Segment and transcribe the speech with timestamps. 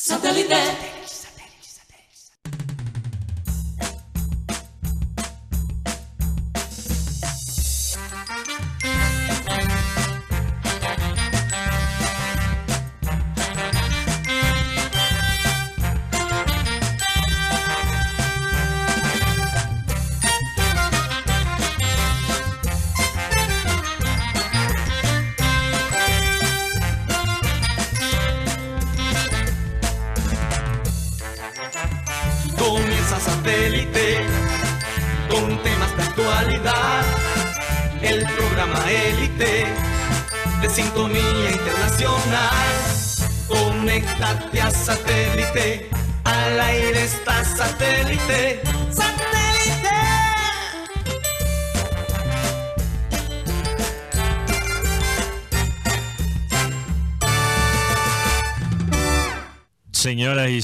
[0.00, 1.27] Satellite.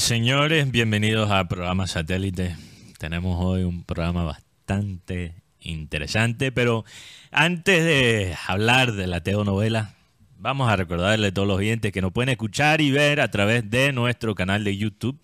[0.05, 2.55] Señores, bienvenidos a programa satélite.
[2.99, 6.85] Tenemos hoy un programa bastante interesante, pero
[7.31, 9.95] antes de hablar de la teonovela,
[10.37, 13.67] vamos a recordarle a todos los oyentes que nos pueden escuchar y ver a través
[13.71, 15.19] de nuestro canal de YouTube,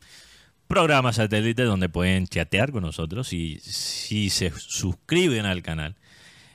[0.65, 5.95] programa satélite, donde pueden chatear con nosotros y si se suscriben al canal.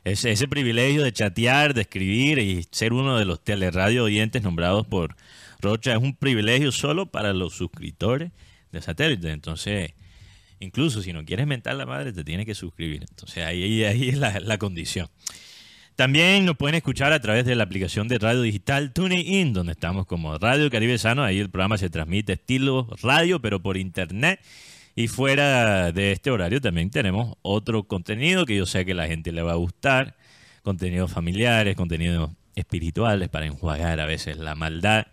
[0.03, 4.85] Ese, ese privilegio de chatear, de escribir y ser uno de los teleradio oyentes nombrados
[4.85, 5.15] por
[5.61, 8.33] Rocha es un privilegio solo para los suscriptores
[8.73, 9.31] de satélite.
[9.31, 9.93] Entonces,
[10.61, 13.05] incluso si no quieres mentar la madre, te tienes que suscribir.
[13.09, 15.09] Entonces, ahí, ahí, es la, la condición.
[15.97, 20.05] También nos pueden escuchar a través de la aplicación de radio digital TuneIn, donde estamos
[20.05, 21.25] como Radio Caribe Sano.
[21.25, 24.41] Ahí el programa se transmite estilo radio, pero por internet.
[24.95, 29.33] Y fuera de este horario también tenemos otro contenido que yo sé que la gente
[29.33, 30.17] le va a gustar.
[30.63, 35.07] Contenidos familiares, contenidos espirituales para enjuagar a veces la maldad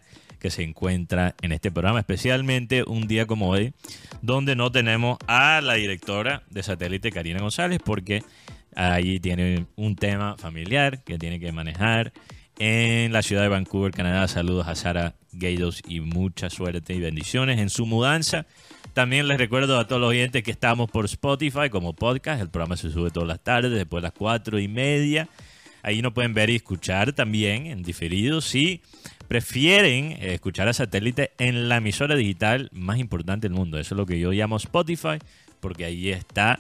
[0.44, 3.74] que se encuentra en este programa, especialmente un día como hoy,
[4.22, 8.24] donde no tenemos a la directora de satélite Karina González, porque
[8.76, 12.12] ahí tiene un tema familiar que tiene que manejar
[12.60, 14.28] en la ciudad de Vancouver, Canadá.
[14.28, 18.46] Saludos a Sara Gaydos y mucha suerte y bendiciones en su mudanza.
[18.94, 22.42] También les recuerdo a todos los oyentes que estamos por Spotify como podcast.
[22.42, 25.30] El programa se sube todas las tardes, después de las cuatro y media.
[25.84, 28.42] Ahí nos pueden ver y escuchar también en diferido.
[28.42, 28.82] Si
[29.28, 33.80] prefieren eh, escuchar a satélite en la emisora digital más importante del mundo.
[33.80, 35.20] Eso es lo que yo llamo Spotify,
[35.60, 36.60] porque ahí está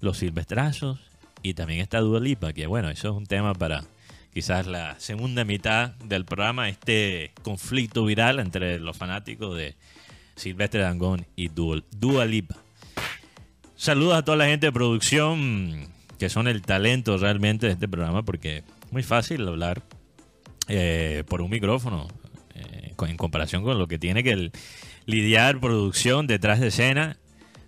[0.00, 1.00] los silvestrazos
[1.42, 3.84] y también está Dua Lipa, que bueno, eso es un tema para
[4.32, 9.74] quizás la segunda mitad del programa, este conflicto viral entre los fanáticos de
[10.36, 12.56] Silvestre Dangón y Dua, Lipa.
[13.76, 18.22] Saludos a toda la gente de producción que son el talento realmente de este programa,
[18.22, 19.82] porque es muy fácil hablar
[20.74, 22.08] eh, por un micrófono
[22.54, 24.52] eh, en comparación con lo que tiene que el-
[25.04, 27.18] lidiar producción detrás de escena.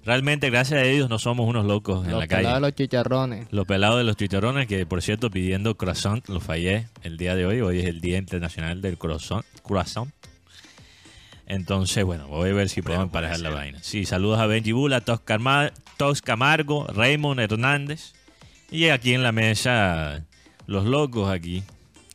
[0.07, 2.43] Realmente, gracias a ellos, no somos unos locos en Los la calle.
[2.43, 3.47] pelados de los chicharrones.
[3.51, 7.45] Los pelados de los chicharrones, que por cierto, pidiendo croissant, lo fallé el día de
[7.47, 7.61] hoy.
[7.61, 9.45] Hoy es el Día Internacional del Croissant.
[9.63, 10.11] croissant.
[11.47, 13.79] Entonces, bueno, voy a ver si puedo emparejar la vaina.
[13.83, 18.13] Sí, saludos a Benji Bula, Tos, Carma- Tos Camargo, Raymond Hernández.
[18.71, 20.25] Y aquí en la mesa,
[20.67, 21.63] los locos aquí,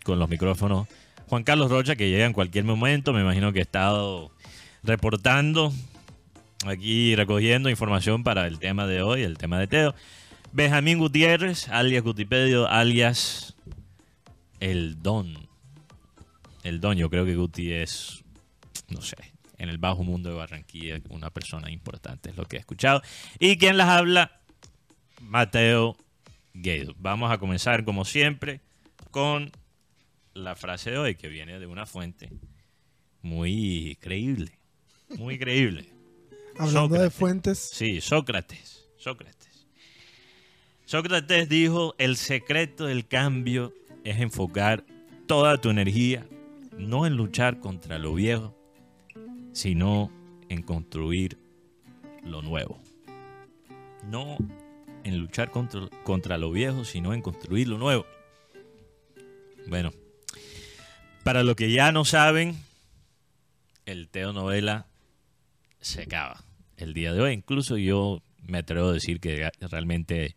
[0.03, 0.87] con los micrófonos.
[1.27, 3.13] Juan Carlos Rocha, que llega en cualquier momento.
[3.13, 4.31] Me imagino que ha estado
[4.83, 5.71] reportando
[6.65, 9.95] aquí recogiendo información para el tema de hoy, el tema de Teo.
[10.51, 13.55] Benjamín Gutiérrez, alias Gutipedio, alias
[14.59, 15.47] El Don.
[16.63, 18.23] El Don, yo creo que Guti es,
[18.89, 19.15] no sé,
[19.57, 23.01] en el bajo mundo de Barranquilla, una persona importante, es lo que he escuchado.
[23.37, 24.39] Y quien las habla,
[25.21, 25.95] Mateo
[26.53, 26.95] Guedo.
[26.97, 28.61] Vamos a comenzar, como siempre,
[29.11, 29.51] con
[30.33, 32.29] la frase de hoy, que viene de una fuente
[33.21, 34.59] muy creíble.
[35.17, 35.89] Muy creíble.
[36.57, 38.87] Hablando de fuentes, Sí, Sócrates.
[38.97, 39.67] Sócrates.
[40.85, 43.73] Sócrates dijo, el secreto del cambio
[44.03, 44.83] es enfocar
[45.27, 46.25] toda tu energía
[46.79, 48.55] no en luchar contra lo viejo,
[49.51, 50.09] sino
[50.47, 51.37] en construir
[52.23, 52.79] lo nuevo.
[54.09, 54.37] No
[55.03, 58.05] en luchar contra, contra lo viejo, sino en construir lo nuevo.
[59.67, 59.91] Bueno,
[61.29, 62.57] para los que ya no saben,
[63.85, 64.87] el Teo Novela
[65.79, 66.43] se acaba
[66.75, 67.33] el día de hoy.
[67.33, 70.35] Incluso yo me atrevo a decir que realmente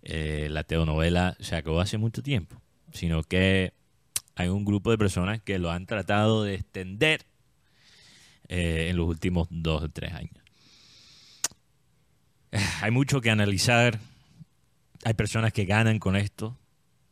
[0.00, 2.58] eh, la telenovela se acabó hace mucho tiempo,
[2.90, 3.74] sino que
[4.34, 7.26] hay un grupo de personas que lo han tratado de extender
[8.48, 10.42] eh, en los últimos dos o tres años.
[12.80, 14.00] Hay mucho que analizar.
[15.04, 16.56] Hay personas que ganan con esto,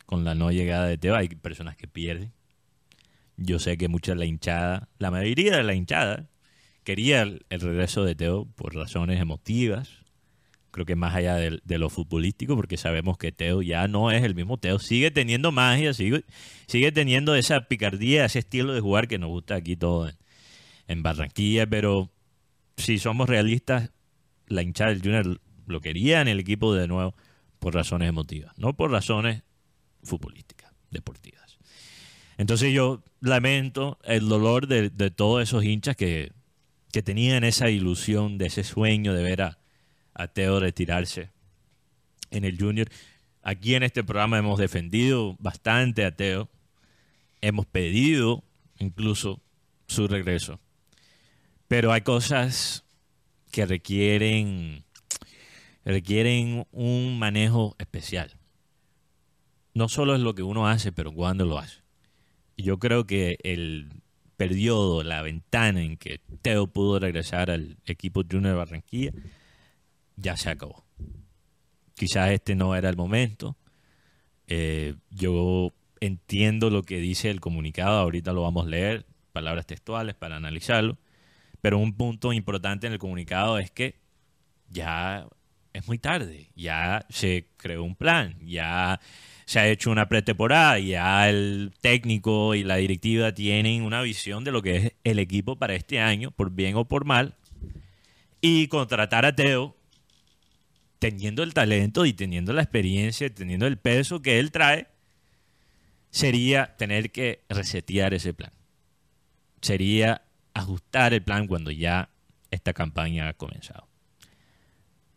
[0.06, 1.14] con la no llegada de Teo.
[1.14, 2.32] Hay personas que pierden.
[3.36, 6.28] Yo sé que mucha de la hinchada, la mayoría de la hinchada,
[6.84, 10.04] quería el, regreso de Teo por razones emotivas.
[10.70, 14.34] Creo que más allá de, lo futbolístico, porque sabemos que Teo ya no es el
[14.34, 14.78] mismo Teo.
[14.78, 16.24] Sigue teniendo magia, sigue,
[16.66, 20.16] sigue teniendo esa picardía, ese estilo de jugar que nos gusta aquí todo en,
[20.88, 21.66] en Barranquilla.
[21.66, 22.10] Pero
[22.76, 23.90] si somos realistas,
[24.46, 27.14] la hinchada del Junior lo quería en el equipo de nuevo
[27.58, 29.42] por razones emotivas, no por razones
[30.02, 31.45] futbolísticas, deportivas.
[32.38, 36.32] Entonces yo lamento el dolor de, de todos esos hinchas que,
[36.92, 39.58] que tenían esa ilusión, de ese sueño de ver a,
[40.14, 41.30] a Teo retirarse
[42.30, 42.88] en el Junior.
[43.42, 46.48] Aquí en este programa hemos defendido bastante a Teo,
[47.40, 48.42] hemos pedido
[48.78, 49.40] incluso
[49.86, 50.58] su regreso,
[51.68, 52.84] pero hay cosas
[53.52, 54.84] que requieren
[55.84, 58.36] requieren un manejo especial.
[59.72, 61.85] No solo es lo que uno hace, pero cuándo lo hace.
[62.56, 64.02] Yo creo que el
[64.36, 69.12] periodo, la ventana en que Teo pudo regresar al equipo Junior Barranquilla,
[70.16, 70.84] ya se acabó.
[71.94, 73.56] Quizás este no era el momento.
[74.46, 80.14] Eh, yo entiendo lo que dice el comunicado, ahorita lo vamos a leer, palabras textuales
[80.14, 80.98] para analizarlo,
[81.60, 83.98] pero un punto importante en el comunicado es que
[84.68, 85.26] ya
[85.76, 86.48] es muy tarde.
[86.54, 89.00] Ya se creó un plan, ya
[89.44, 94.52] se ha hecho una pretemporada, ya el técnico y la directiva tienen una visión de
[94.52, 97.34] lo que es el equipo para este año, por bien o por mal.
[98.40, 99.76] Y contratar a Teo,
[100.98, 104.88] teniendo el talento y teniendo la experiencia, teniendo el peso que él trae,
[106.10, 108.52] sería tener que resetear ese plan.
[109.60, 110.22] Sería
[110.54, 112.08] ajustar el plan cuando ya
[112.50, 113.85] esta campaña ha comenzado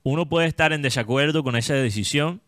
[0.10, 2.42] uno puede estar en desacuerdo con esa decisión,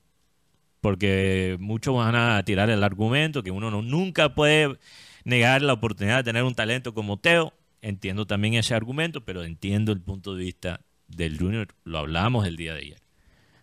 [0.82, 4.78] porque muchos van a tirar el argumento que uno no, nunca puede
[5.24, 7.54] negar la oportunidad de tener un talento como Teo.
[7.84, 11.68] Entiendo también ese argumento, pero entiendo el punto de vista del Junior.
[11.84, 13.02] Lo hablamos el día de ayer.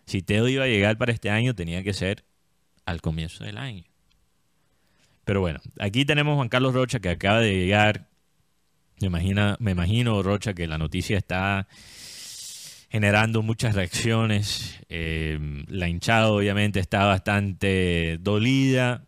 [0.05, 2.23] Si Teo iba a llegar para este año, tenía que ser
[2.85, 3.83] al comienzo del año.
[5.25, 8.09] Pero bueno, aquí tenemos a Juan Carlos Rocha que acaba de llegar.
[8.99, 11.67] Me, imagina, me imagino, Rocha, que la noticia está
[12.89, 14.79] generando muchas reacciones.
[14.89, 19.05] Eh, la hinchada obviamente está bastante dolida.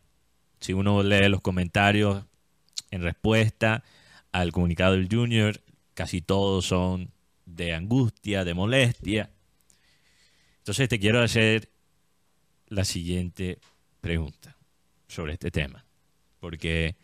[0.59, 2.23] Si uno lee los comentarios
[2.91, 3.83] en respuesta
[4.31, 5.59] al comunicado del Junior,
[5.93, 7.11] casi todos son
[7.45, 9.31] de angustia, de molestia.
[10.59, 11.69] Entonces te quiero hacer
[12.67, 13.59] la siguiente
[13.99, 14.55] pregunta
[15.07, 15.85] sobre este tema.
[16.39, 16.95] Porque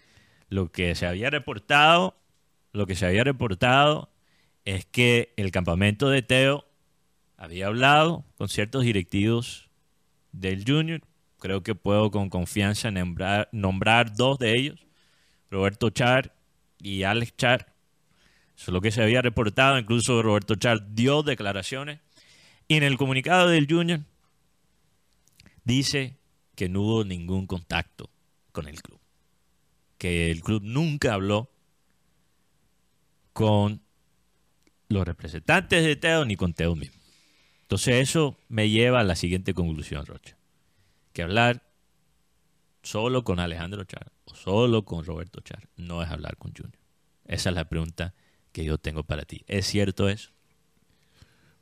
[0.50, 2.16] lo que se había reportado,
[2.72, 4.12] lo que se había reportado
[4.64, 6.67] es que el campamento de Teo
[7.38, 9.70] había hablado con ciertos directivos
[10.32, 11.02] del Junior.
[11.40, 14.88] Creo que puedo con confianza nombrar, dos de ellos,
[15.52, 16.36] Roberto Char
[16.80, 17.74] y Alex Char.
[18.56, 19.78] Eso es lo que se había reportado.
[19.78, 22.00] Incluso Roberto Char dio declaraciones.
[22.68, 24.02] Y en el comunicado del Junior
[25.64, 26.18] dice
[26.56, 28.10] que no hubo ningún contacto
[28.52, 29.00] con el club.
[30.00, 31.52] Que el club nunca habló
[33.32, 33.84] con
[34.90, 36.97] los representantes de Teo ni con Teo mismo.
[37.68, 40.38] Entonces eso me lleva a la siguiente conclusión, Rocha.
[41.12, 41.64] Que hablar
[42.82, 46.80] solo con Alejandro Char o solo con Roberto Char no es hablar con Junior.
[47.26, 48.14] Esa es la pregunta
[48.54, 49.44] que yo tengo para ti.
[49.48, 50.30] ¿Es cierto eso?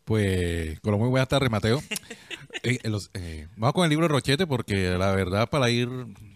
[0.03, 1.81] Pues, con lo muy buenas tardes, Mateo.
[2.63, 2.79] Eh,
[3.13, 5.89] eh, vamos con el libro de Rochete porque la verdad para ir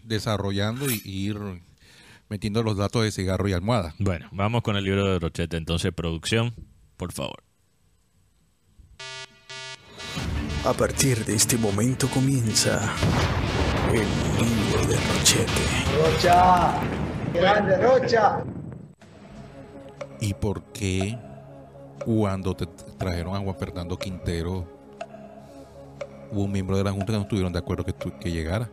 [0.03, 1.39] desarrollando y, ir
[2.27, 3.95] metiendo los datos de cigarro y almohada.
[3.97, 5.57] Bueno, vamos con el libro de Rochete.
[5.57, 6.53] Entonces, producción,
[6.97, 7.48] por favor.
[10.65, 12.93] A partir de este momento comienza
[13.93, 14.05] el
[14.43, 15.51] libro de Rochete.
[16.03, 16.73] Rocha,
[17.33, 18.43] grande Rocha.
[20.19, 21.17] ¿Y por qué
[22.03, 22.65] cuando te
[22.97, 24.67] trajeron a Juan Fernando Quintero
[26.29, 28.69] hubo un miembro de la Junta que no estuvieron de acuerdo que, que llegara?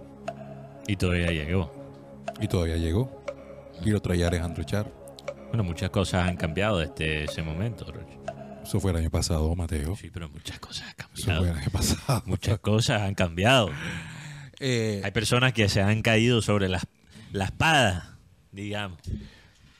[0.89, 1.71] Y todavía llegó.
[2.41, 3.23] Y todavía llegó.
[3.85, 4.91] Y lo traía Alejandro Char.
[5.49, 8.36] Bueno, muchas cosas han cambiado desde ese momento, Rocha.
[8.67, 9.95] Eso fue el año pasado, Mateo.
[9.97, 11.15] Sí, pero muchas cosas han cambiado.
[11.17, 12.23] Eso fue el año pasado.
[12.27, 13.71] Muchas cosas han cambiado.
[14.61, 16.81] Eh, Hay personas que se han caído sobre la,
[17.33, 18.19] la espada,
[18.53, 18.99] digamos,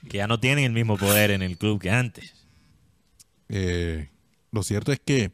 [0.09, 2.35] que ya no tienen el mismo poder en el club que antes.
[3.49, 4.09] eh,
[4.53, 5.33] lo cierto es que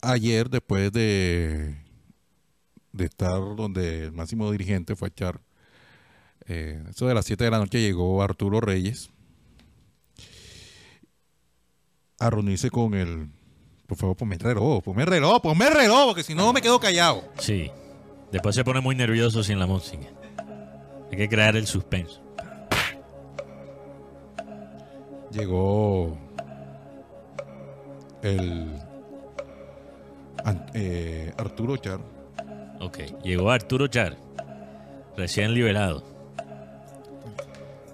[0.00, 1.76] ayer, después de,
[2.92, 5.40] de estar donde el máximo dirigente fue a echar,
[6.46, 9.10] eh, eso de las 7 de la noche llegó Arturo Reyes
[12.22, 13.28] a reunirse con el...
[13.86, 16.62] Por favor, ponme el reloj, ponme el reloj, ponme el reloj, porque si no me
[16.62, 17.24] quedo callado.
[17.38, 17.70] Sí.
[18.30, 20.06] Después se pone muy nervioso sin la música.
[21.10, 22.22] Hay que crear el suspenso.
[25.32, 26.16] Llegó
[28.22, 28.72] el
[30.74, 32.00] eh, Arturo Char.
[32.80, 34.16] Ok, llegó Arturo Char,
[35.16, 36.11] recién liberado.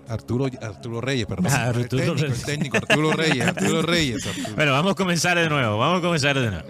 [0.08, 1.46] Arturo, Arturo Reyes, perdón.
[1.50, 2.38] Ah, el, Arturo técnico, Reyes.
[2.38, 4.26] el técnico, Arturo Reyes, Arturo Reyes.
[4.26, 4.54] Arturo.
[4.56, 6.68] Bueno, vamos a comenzar de nuevo, vamos a comenzar de nuevo.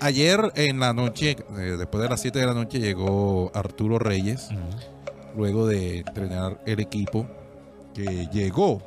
[0.00, 4.48] Ayer en la noche, eh, después de las 7 de la noche, llegó Arturo Reyes,
[5.36, 7.26] luego de entrenar el equipo
[7.94, 8.82] que llegó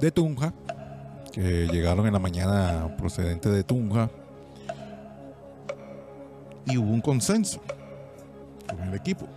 [0.00, 0.54] de Tunja,
[1.32, 4.08] que llegaron en la mañana procedente de Tunja,
[6.66, 7.60] y hubo un consenso
[8.66, 9.28] con el equipo.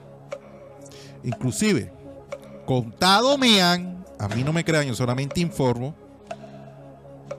[1.23, 1.91] Inclusive,
[2.65, 5.93] contado me han, a mí no me crean, yo solamente informo,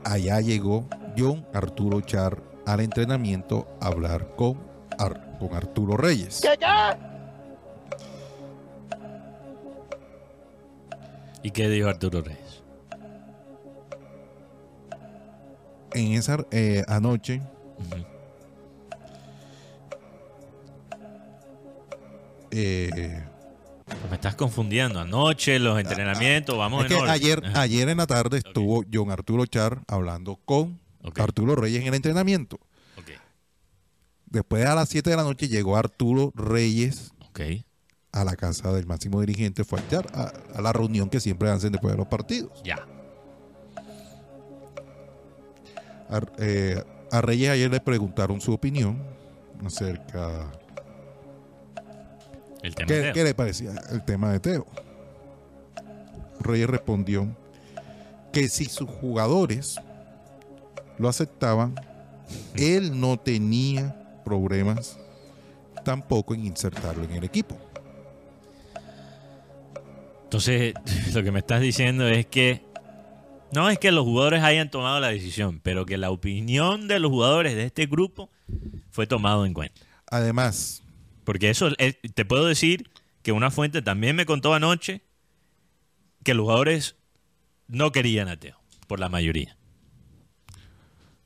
[0.04, 4.58] allá llegó John Arturo Char al entrenamiento a hablar con,
[4.98, 6.40] Ar- con Arturo Reyes.
[11.42, 12.62] ¿Y qué dijo Arturo Reyes?
[15.94, 17.40] En esa eh, anoche,
[22.50, 23.24] eh,
[24.08, 25.00] Me estás confundiendo.
[25.00, 27.14] Anoche, los entrenamientos, vamos Ah, es en que orden.
[27.14, 30.80] ayer, ayer en la tarde estuvo John Arturo Char hablando con.
[31.16, 32.58] Arturo Reyes en el entrenamiento.
[34.26, 37.12] Después a las 7 de la noche llegó Arturo Reyes
[38.12, 41.48] a la casa del máximo dirigente, fue a, Char, a, a la reunión que siempre
[41.50, 42.60] hacen después de los partidos.
[42.64, 42.84] Ya.
[46.10, 49.02] A, eh, a Reyes ayer le preguntaron su opinión
[49.64, 50.50] acerca
[52.68, 54.66] El tema ¿Qué, de qué le parecía el tema de Teo?
[56.40, 57.26] Reyes respondió
[58.30, 59.80] que si sus jugadores
[60.98, 61.74] lo aceptaban,
[62.54, 64.98] él no tenía problemas
[65.82, 67.58] tampoco en insertarlo en el equipo.
[70.24, 70.74] Entonces,
[71.14, 72.62] lo que me estás diciendo es que
[73.50, 77.10] no es que los jugadores hayan tomado la decisión, pero que la opinión de los
[77.10, 78.28] jugadores de este grupo
[78.90, 79.80] fue tomado en cuenta.
[80.10, 80.82] Además,
[81.28, 85.02] Porque eso, eh, te puedo decir que una fuente también me contó anoche
[86.24, 86.96] que los jugadores
[87.66, 89.54] no querían a Teo, por la mayoría.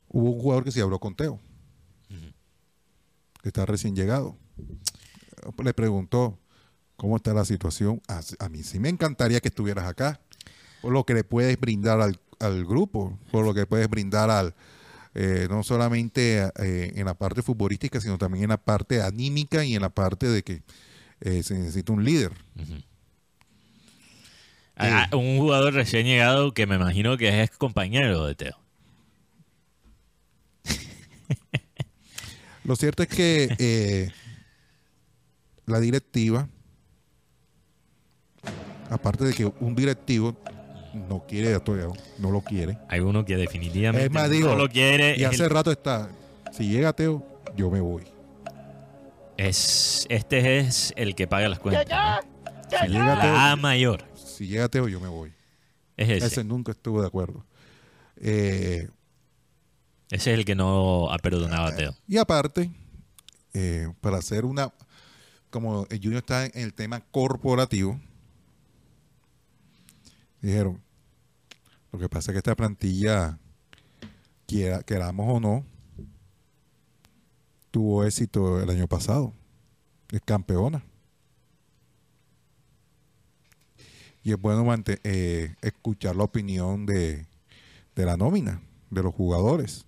[0.09, 1.39] hubo un jugador que se habló con Teo,
[3.45, 4.37] que está recién llegado.
[5.63, 6.37] Le preguntó
[6.97, 8.03] cómo está la situación.
[8.09, 10.21] A, a mí sí me encantaría que estuvieras acá,
[10.81, 14.57] por lo que le puedes brindar al, al grupo, por lo que puedes brindar al
[15.15, 19.75] eh, no solamente eh, en la parte futbolística, sino también en la parte anímica y
[19.75, 20.63] en la parte de que
[21.21, 22.33] eh, se necesita un líder.
[24.77, 28.59] Ah, un jugador recién llegado que me imagino que es compañero de Teo.
[32.65, 34.11] Lo cierto es que
[35.67, 36.49] la directiva,
[38.89, 40.39] aparte de que un directivo
[40.95, 42.79] no quiere a Teo, no lo quiere.
[42.89, 45.17] Hay uno que definitivamente Es más, no lo quiere.
[45.19, 46.09] Y hace el- rato está,
[46.53, 47.25] si llega Teo,
[47.57, 48.05] yo me voy.
[49.37, 51.87] es, este es el que paga las cuentas.
[51.89, 52.79] ¿no?
[52.81, 54.05] Si llega Teo, La A mayor.
[54.15, 55.33] si llega Teo, yo me voy.
[55.97, 56.27] Es ese.
[56.27, 57.45] Ese nunca estuvo de acuerdo.
[58.17, 58.89] Eh,
[60.11, 61.95] Ese es el que no ha perdonado a Teo.
[62.07, 62.71] y aparte,
[63.55, 64.73] eh, para hacer una,
[65.51, 68.01] como el Junior está en el tema corporativo,
[70.43, 70.83] dijeron,
[71.93, 73.39] lo que pasa es que esta plantilla,
[74.47, 75.65] quiera, queramos o no,
[77.71, 79.33] tuvo éxito el año pasado.
[80.11, 80.85] Es campeona.
[84.23, 87.27] Y es bueno eh, escuchar la opinión de,
[87.97, 89.85] de la nómina, de los jugadores.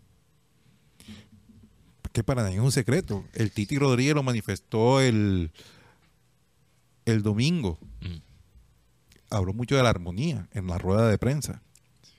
[2.12, 3.24] Que para nadie es un secreto.
[3.32, 5.52] El Titi Rodríguez lo manifestó el,
[7.04, 7.78] el domingo.
[9.30, 11.62] Habló mucho de la armonía en la rueda de prensa.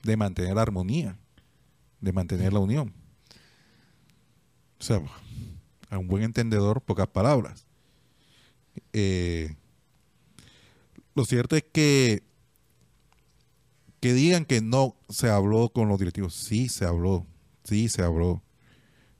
[0.02, 1.18] De mantener la armonía.
[2.00, 2.92] De mantener la unión.
[4.78, 5.00] O sea,
[5.88, 7.66] a un buen entendedor, pocas palabras.
[8.92, 9.56] Eh,
[11.14, 12.22] lo cierto es que
[14.00, 17.26] que digan que no se habló con los directivos, sí se habló,
[17.64, 18.42] sí se habló.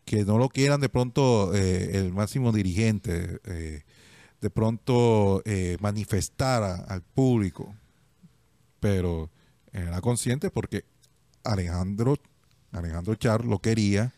[0.05, 3.83] Que no lo quieran de pronto eh, el máximo dirigente, eh,
[4.41, 7.75] de pronto eh, manifestar a- al público,
[8.81, 9.31] pero
[9.73, 10.85] era consciente porque
[11.45, 12.17] Alejandro,
[12.73, 14.13] Alejandro Char lo quería,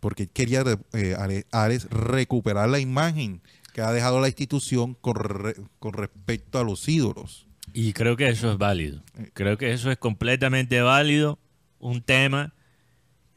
[0.00, 0.64] porque quería
[0.94, 3.40] eh, Alex recuperar la imagen
[3.72, 7.46] que ha dejado la institución con, re- con respecto a los ídolos.
[7.72, 9.02] Y creo que eso es válido.
[9.32, 11.38] Creo que eso es completamente válido.
[11.78, 12.52] Un tema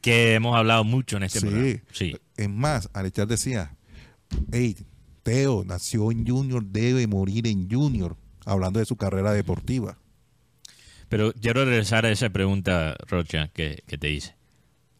[0.00, 1.46] que hemos hablado mucho en este Sí.
[1.46, 1.80] programa.
[1.92, 2.16] Sí.
[2.36, 3.74] Es más, Alechar decía,
[4.52, 4.76] hey,
[5.26, 9.98] Teo nació en Junior, debe morir en Junior, hablando de su carrera deportiva.
[11.08, 14.36] Pero quiero regresar a esa pregunta, Rocha, que, que te hice.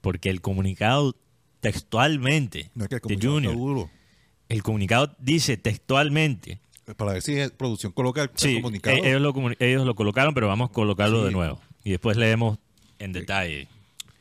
[0.00, 1.14] Porque el comunicado
[1.61, 3.90] textualmente No es que el de comunicado está Junior, duro.
[4.49, 6.59] el comunicado dice textualmente,
[6.97, 8.30] Para ver si producción coloca el,
[8.62, 8.97] comunicado.
[8.97, 11.61] eh, ellos, lo, comuni- ellos lo colocaron, pero vamos a colocarlo de nuevo.
[11.85, 12.59] Y después leemos
[12.99, 13.68] en detalle.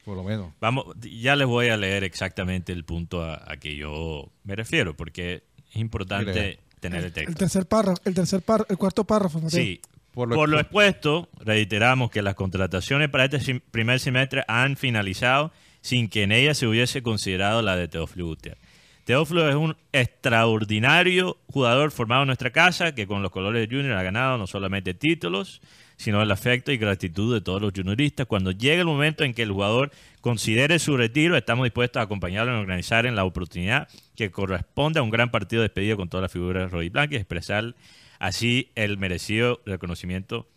[0.03, 0.51] por lo menos.
[0.61, 4.95] Vamos, ya les voy a leer exactamente el punto a, a que yo me refiero,
[4.95, 5.41] porque
[5.75, 7.33] es importante tener el El texto.
[7.35, 9.59] tercer párrafo, el tercer párrafo, el cuarto párrafo, Mateo.
[9.59, 9.81] Sí.
[10.13, 14.77] Por Por lo lo, expu- expuesto, reiteramos que las contrataciones para este primer semestre han
[14.77, 15.51] finalizado
[15.81, 18.61] sin que en ellas se hubiese considerado la de Teófilo Gutiérrez.
[19.03, 23.97] Teófilo es un extraordinario jugador formado en nuestra casa que con los colores de Junior
[23.97, 25.61] ha ganado no solamente títulos,
[25.97, 28.25] sino el afecto y gratitud de todos los junioristas.
[28.25, 32.51] Cuando llegue el momento en que el jugador considere su retiro, estamos dispuestos a acompañarlo
[32.51, 36.23] en organizar en la oportunidad que corresponde a un gran partido de despedida con todas
[36.23, 37.75] las figuras rojiblancas y expresar
[38.19, 40.47] así el merecido reconocimiento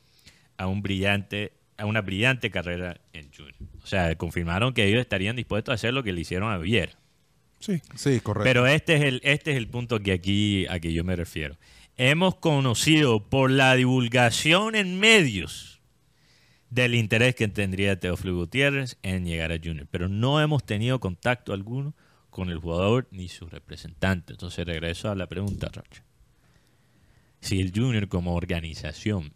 [0.57, 3.55] a un brillante a una brillante carrera en Junior.
[3.85, 6.93] O sea, confirmaron que ellos estarían dispuestos a hacer lo que le hicieron a Viera.
[7.61, 7.81] Sí.
[7.95, 8.45] Sí, correcto.
[8.45, 11.57] Pero este es el este es el punto que aquí a que yo me refiero.
[12.01, 15.81] Hemos conocido por la divulgación en medios
[16.71, 21.53] del interés que tendría Teófilo Gutiérrez en llegar a Junior, pero no hemos tenido contacto
[21.53, 21.97] alguno
[22.31, 24.35] con el jugador ni su representante.
[24.35, 26.05] Entonces regreso a la pregunta, Rocha.
[27.41, 29.33] Si el Junior como organización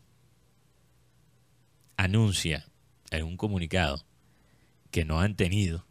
[1.97, 2.64] anuncia
[3.11, 4.04] en un comunicado
[4.92, 5.85] que no han tenido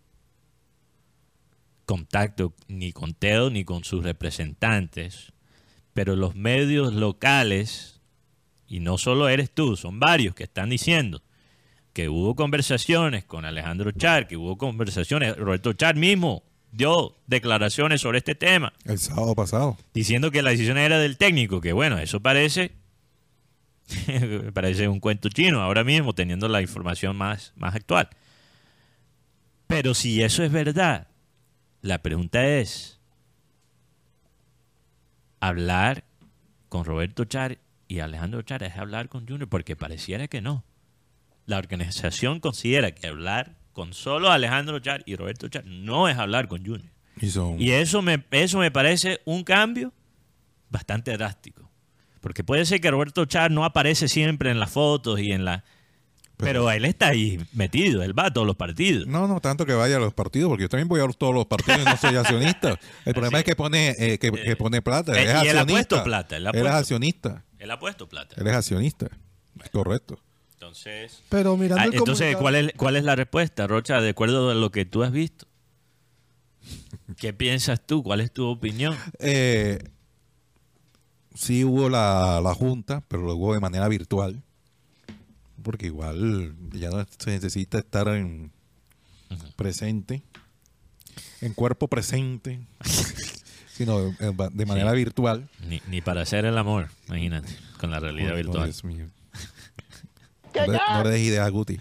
[1.85, 5.30] contacto ni con Teo ni con sus representantes,
[5.93, 8.01] pero los medios locales,
[8.67, 11.21] y no solo eres tú, son varios que están diciendo
[11.93, 18.19] que hubo conversaciones con Alejandro Char, que hubo conversaciones, Roberto Char mismo dio declaraciones sobre
[18.19, 19.77] este tema, El sábado pasado.
[19.93, 22.71] diciendo que la decisión era del técnico, que bueno, eso parece
[24.53, 28.09] parece un cuento chino ahora mismo, teniendo la información más, más actual.
[29.67, 31.07] Pero si eso es verdad,
[31.81, 33.00] la pregunta es,
[35.41, 36.05] hablar
[36.69, 37.57] con Roberto Char
[37.89, 40.63] y Alejandro Char es hablar con Junior, porque pareciera que no.
[41.45, 46.47] La organización considera que hablar con solo Alejandro Char y Roberto Char no es hablar
[46.47, 46.89] con Junior.
[47.19, 49.91] Y son, Y eso me, eso me parece un cambio
[50.69, 51.69] bastante drástico.
[52.21, 55.65] Porque puede ser que Roberto Char no aparece siempre en las fotos y en la...
[56.41, 59.07] Pero él está ahí metido, él va a todos los partidos.
[59.07, 61.45] No, no tanto que vaya a los partidos, porque yo también voy a todos los
[61.45, 62.79] partidos y no soy accionista.
[63.05, 65.13] El problema es que pone, eh, que, que pone plata.
[65.13, 65.73] Eh, es y él ha accionista.
[65.73, 67.43] puesto plata, él ha Él es puesto- accionista.
[67.59, 68.35] Él ha puesto plata.
[68.37, 69.07] Él es accionista.
[69.63, 70.19] Es correcto.
[70.53, 74.51] Entonces, Pero mirando ah, el entonces ¿cuál, es, ¿cuál es la respuesta, Rocha, de acuerdo
[74.51, 75.47] a lo que tú has visto?
[77.17, 78.03] ¿Qué piensas tú?
[78.03, 78.95] ¿Cuál es tu opinión?
[79.19, 79.79] Eh,
[81.33, 84.41] sí hubo la, la junta, pero lo hubo de manera virtual.
[85.63, 88.51] Porque igual ya no se necesita estar en
[89.55, 90.23] presente,
[91.41, 92.59] en cuerpo presente,
[93.73, 94.97] sino de, de manera Sí.
[94.97, 95.49] virtual.
[95.67, 98.65] Ni, ni para hacer el amor, imagínate, con la realidad Oh, virtual.
[98.65, 99.07] Dios mío.
[100.53, 101.79] No, le- no le des idea a Guti.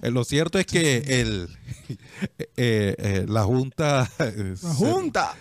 [0.00, 1.48] Eh, lo cierto es que el,
[2.56, 5.34] eh, eh, la junta, eh, La se- Junta.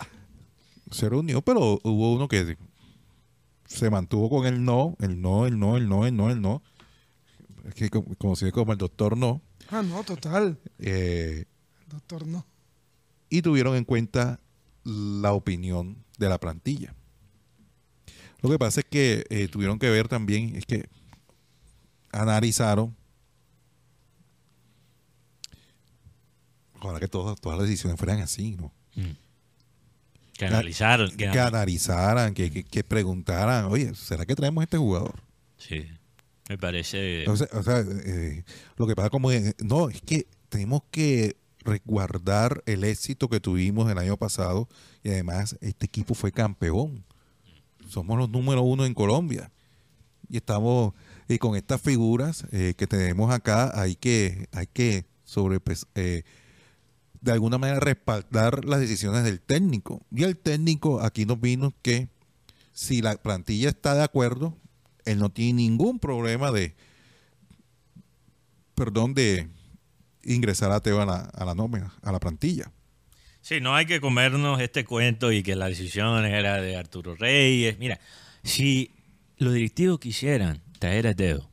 [0.89, 2.57] se reunió, pero hubo uno que
[3.67, 6.63] se mantuvo con el no, el no, el no, el no, el no, el no.
[7.67, 9.41] Es que como, como el doctor no.
[9.69, 10.59] Ah, no, total.
[10.79, 11.45] eh,
[11.87, 12.45] Doctor, no.
[13.29, 14.39] y tuvieron en cuenta
[14.83, 16.95] la opinión de la plantilla.
[18.41, 20.89] Lo que pasa es que eh, tuvieron que ver también, es que
[22.11, 22.95] analizaron,
[26.79, 28.71] ojalá que todas, todas las decisiones fueran así, ¿no?
[28.95, 29.11] Mm.
[30.33, 31.09] Que analizaron.
[31.11, 35.21] Que, Que analizaran, que, que- que preguntaran, oye, ¿será que traemos este jugador?
[35.57, 35.85] Sí,
[36.51, 37.23] me parece...
[37.33, 38.43] Sea, o sea, eh,
[38.75, 43.89] lo que pasa como eh, no es que tenemos que resguardar el éxito que tuvimos
[43.89, 44.67] el año pasado
[45.01, 47.05] y además este equipo fue campeón.
[47.87, 49.49] Somos los número uno en Colombia
[50.27, 50.93] y estamos
[51.29, 55.59] y con estas figuras eh, que tenemos acá hay que hay que sobre
[55.95, 56.23] eh,
[57.21, 62.09] de alguna manera respaldar las decisiones del técnico y el técnico aquí nos vino que
[62.73, 64.57] si la plantilla está de acuerdo
[65.05, 66.75] él no tiene ningún problema de,
[68.75, 69.47] perdón, de
[70.23, 72.71] ingresar a Teo a la, a la nómina, a la plantilla.
[73.41, 77.79] Sí, no hay que comernos este cuento y que la decisión era de Arturo Reyes.
[77.79, 77.99] Mira,
[78.43, 78.91] si
[79.37, 81.49] los directivos quisieran traer a Teo,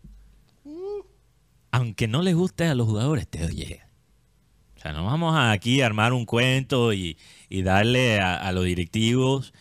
[1.70, 3.88] aunque no les guste a los jugadores, Teo llega.
[4.76, 7.16] O sea, no vamos aquí a armar un cuento y,
[7.48, 9.52] y darle a, a los directivos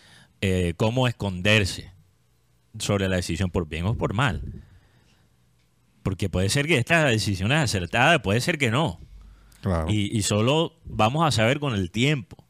[0.42, 1.92] eh, cómo esconderse
[2.80, 4.42] sobre la decisión por bien o por mal.
[6.04, 9.00] Porque puede ser que esta decisión es acertada, puede ser que no.
[9.62, 9.88] Claro.
[9.90, 12.48] Y, y solo vamos a saber con el tiempo.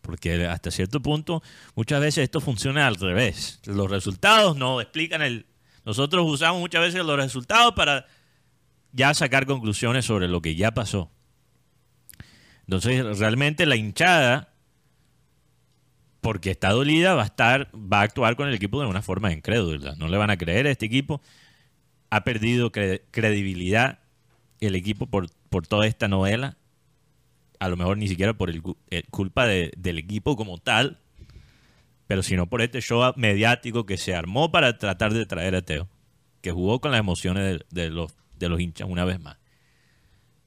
[0.00, 1.42] Porque hasta cierto punto,
[1.74, 3.60] muchas veces esto funciona al revés.
[3.64, 5.46] Los resultados no explican el.
[5.84, 8.06] Nosotros usamos muchas veces los resultados para
[8.92, 11.10] ya sacar conclusiones sobre lo que ya pasó.
[12.62, 14.49] Entonces, realmente la hinchada,
[16.20, 19.32] porque está dolida, va a estar, va a actuar con el equipo de una forma
[19.32, 19.94] incrédula.
[19.96, 21.20] No le van a creer a este equipo.
[22.10, 24.00] Ha perdido cre- credibilidad
[24.60, 26.56] el equipo por, por toda esta novela.
[27.58, 30.98] A lo mejor ni siquiera por el, eh, culpa de- del equipo como tal,
[32.06, 35.88] pero sino por este show mediático que se armó para tratar de traer a Teo,
[36.42, 39.36] que jugó con las emociones de, de los, de los hinchas una vez más.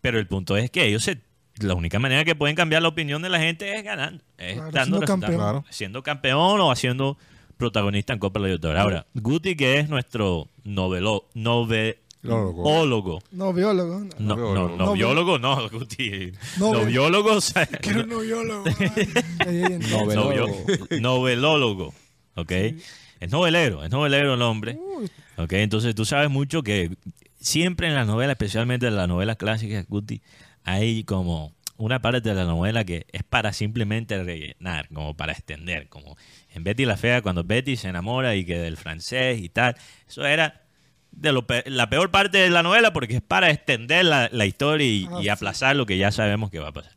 [0.01, 1.21] Pero el punto es que ellos se,
[1.59, 4.71] la única manera que pueden cambiar la opinión de la gente es ganando, es Claro,
[4.71, 5.35] dando siendo campeón.
[5.35, 5.65] Claro.
[5.69, 7.17] siendo campeón o haciendo
[7.57, 8.81] protagonista en Copa Libertadores.
[8.81, 11.99] Ahora, Guti, que es nuestro novelo, Noveólogo.
[12.23, 13.21] noveólogo.
[13.31, 13.99] No, biólogo.
[14.19, 14.35] No.
[14.35, 14.77] No, no, Noviólogo.
[14.77, 16.31] no, biólogo no, Guti.
[16.57, 18.63] Nove- Noviólogo, o sea, Que era un noviólogo.
[18.79, 18.87] Ay,
[19.39, 20.47] ay, ay, novio-
[21.01, 21.93] novelólogo,
[22.35, 22.51] ¿ok?
[23.19, 25.53] Es novelero, es novelero el hombre, Uy, ¿ok?
[25.53, 26.91] Entonces tú sabes mucho que
[27.39, 30.21] siempre en las novelas, especialmente en las novelas clásicas, Guti,
[30.63, 35.89] hay como una parte de la novela que es para simplemente rellenar, como para extender,
[35.89, 36.15] como
[36.54, 39.76] en Betty la Fea, cuando Betty se enamora y que del francés y tal,
[40.08, 40.62] eso era
[41.12, 44.45] de lo pe- la peor parte de la novela porque es para extender la, la
[44.45, 45.30] historia y, Ah, y sí.
[45.30, 46.93] aplazar lo que ya sabemos que va a pasar.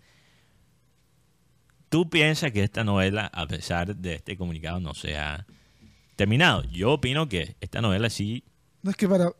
[1.89, 5.47] ¿Tú piensas que esta novela, a pesar de este comunicado, no se ha
[6.17, 6.65] terminado?
[6.65, 8.45] Yo opino que esta novela sí,
[8.83, 9.31] No es que para.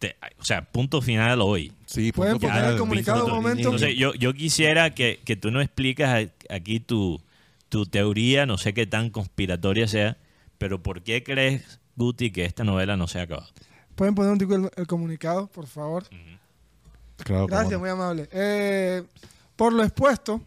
[0.00, 1.72] Te- o sea, punto final hoy.
[1.86, 3.60] Sí, ¿Pueden poner el comunicado un momento?
[3.62, 7.20] Entonces, yo, yo quisiera que, que tú nos explicas a- aquí tu,
[7.68, 10.16] tu teoría, no sé qué tan conspiratoria sea,
[10.58, 13.48] pero ¿por qué crees, Guti, que esta novela no se ha acabado?
[13.94, 16.04] ¿Pueden poner un tico el, el comunicado, por favor?
[17.18, 17.80] Claro, Gracias, no.
[17.80, 18.28] muy amable.
[18.32, 19.02] Eh,
[19.54, 20.40] por lo expuesto,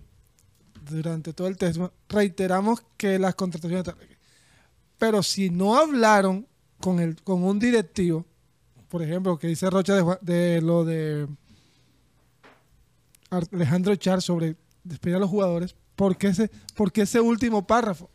[0.90, 3.86] durante todo el texto, reiteramos que las contrataciones...
[4.98, 6.48] Pero si no hablaron
[6.80, 8.26] con, el, con un directivo,
[8.94, 11.26] por ejemplo, que dice Rocha de, Juan- de lo de
[13.52, 18.12] Alejandro Char sobre despedir a los jugadores, ¿por qué ese, por qué ese último párrafo?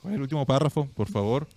[0.00, 1.48] ¿Cuál es el último párrafo, por favor?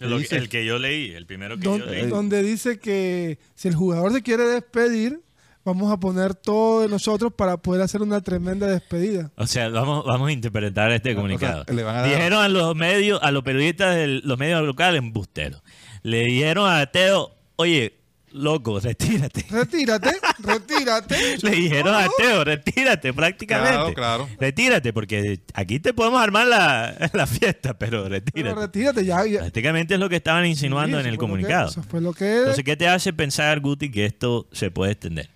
[0.00, 2.06] El que yo leí, el primero que Don- yo leí.
[2.08, 5.20] donde dice que si el jugador se quiere despedir,
[5.64, 9.30] vamos a poner todo de nosotros para poder hacer una tremenda despedida.
[9.36, 11.64] O sea, vamos, vamos a interpretar este comunicado.
[11.72, 14.98] le van a dar- Dijeron a los medios, a los periodistas de los medios locales,
[14.98, 15.62] embusteros.
[16.02, 17.94] Le dijeron a Teo, oye,
[18.36, 19.44] loco, retírate.
[19.50, 21.36] Retírate, retírate.
[21.42, 23.94] Le dijeron a Teo, retírate prácticamente.
[23.94, 24.28] Claro, claro.
[24.38, 28.60] Retírate, porque aquí te podemos armar la, la fiesta, pero Pero retírate.
[28.60, 29.24] retírate ya.
[29.26, 29.40] ya.
[29.40, 31.68] Prácticamente es lo que estaban insinuando Sí, en eso el fue lo que- comunicado.
[31.70, 32.36] Eso fue lo que...
[32.38, 35.30] Entonces, ¿qué te hace pensar, Guti, que esto se puede extender?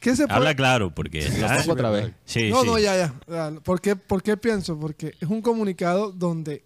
[0.00, 1.22] ¿Qué se puede- Habla claro, porque...
[1.26, 2.12] Pongo otra vez.
[2.26, 2.66] Sí, no, sí.
[2.66, 3.14] no, ya, ya.
[3.26, 3.52] ya.
[3.62, 4.78] ¿Por qué, ¿Por qué pienso?
[4.78, 6.62] Porque es un comunicado donde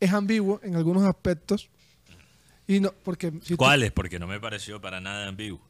[0.00, 1.68] es ambiguo en algunos aspectos.
[2.76, 3.92] Y no, porque si tú- ¿Cuáles?
[3.92, 5.60] Porque no me pareció para nada ambiguo.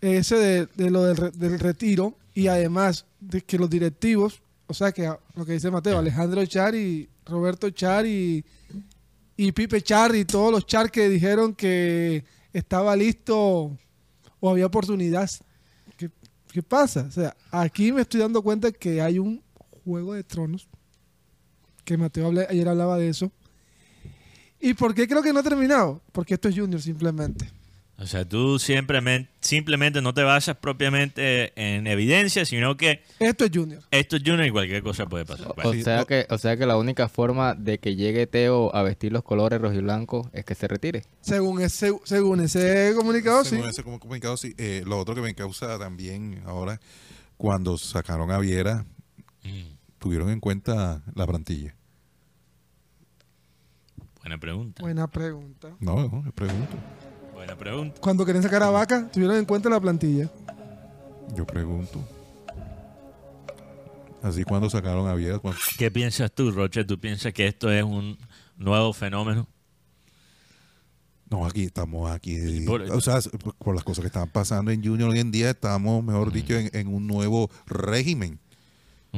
[0.00, 4.74] ese de, de lo del, re- del retiro y además de que los directivos, o
[4.74, 8.44] sea que lo que dice Mateo, Alejandro Char y Roberto Char y,
[9.36, 13.76] y Pipe Char y todos los Char que dijeron que estaba listo
[14.40, 15.28] o había oportunidad.
[15.96, 16.10] ¿Qué,
[16.52, 17.06] qué pasa?
[17.08, 19.42] O sea, aquí me estoy dando cuenta que hay un
[19.84, 20.68] juego de tronos,
[21.84, 23.32] que Mateo habla- ayer hablaba de eso.
[24.60, 26.02] ¿Y por qué creo que no ha terminado?
[26.12, 27.50] Porque esto es Junior simplemente.
[28.00, 33.50] O sea, tú simplemente, simplemente no te basas propiamente en evidencia, sino que Esto es
[33.52, 33.82] Junior.
[33.90, 35.52] esto es Junior y cualquier cosa puede pasar.
[35.64, 39.10] O, sea que, o sea que la única forma de que llegue Teo a vestir
[39.10, 41.02] los colores rojo y blanco es que se retire.
[41.22, 43.56] Según ese, según ese comunicado, sí.
[43.56, 44.54] Según ese comunicado, sí.
[44.58, 46.80] Eh, lo otro que me causa también ahora,
[47.36, 48.86] cuando sacaron a Viera,
[49.42, 51.74] mm, tuvieron en cuenta la plantilla.
[54.28, 54.82] Buena pregunta.
[54.82, 55.68] Buena pregunta.
[55.80, 56.76] No, no, me pregunto.
[57.32, 58.00] Buena pregunta.
[58.00, 60.28] Cuando querían sacar a Vaca, tuvieron en cuenta la plantilla.
[61.34, 61.98] Yo pregunto.
[64.22, 66.84] Así cuando sacaron a Viera, cuando- ¿Qué piensas tú, Roche?
[66.84, 68.18] ¿Tú piensas que esto es un
[68.56, 69.46] nuevo fenómeno?
[71.30, 72.64] No, aquí estamos aquí.
[72.66, 75.50] Por- o sea, por, por las cosas que están pasando en Junior hoy en día,
[75.50, 78.40] estamos, mejor dicho, en, en un nuevo régimen.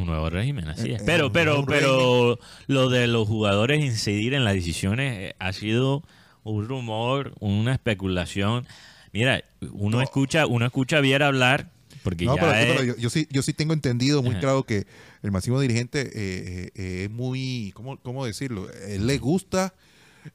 [0.00, 1.00] Un nuevo régimen, así es.
[1.00, 6.02] Eh, Pero, pero, pero lo de los jugadores incidir en las decisiones eh, ha sido
[6.42, 8.66] un rumor, una especulación.
[9.12, 11.70] Mira, uno escucha, uno escucha a Viera hablar
[12.02, 14.40] porque No, ya pero, es- pero yo, yo sí, yo sí tengo entendido muy Ajá.
[14.40, 14.86] claro que
[15.22, 18.68] el máximo dirigente eh, eh, es muy, ¿cómo, ¿cómo decirlo?
[18.88, 19.74] Él le gusta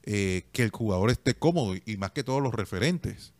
[0.03, 3.33] eh, que el jugador esté cómodo y más que todos los referentes.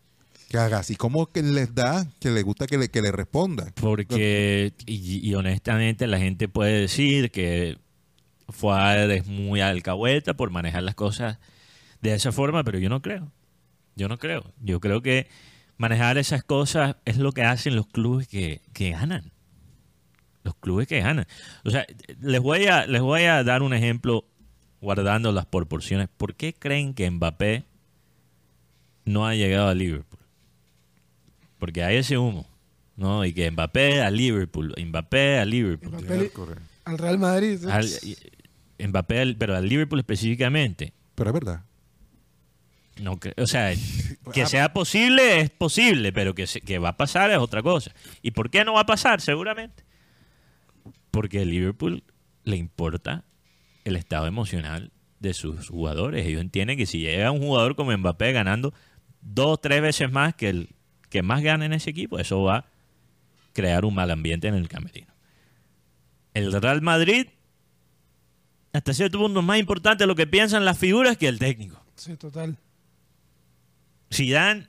[0.50, 3.72] Que haga así como que les da, que le gusta que le, que le respondan.
[3.76, 7.78] Porque, y, y honestamente, la gente puede decir que
[8.50, 11.40] fue es muy alcahueta por manejar las cosas
[12.02, 13.32] de esa forma, pero yo no creo.
[13.96, 14.54] Yo no creo.
[14.62, 15.28] Yo creo que
[15.78, 19.32] manejar esas cosas es lo que hacen los clubes que, que ganan.
[20.44, 21.26] Los clubes que ganan.
[21.64, 21.86] O sea,
[22.22, 24.26] les voy a, les voy a dar un ejemplo
[24.82, 26.08] guardando las proporciones.
[26.16, 27.66] ¿Por qué creen que Mbappé
[29.06, 30.20] no ha llegado a Liverpool?
[31.60, 32.48] Porque hay ese humo,
[32.96, 33.26] ¿no?
[33.26, 35.92] Y que Mbappé a Liverpool, Mbappé a Liverpool.
[35.94, 36.32] Mbappé
[36.86, 37.66] al Real Madrid.
[37.68, 37.90] Al-
[38.88, 40.94] Mbappé, al- pero al Liverpool específicamente.
[41.16, 41.62] Pero es verdad.
[43.02, 43.74] No o sea,
[44.34, 47.92] que sea posible es posible, pero que, se- que va a pasar es otra cosa.
[48.22, 49.22] ¿Y por qué no va a pasar?
[49.22, 49.84] Seguramente.
[51.12, 52.04] Porque al Liverpool
[52.44, 53.24] le importa
[53.86, 56.26] el estado emocional de sus jugadores.
[56.26, 58.74] Ellos entienden que si llega un jugador como Mbappé ganando
[59.22, 60.70] dos, tres veces más que el
[61.10, 62.66] que más gana en ese equipo, eso va a
[63.54, 65.14] crear un mal ambiente en el camerino.
[66.34, 67.28] El Real Madrid,
[68.74, 71.82] hasta cierto punto, es más importante lo que piensan las figuras que el técnico.
[71.96, 72.58] Sí, total.
[74.14, 74.68] Zidane,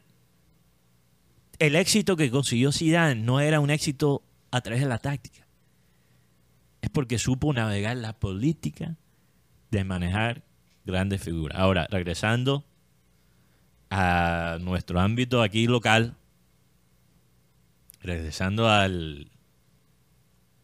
[1.58, 5.46] el éxito que consiguió Zidane no era un éxito a través de la táctica.
[6.80, 8.96] Es porque supo navegar la política
[9.70, 10.44] de manejar
[10.84, 11.58] grandes figuras.
[11.58, 12.64] Ahora, regresando
[13.90, 16.16] a nuestro ámbito aquí local,
[18.06, 19.30] regresando al,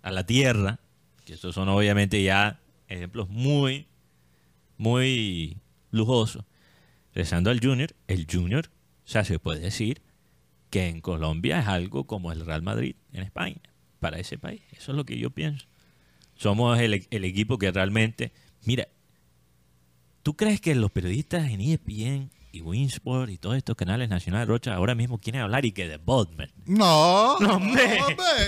[0.03, 0.81] a la tierra,
[1.25, 3.87] que estos son obviamente ya ejemplos muy,
[4.77, 5.59] muy
[5.91, 6.45] lujosos.
[7.15, 8.71] Regresando al Junior, el Junior,
[9.05, 10.01] o sea, se puede decir
[10.71, 13.61] que en Colombia es algo como el Real Madrid en España,
[14.01, 14.63] para ese país.
[14.73, 15.67] Eso es lo que yo pienso.
[16.35, 18.33] Somos el, el equipo que realmente,
[18.65, 18.89] mira,
[20.23, 24.75] ¿tú crees que los periodistas en ESPN y Winsport y todos estos canales nacionales Rocha
[24.75, 26.51] ahora mismo quieren hablar y que de Bodman?
[26.67, 27.99] No, No, hombre.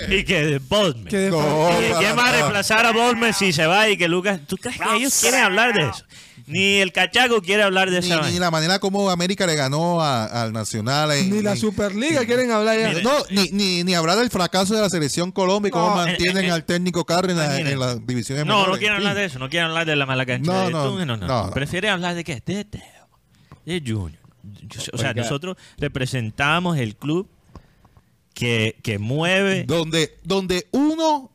[0.09, 1.05] Y que de Bodman.
[1.05, 4.07] De- No, ¿Y para quién va a reemplazar a Bolmer si se va y que
[4.07, 4.39] Lucas...
[4.47, 6.03] ¿Tú crees que ellos quieren hablar de eso?
[6.47, 9.99] Ni el cachaco quiere hablar de Ni, esa ni la manera como América le ganó
[10.03, 11.11] a- al Nacional.
[11.13, 12.89] en- Ni la en- Superliga quieren hablar ya.
[12.89, 15.95] Mire, No, ni, ni, ni hablar del fracaso de la selección Colombia y cómo No,
[15.95, 18.77] mantienen eh, eh, al técnico Cárdenas en las divisiones No, no menores.
[18.79, 19.39] quieren En hablar de eso.
[19.39, 21.49] No quieren hablar de la mala cancha No, de no, no, no, no.
[21.51, 22.43] Prefieren hablar de qué?
[22.45, 22.81] De Teo.
[23.65, 24.19] De Junior.
[24.43, 25.23] Yo- o sea, Oiga.
[25.23, 27.27] nosotros representamos el club
[28.33, 29.63] que, que mueve...
[29.63, 31.31] Donde, donde uno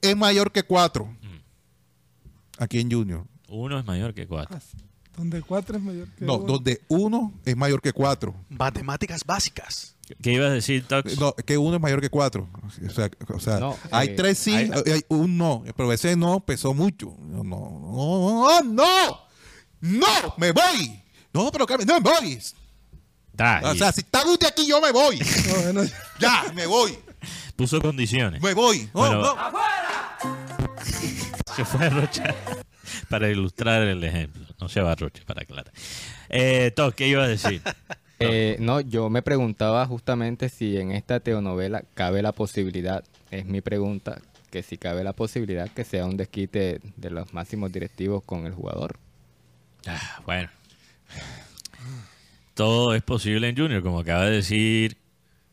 [0.00, 1.06] es mayor que cuatro.
[1.22, 2.62] Mm.
[2.62, 3.24] Aquí en Junior.
[3.48, 4.58] Uno es mayor que cuatro.
[5.16, 6.46] Donde cuatro es mayor que No, uno.
[6.46, 8.34] donde uno es mayor que cuatro.
[8.48, 9.96] Matemáticas básicas.
[10.22, 11.18] ¿Qué ibas a decir, Tox?
[11.20, 12.48] No, que uno es mayor que cuatro.
[12.86, 15.64] O sea, o sea No, hay eh, tres sí, hay- hay un no.
[15.76, 17.14] Pero ese no pesó mucho.
[17.20, 19.18] No, no, no, no,
[19.80, 21.02] no, me voy.
[21.32, 22.38] No, pero Carmen, no me voy.
[23.62, 25.18] O sea, si está usted aquí, yo me voy.
[25.72, 25.82] No,
[26.18, 26.98] Ya, me voy.
[27.56, 28.42] puso condiciones.
[28.42, 28.88] Me voy.
[28.94, 29.36] No, Bueno, no.
[31.56, 32.34] Se fue a Rocha
[33.08, 34.44] para ilustrar el ejemplo.
[34.60, 35.72] No se va a Rocha, para aclarar.
[36.28, 37.62] Eh, Tox, ¿qué iba a decir?
[38.20, 43.60] Eh, no, yo me preguntaba justamente si en esta teonovela cabe la posibilidad, es mi
[43.60, 48.44] pregunta, que si cabe la posibilidad que sea un desquite de los máximos directivos con
[48.44, 48.98] el jugador.
[49.86, 50.50] Ah, bueno.
[52.54, 54.96] Todo es posible en Junior, como acaba de decir,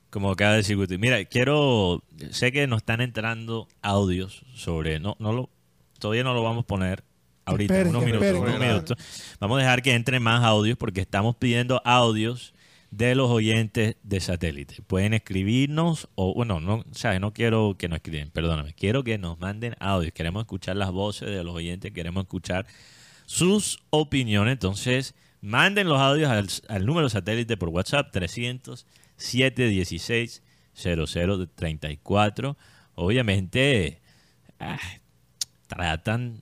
[0.10, 0.98] como acaba de decir Guti.
[0.98, 5.50] Mira, quiero, sé que nos están entrando audios sobre, no, no lo,
[6.00, 7.04] todavía no lo vamos a poner
[7.46, 8.98] ahorita, unos minutos, unos minutos.
[9.40, 12.56] Vamos a dejar que entren más audios porque estamos pidiendo audios
[12.92, 14.82] de los oyentes de satélite.
[14.88, 17.20] Pueden escribirnos o, bueno, no, ¿sabes?
[17.20, 18.74] No quiero que nos escriban, perdóname.
[18.74, 20.14] Quiero que nos manden audios.
[20.14, 22.66] Queremos escuchar las voces de los oyentes, queremos escuchar
[23.26, 24.54] sus opiniones.
[24.54, 25.14] Entonces,
[25.46, 28.86] manden los audios al, al número satélite por WhatsApp 300
[29.18, 30.42] 716
[30.76, 32.58] 0034.
[32.96, 34.02] Obviamente,
[34.60, 34.80] ah,
[35.68, 36.42] tratan,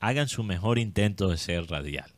[0.00, 2.10] hagan su mejor intento de ser radial.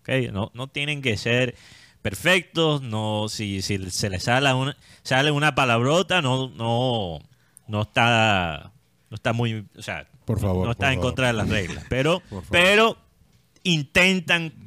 [0.00, 0.32] ¿ok?
[0.32, 1.54] No, no tienen que ser
[2.02, 7.20] perfectos, no, si, si se les sale una, sale una palabrota, no, no,
[7.66, 8.72] no está,
[9.10, 11.10] no está muy, o sea, Por favor, no está en favor.
[11.10, 12.98] contra de las reglas, pero, pero
[13.62, 14.63] intentan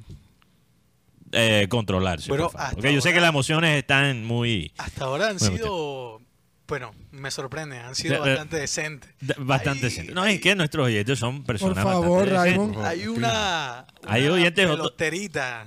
[1.31, 2.29] eh, controlarse.
[2.29, 2.65] Pero por favor.
[2.65, 6.21] hasta Porque yo sé que las emociones están muy Hasta ahora han sido,
[6.67, 9.09] bueno, me sorprende, han sido De- bastante decentes.
[9.37, 10.13] bastante decentes.
[10.15, 12.75] No, es que nuestros oyentes son personas favor, bastante decentes.
[12.75, 12.85] Raymond.
[12.85, 14.67] Hay una, Hay oyentes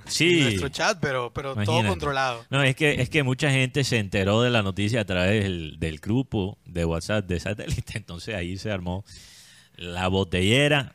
[0.07, 0.37] Sí.
[0.39, 2.45] en nuestro chat, pero, pero todo controlado.
[2.49, 5.79] No, es que, es que mucha gente se enteró de la noticia a través del,
[5.79, 7.93] del grupo de WhatsApp de satélite.
[7.97, 9.03] Entonces ahí se armó
[9.75, 10.93] la botellera,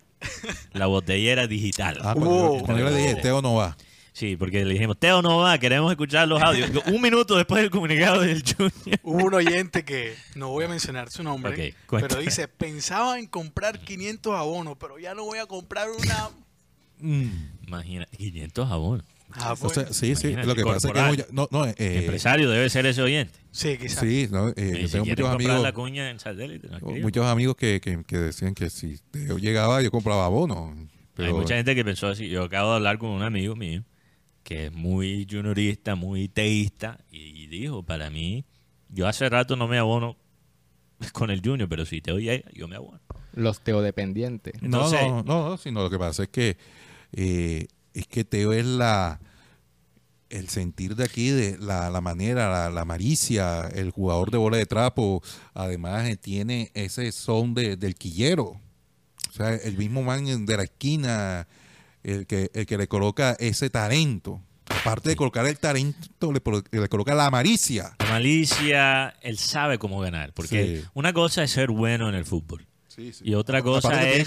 [0.73, 1.99] la botellera digital.
[2.03, 3.77] Ah, cuando, cuando yo le dije, Teo no va.
[4.17, 6.71] Sí, porque le dijimos, Teo no va, queremos escuchar los audios.
[6.87, 8.99] Un minuto después del comunicado del Junior.
[9.03, 13.79] Hubo un oyente que, no voy a mencionar su nombre, pero dice, pensaba en comprar
[13.79, 16.31] 500 abonos, pero ya no voy a comprar una...
[17.67, 19.05] Imagina, 500 abonos.
[19.33, 20.29] Ah, O sea, sí, sí.
[20.29, 23.39] Imagínate, Lo que pasa es que no, no, eh, Empresario debe ser ese oyente.
[23.51, 24.01] sí, quizás.
[24.01, 26.69] sí, no, eh, yo si tengo muchos amigos, la cuña en satélite.
[27.03, 30.75] muchos amigos que, que, que decían que si Teo llegaba yo compraba abono.
[31.19, 32.31] Hay mucha gente que pensó así.
[32.31, 33.85] Yo acabo de hablar con un amigo mío
[34.47, 38.45] que es muy juniorista, muy teísta, y dijo, para mí,
[38.89, 40.17] yo hace rato no me abono
[41.13, 43.01] con el junior, pero si Teo llega, yo me abono.
[43.33, 44.55] Los teodependientes.
[44.63, 46.57] no, Entonces- no, no, no, sino lo que pasa es que
[47.11, 49.21] eh, es que Teo es la
[50.31, 54.67] el sentir de aquí, de la, la manera, la, la el jugador de bola de
[54.67, 55.23] trapo,
[55.55, 58.61] además eh, tiene ese son de, del quillero.
[59.29, 61.49] O sea, el mismo man de la esquina,
[62.07, 64.41] el que, el que le coloca ese talento.
[64.69, 66.41] Aparte de colocar el talento, le,
[66.81, 67.95] le coloca la maricia.
[67.99, 70.85] La malicia, él sabe cómo ganar, porque Sí.
[70.95, 72.67] una cosa es ser bueno en el fútbol.
[73.23, 74.27] Y otra cosa es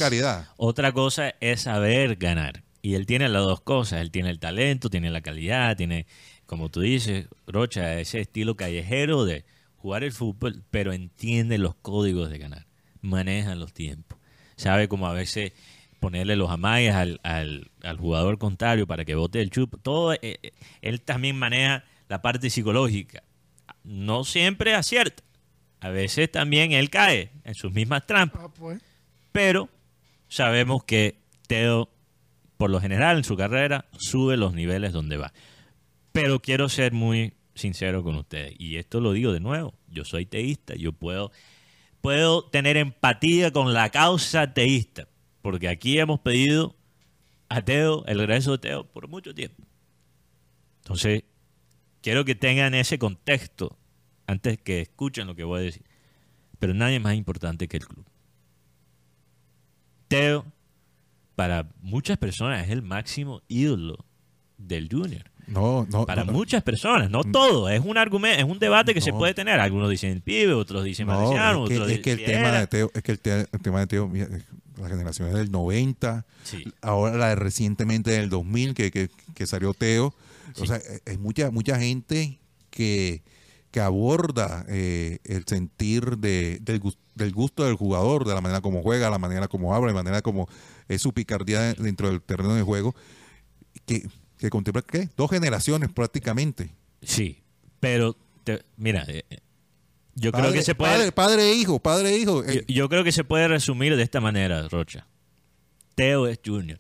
[0.58, 2.64] otra cosa es saber ganar.
[2.82, 4.00] Y él tiene las dos cosas.
[4.02, 6.06] Él tiene el talento, tiene la calidad, tiene,
[6.46, 9.44] como tú dices, Rocha, ese estilo callejero de
[9.78, 12.68] jugar el fútbol, pero entiende los códigos de ganar.
[13.02, 14.20] Maneja los tiempos.
[14.56, 15.52] Sabe cómo a veces
[16.00, 19.76] ponerle los amagues al, al- al jugador contrario para que bote el chup.
[19.82, 23.24] Todo, eh, eh, él también maneja la parte psicológica.
[23.84, 25.24] No siempre acierta.
[25.82, 28.82] A veces también él cae en sus mismas trampas Ah, pues.
[29.32, 29.70] pero
[30.28, 31.90] sabemos que Teo,
[32.58, 35.32] por lo general en su carrera, sube los niveles donde va.
[36.12, 40.26] Pero quiero ser muy sincero con ustedes, y esto lo digo de nuevo, yo soy
[40.26, 41.32] teísta, yo puedo,
[42.02, 45.08] puedo tener empatía con la causa teísta,
[45.42, 46.76] porque aquí hemos pedido
[47.50, 49.64] a Teo, el regreso de Teo, por mucho tiempo.
[50.84, 51.24] Entonces,
[52.02, 53.78] quiero que tengan ese contexto
[54.28, 55.84] antes que escuchen lo que voy a decir.
[56.60, 58.06] Pero nadie es más importante que el club.
[60.08, 60.46] Teo,
[61.36, 64.06] para muchas personas, es el máximo ídolo
[64.58, 65.24] del Junior.
[65.48, 66.06] No, no.
[66.06, 67.70] Para no, muchas personas, no todo.
[67.70, 69.60] Es un argumento, es un debate que se puede tener.
[69.60, 72.60] Algunos dicen pibe, otros dicen No, es que, otros es que el dicen tema Sierra.
[72.60, 74.28] de Teo, es que el, te- el tema de Teo, mira,
[74.80, 76.64] eh, la generación es del 90, Sí.
[76.82, 80.14] ahora la de recientemente del 2000 que, que, que salió Teo.
[80.56, 80.64] Sí.
[80.64, 82.40] O sea, es, es mucha mucha gente
[82.72, 83.22] que,
[83.72, 88.62] que aborda eh, el sentir de, del, gus- del gusto del jugador, de la manera
[88.62, 90.48] como juega, la manera como habla, la manera como
[90.88, 92.96] es su picardía dentro del terreno de juego,
[93.86, 95.10] que, que contempla ¿qué?
[95.18, 96.72] dos generaciones prácticamente.
[97.04, 97.38] Sí,
[97.80, 99.06] pero te- mira,
[100.16, 102.44] yo creo que se puede padre, padre e hijo, padre e hijo.
[102.44, 105.08] yo, eh, yo creo que se puede resumir de esta manera, Rocha.
[105.96, 106.80] Teo es Junior.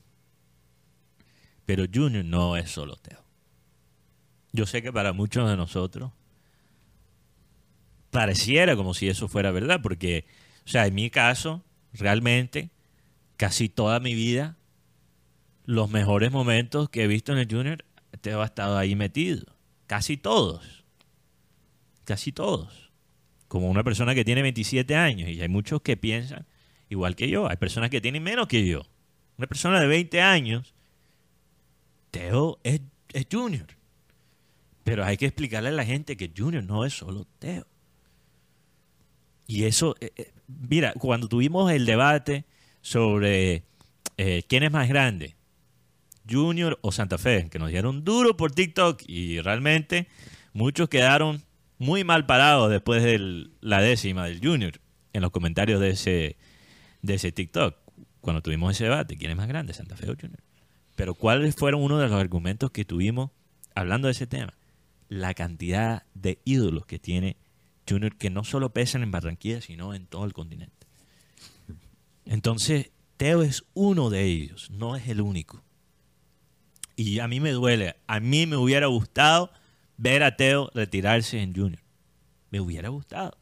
[1.66, 3.24] Pero Junior no es solo Teo.
[4.52, 6.12] Yo sé que para muchos de nosotros
[8.12, 10.26] pareciera como si eso fuera verdad, porque,
[10.66, 11.64] o sea, en mi caso,
[11.94, 12.72] realmente,
[13.38, 14.58] casi toda mi vida,
[15.66, 17.86] los mejores momentos que he visto en el Junior,
[18.22, 19.46] Teo ha estado ahí metido.
[19.86, 20.84] Casi todos.
[22.04, 22.89] Casi todos.
[23.50, 26.46] Como una persona que tiene 27 años, y hay muchos que piensan
[26.88, 27.50] igual que yo.
[27.50, 28.84] Hay personas que tienen menos que yo.
[29.38, 30.74] Una persona de 20 años,
[32.12, 32.80] Teo es,
[33.12, 33.68] es Junior.
[34.86, 37.68] Pero hay que explicarle a la gente que Junior no es solo Teo.
[39.48, 42.46] Y eso, eh, eh, mira, cuando tuvimos el debate
[42.82, 43.64] sobre
[44.18, 45.36] eh, quién es más grande,
[46.30, 50.08] Junior o Santa Fe, que nos dieron duro por TikTok y realmente
[50.54, 51.42] muchos quedaron
[51.80, 54.80] muy mal parados después de la décima del Junior
[55.14, 56.38] en los comentarios de ese,
[57.02, 57.76] de ese TikTok,
[58.22, 60.40] cuando tuvimos ese debate, ¿quién es más grande, Santa Fe o Junior?
[60.96, 63.32] Pero ¿cuáles fueron uno de los argumentos que tuvimos
[63.74, 64.54] hablando de ese tema?
[65.08, 67.38] La cantidad de ídolos que tiene
[67.90, 70.86] Junior que no solo pesan en Barranquilla, sino en todo el continente.
[72.26, 75.64] Entonces, Teo es uno de ellos, no es el único.
[76.96, 79.52] Y a mí me duele, a mí me hubiera gustado
[80.02, 81.82] ver a Teo retirarse en Junior.
[82.52, 83.38] Me hubiera gustado.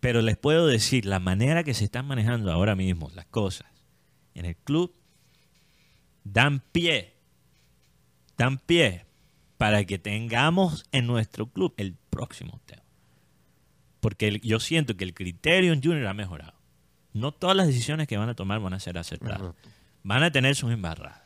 [0.00, 3.66] Pero les puedo decir, la manera que se están manejando ahora mismo las cosas
[4.34, 4.94] en el club
[6.22, 7.14] dan pie,
[8.36, 9.06] dan pie
[9.56, 12.82] para que tengamos en nuestro club el próximo Teo.
[14.00, 16.54] Porque el- yo siento que el criterio en Junior ha mejorado.
[17.14, 19.40] No todas las decisiones que van a tomar van a ser acertadas.
[20.02, 21.22] Van a tener sus embarradas.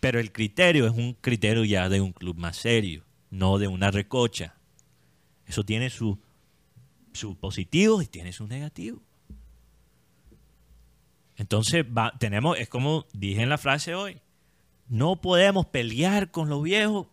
[0.00, 3.90] Pero el criterio es un criterio ya de un club más serio, no de una
[3.90, 4.54] recocha.
[5.46, 6.18] Eso tiene sus
[7.12, 9.02] su positivos y tiene sus negativos.
[11.36, 11.84] Entonces,
[12.18, 14.20] tenemos, es como dije en la frase hoy,
[14.88, 17.06] no podemos pelear con los viejos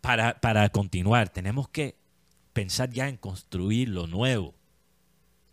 [0.00, 1.28] para, para continuar.
[1.28, 1.96] Tenemos que
[2.52, 4.54] pensar ya en construir lo nuevo.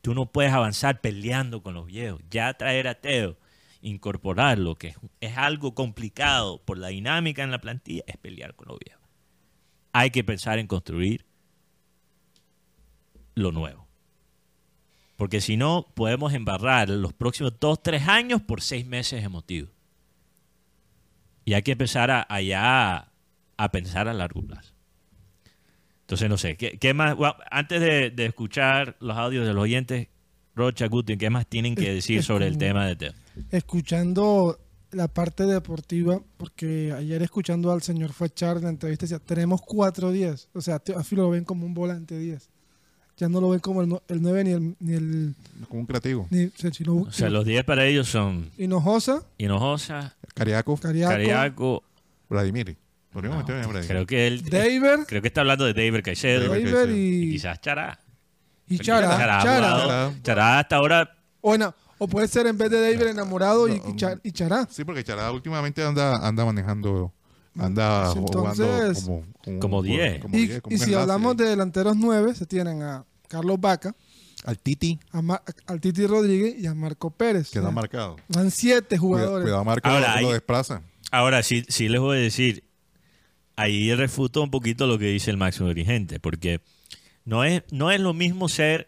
[0.01, 2.21] Tú no puedes avanzar peleando con los viejos.
[2.31, 3.37] Ya traer a Teo,
[3.81, 8.79] incorporarlo, que es, algo complicado por la dinámica en la plantilla, es pelear con los
[8.79, 9.01] viejos.
[9.93, 11.25] Hay que pensar en construir
[13.35, 13.87] lo nuevo.
[15.17, 19.71] Porque si no, podemos embarrar los próximos dos, tres años por seis meses emotivos.
[21.45, 23.11] Y hay que empezar a, allá
[23.57, 24.73] a pensar a largo plazo.
[26.01, 27.15] Entonces, no sé, ¿qué, qué más?
[27.15, 30.07] Bueno, antes de, de escuchar los audios de los oyentes,
[30.55, 33.13] Rocha, Guti, ¿qué más tienen que decir sobre el tema de Teo?
[33.49, 34.59] Escuchando
[34.91, 40.11] la parte deportiva, porque ayer escuchando al señor Fachar en la entrevista decía, tenemos cuatro
[40.11, 40.49] días.
[40.53, 42.49] O sea, a Filo lo ven como un volante 10.
[43.17, 44.75] Ya no lo ven como el, el 9 ni el...
[44.79, 45.35] Ni el
[45.69, 46.27] Como un creativo.
[46.29, 51.11] ni, o sea, sino- O sea, los 10 para ellos son Hinojosa, Hinojosa, Cariaco, Cariaco,
[51.11, 51.83] Cariaco,
[52.29, 52.75] Vladimir.
[53.13, 53.85] No, Vladimir.
[53.87, 56.95] creo que él, David creo que está hablando de David Caicedo David Caicedo.
[56.95, 57.99] y y, quizás Chará.
[58.67, 59.39] y Chará, Chara.
[59.39, 59.79] ha Chara.
[59.81, 63.77] jugado- Chará hasta ahora O, no, o puede ser en vez de David enamorado y,
[63.79, 64.67] No, y Cha- y Chará.
[64.71, 67.13] Sí, porque Chará últimamente anda, anda manejando,
[67.55, 70.19] anda Sí, jugando como, como, Como 10.
[70.21, 73.59] como Y, 10, como y si enlace hablamos de delanteros 9, se tienen a Carlos
[73.61, 73.95] Vaca,
[74.45, 74.99] Al Titi,
[75.67, 77.51] al Titi Rodríguez y a Marco Pérez.
[77.51, 78.15] que O sea, marcado.
[78.29, 79.43] Van siete jugadores.
[79.43, 80.81] cuidado Marco, Ahora, lo ahí- desplaza.
[81.11, 82.63] Ahora, sí, sí les voy a decir,
[83.55, 86.61] ahí refuto un poquito lo que dice el máximo dirigente, porque
[87.25, 88.87] no es, no es lo mismo ser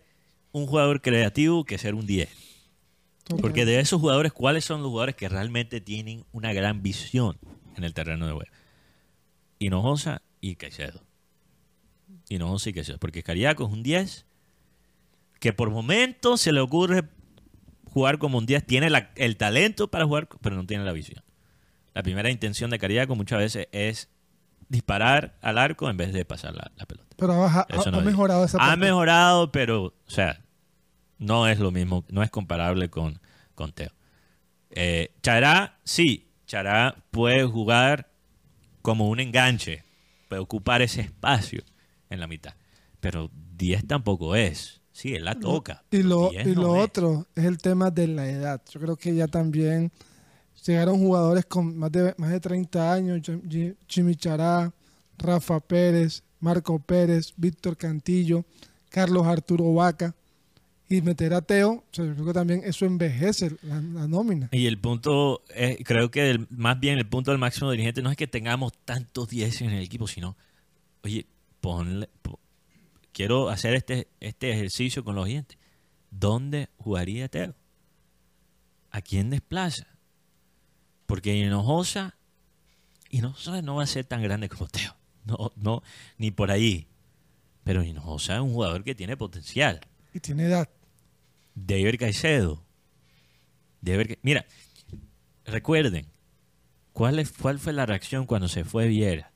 [0.51, 2.29] un jugador creativo que ser un 10.
[3.41, 7.37] Porque de esos jugadores, ¿cuáles son los jugadores que realmente tienen una gran visión
[7.75, 8.51] en el terreno de juego?
[9.59, 11.01] Hinojosa y Caicedo.
[12.29, 12.97] Hinojosa y Caicedo.
[12.99, 14.25] Porque Cariaco es un 10
[15.39, 17.03] que por momentos se le ocurre
[17.85, 18.65] jugar como un 10.
[18.65, 21.23] Tiene la- el talento para jugar, pero no tiene la visión.
[21.93, 24.09] La primera intención de Cariaco muchas veces es
[24.69, 27.15] disparar al arco en vez de pasar la, la pelota.
[27.17, 28.05] Pero ha, ha- no ha es.
[28.05, 28.77] mejorado esa Ha parte.
[28.79, 30.42] mejorado, pero, o sea,
[31.17, 33.19] no es lo mismo, no es comparable con,
[33.55, 33.91] con Teo.
[34.71, 38.11] Eh, Chará, sí, Chará puede jugar
[38.81, 39.83] como un enganche,
[40.29, 41.63] puede ocupar ese espacio
[42.09, 42.53] en la mitad,
[42.99, 44.81] pero 10 tampoco es.
[44.91, 45.83] Sí, él la toca.
[45.89, 46.83] Y lo, 10 y no lo es.
[46.83, 48.61] otro es el tema de la edad.
[48.69, 49.91] Yo creo que ya también
[50.65, 54.71] llegaron jugadores con más de, más de 30 años, Jim- Jim- Jimmy Chará,
[55.17, 58.45] Rafa Pérez, Marco Pérez, Víctor Cantillo,
[58.89, 60.13] Carlos Arturo Vaca,
[60.89, 64.49] y meter a Teo, yo creo que también eso envejece la, nómina.
[64.51, 68.17] Y el punto, es, creo que más bien el punto del máximo dirigente no es
[68.17, 70.37] que tengamos tantos 10 en el equipo, sino,
[71.03, 71.25] oye,
[71.61, 72.39] ponle, po-
[73.11, 75.57] quiero hacer este, este ejercicio con los dientes.
[76.11, 77.55] ¿Dónde jugaría Teo?
[78.91, 79.87] ¿A quién desplaza?
[81.07, 82.17] Porque Hinojosa,
[83.09, 84.95] Hinojosa no va a ser tan grande como Teo.
[85.25, 85.81] No, no,
[86.17, 86.87] ni por ahí.
[87.63, 89.79] Pero Hinojosa es un jugador que tiene potencial.
[90.13, 90.69] Y tiene edad.
[91.55, 92.63] David Caicedo.
[93.81, 94.45] David Mira,
[95.45, 96.05] recuerden,
[96.93, 99.31] ¿cuál, es- ¿cuál fue la reacción cuando se fue Viera?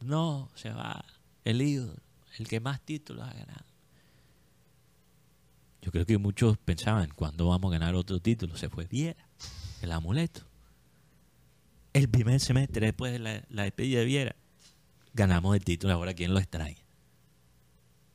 [0.00, 1.04] No, se va
[1.44, 1.96] el ídolo,
[2.38, 3.64] el que más títulos ha ganado.
[5.82, 8.56] Yo creo que muchos pensaban, ¿cuándo vamos a ganar otro título?
[8.56, 9.26] Se fue Viera,
[9.80, 10.42] el amuleto.
[11.94, 14.36] El primer semestre después de la, la despedida de Viera,
[15.14, 16.76] ganamos el título, ahora ¿quién lo extrae?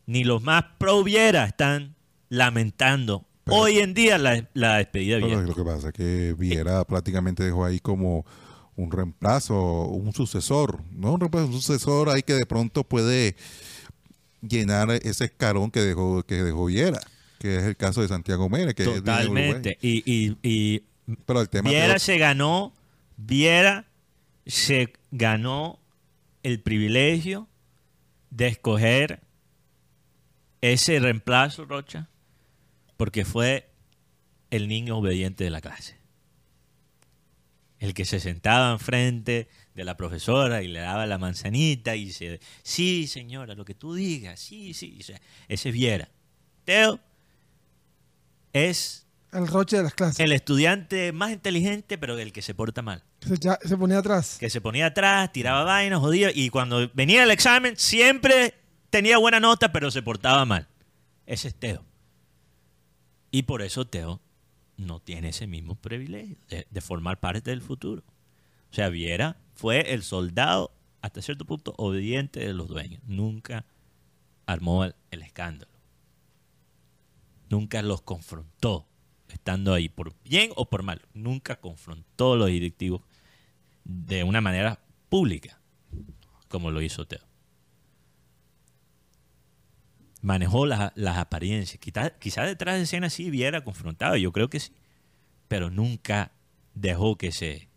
[0.05, 1.95] Ni los más pro Viera están
[2.29, 5.41] lamentando Pero- hoy en día la, la despedida de Viera.
[5.41, 8.25] lo que pasa es que Viera prácticamente dejó ahí como
[8.75, 13.35] un reemplazo, un sucesor, no un reemplazo, un sucesor ahí que de pronto puede
[14.41, 16.99] llenar ese escalón que dejó que dejó Viera,
[17.39, 19.27] que es el caso de Santiago Mérez, que es de Uruguay.
[19.27, 19.77] Totalmente.
[19.81, 20.83] Y, y, y
[21.25, 22.73] Pero el tema Viera que- se ganó,
[23.15, 23.85] Viera
[24.45, 25.79] se ganó
[26.41, 27.47] el privilegio
[28.31, 29.21] de escoger
[30.71, 32.07] ese reemplazo, Rocha,
[32.97, 33.69] porque fue
[34.49, 35.97] el niño obediente de la clase.
[37.79, 42.39] El que se sentaba enfrente de la profesora y le daba la manzanita y dice,
[42.61, 44.97] sí, señora, lo que tú digas, sí, sí.
[45.01, 46.09] O sea, ese es Viera.
[46.63, 46.99] Teo
[48.53, 50.19] es El roche de las clases.
[50.21, 53.03] el estudiante más inteligente, pero el que se porta mal.
[53.21, 54.37] Se, ya- se ponía atrás.
[54.39, 58.53] Que se ponía atrás, tiraba vainas, jodía, y cuando venía el examen siempre
[58.93, 60.67] tenía buena nota, pero se portaba mal.
[61.25, 61.83] Ese es Teo.
[63.31, 64.21] Y por eso Teo
[64.77, 68.03] no tiene ese mismo privilegio de, formar parte del futuro.
[68.71, 70.71] O sea, Viera fue el soldado,
[71.01, 73.01] hasta cierto punto, obediente de los dueños.
[73.07, 73.65] Nunca
[74.45, 75.71] armó el, el escándalo.
[77.49, 78.85] Nunca los confrontó
[79.27, 81.01] estando ahí, por bien o por mal.
[81.15, 83.01] Nunca confrontó a los directivos
[83.85, 84.77] de una manera
[85.09, 85.59] pública,
[86.47, 87.32] como lo hizo Teo.
[90.23, 91.77] Manejó las, las apariencias.
[91.79, 94.71] Quizá, quizá detrás de escena sí hubiera confrontado, yo creo que sí,
[95.47, 96.31] pero nunca
[96.73, 97.67] dejó que se,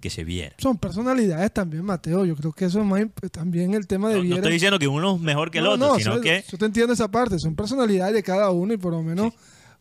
[0.00, 0.54] que se viera.
[0.58, 2.24] Son personalidades también, Mateo.
[2.26, 3.00] Yo creo que eso es más
[3.32, 4.36] también el tema de No, no Viera.
[4.36, 6.66] estoy diciendo que uno es mejor que el No, otro, no, sino que Yo te
[6.66, 7.38] entiendo esa parte.
[7.38, 9.32] Son personalidades de cada uno y por lo menos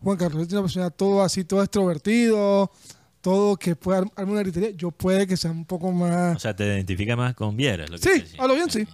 [0.01, 2.71] Juan Carlos tiene una personalidad todo así, todo extrovertido,
[3.19, 4.69] todo que puede ar- armar una gritería.
[4.71, 6.41] Yo puede que sea un poco o más...
[6.41, 7.83] sea, te identifica más con Viera.
[7.83, 8.87] es lo que Sí, a lo bien sí.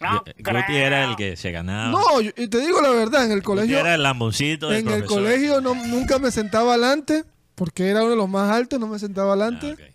[0.00, 1.90] Bueno, Guti era el que se ganaba.
[1.90, 3.78] No, yo- y te digo la verdad, en el Guti colegio...
[3.78, 8.10] era el lamboncito del En el colegio no, nunca me sentaba adelante, porque era uno
[8.10, 9.76] de los más altos, no me sentaba adelante.
[9.78, 9.92] Ah.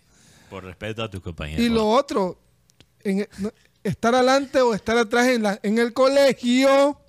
[0.50, 1.64] Por respeto a tus compañeros.
[1.64, 2.40] Y lo otro,
[3.04, 3.52] en- no-
[3.84, 7.00] estar adelante o estar atrás en, la, en el colegio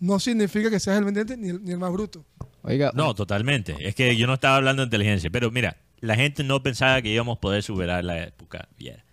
[0.00, 2.24] no significa que seas el vendiente ni el, ni el más bruto.
[2.62, 3.76] Oiga, No, totalmente.
[3.80, 5.30] Es que yo no estaba hablando de inteligencia.
[5.30, 9.03] Pero mira, la gente no pensaba que íbamos a poder superar la época Viera.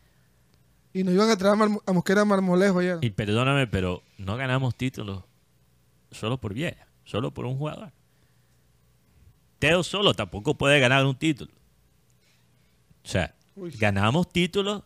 [0.94, 2.98] Y nos iban a traer a, Mosquera Marmolejo ayer.
[3.02, 5.24] Y perdóname, pero no ganamos títulos
[6.12, 7.92] solo por Viera, solo por un jugador.
[9.60, 11.52] Teo solo tampoco puede ganar un título.
[13.04, 14.84] O sea, ganamos títulos.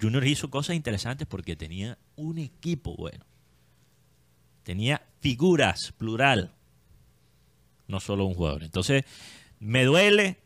[0.00, 3.24] Junior hizo cosas interesantes porque tenía un equipo bueno.
[4.62, 6.52] Tenía figuras, plural.
[7.86, 8.62] No solo un jugador.
[8.64, 9.04] Entonces,
[9.60, 10.38] me duele.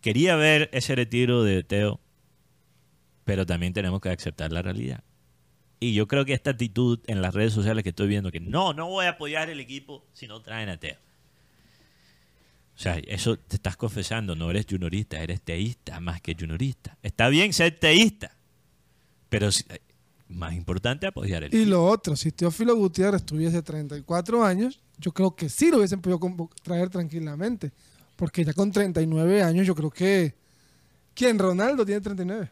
[0.00, 2.00] Quería ver ese retiro de Teo.
[3.24, 5.02] Pero también tenemos que aceptar la realidad.
[5.78, 8.72] Y yo creo que esta actitud en las redes sociales que estoy viendo, que no,
[8.74, 10.96] no voy a apoyar el equipo si no traen a Teo.
[12.76, 16.96] O sea, eso te estás confesando, no eres juniorista, eres teísta más que juniorista.
[17.02, 18.34] Está bien ser teísta,
[19.28, 19.80] pero si- eh,
[20.28, 25.34] más importante apoyar el Y lo otro, si Teófilo Gutiérrez tuviese 34 años, yo creo
[25.34, 27.72] que sí lo hubiesen podido traer tranquilamente.
[28.16, 30.34] Porque ya con 39 años, yo creo que.
[31.14, 31.38] ¿Quién?
[31.38, 32.50] Ronaldo tiene 39.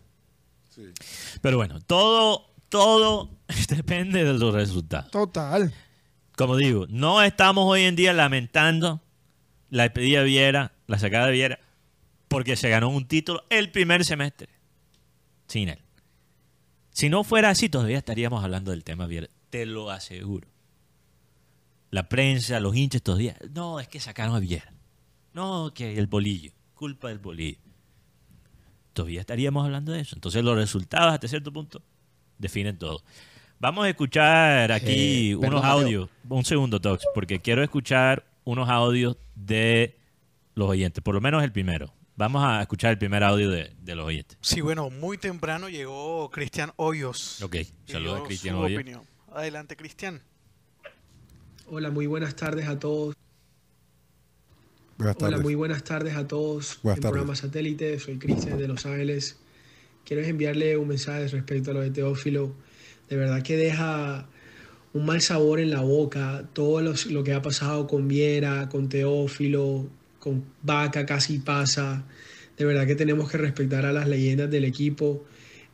[1.40, 3.30] Pero bueno, todo, todo
[3.68, 5.10] depende de los resultados.
[5.10, 5.72] Total.
[6.36, 9.00] Como digo, no estamos hoy en día lamentando
[9.70, 11.58] la despedida de Viera, la sacada de Viera,
[12.28, 14.48] porque se ganó un título el primer semestre
[15.46, 15.80] sin él.
[16.90, 19.28] Si no fuera así, todavía estaríamos hablando del tema Viera.
[19.50, 20.48] Te lo aseguro.
[21.90, 23.36] La prensa, los hinchas todavía.
[23.54, 24.72] No, es que sacaron a Viera.
[25.32, 26.52] No, que el bolillo.
[26.74, 27.58] Culpa del bolillo.
[28.98, 30.16] Todavía estaríamos hablando de eso.
[30.16, 31.80] Entonces los resultados hasta cierto punto
[32.36, 33.00] definen todo.
[33.60, 36.10] Vamos a escuchar aquí Eh, unos perdón, audios.
[36.28, 39.96] Un segundo, Tox, porque quiero escuchar unos audios de
[40.56, 41.00] los oyentes.
[41.04, 41.92] Por lo menos el primero.
[42.16, 44.36] Vamos a escuchar el primer audio de, de los oyentes.
[44.40, 47.40] Sí, bueno, muy temprano llegó Cristian Hoyos.
[47.42, 48.80] Ok, y saludos a Cristian Hoyos.
[48.80, 49.02] opinión.
[49.32, 50.20] Adelante, Cristian.
[51.68, 53.14] Hola, muy buenas tardes a todos.
[54.98, 55.42] Buenas Hola, tardes.
[55.44, 56.80] muy buenas tardes a todos.
[56.82, 57.12] Buenas en tardes.
[57.12, 59.36] programa Satélite, soy Cristian de Los Ángeles.
[60.04, 62.52] Quiero enviarle un mensaje respecto a lo de Teófilo.
[63.08, 64.28] De verdad que deja
[64.92, 68.88] un mal sabor en la boca todo los- lo que ha pasado con Viera, con
[68.88, 69.88] Teófilo,
[70.18, 72.04] con Vaca casi pasa.
[72.56, 75.24] De verdad que tenemos que respetar a las leyendas del equipo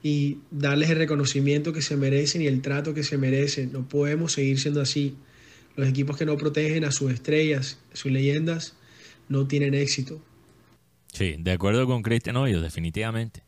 [0.03, 3.73] y darles el reconocimiento que se merecen y el trato que se merecen.
[3.73, 5.17] No podemos seguir siendo así.
[5.77, 8.75] Los equipos que no protegen a sus estrellas, sus leyendas,
[9.35, 10.21] no tienen éxito.
[11.13, 13.43] Sí, de acuerdo con Cristian Hoyos, definitivamente.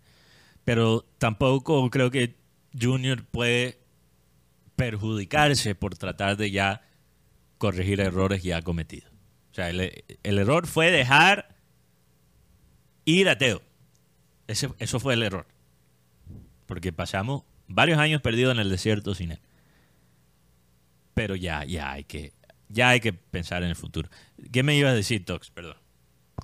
[0.65, 2.37] Pero tampoco creo que
[2.79, 3.79] Junior puede
[4.77, 6.83] perjudicarse por tratar de ya
[7.59, 9.11] corregir errores ya cometidos.
[9.53, 11.57] O sea, el, el error fue dejar
[13.05, 13.63] ir a Teo.
[14.47, 15.47] Ese- eso fue el error.
[16.67, 19.41] Porque pasamos varios años perdidos en el desierto sin él.
[21.15, 22.33] Pero ya, ya hay que,
[22.69, 24.09] ya hay que pensar en el futuro.
[24.53, 25.51] ¿Qué me ibas a decir, Tox?
[25.51, 25.77] Perdón.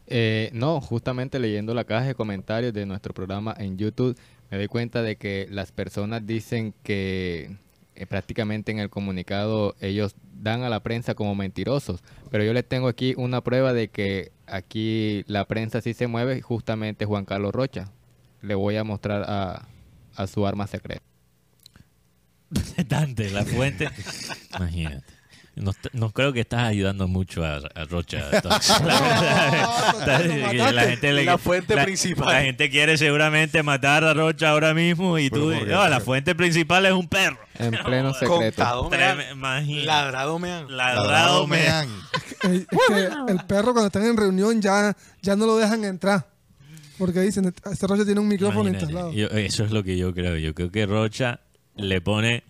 [0.07, 4.19] Eh, no, justamente leyendo la caja de comentarios de nuestro programa en YouTube,
[4.51, 7.57] me doy cuenta de que las personas dicen que
[7.95, 12.67] eh, prácticamente en el comunicado ellos dan a la prensa como mentirosos, pero yo les
[12.67, 17.55] tengo aquí una prueba de que aquí la prensa sí se mueve, justamente Juan Carlos
[17.55, 17.93] Rocha.
[18.41, 19.69] Le voy a mostrar a,
[20.17, 21.03] a su arma secreta.
[22.89, 23.89] Dante, la fuente.
[24.59, 25.22] Imagínate.
[25.55, 28.21] No, no creo que estás ayudando mucho a, a Rocha.
[28.21, 30.73] La verdad, no, que mataste.
[30.73, 32.27] la, gente le- La fuente la- principal.
[32.33, 35.51] La gente quiere seguramente matar a Rocha ahora mismo y tú...
[35.53, 37.39] No, la fuente principal es un perro.
[37.59, 38.39] En pleno secreto.
[38.39, 39.19] Contado me han.
[39.19, 39.87] Trem- imagínate.
[39.87, 40.75] Ladrado me han.
[40.77, 41.89] Ladrado me- han.
[42.45, 46.27] El, es que el perro cuando están en reunión ya, ya no lo dejan entrar.
[46.99, 48.85] Porque dicen, este rollo tiene un micrófono Imagínate.
[48.87, 49.13] instalado.
[49.13, 50.37] Yo- eso es lo que yo creo.
[50.39, 51.41] Yo creo que Rocha
[51.77, 52.43] le pone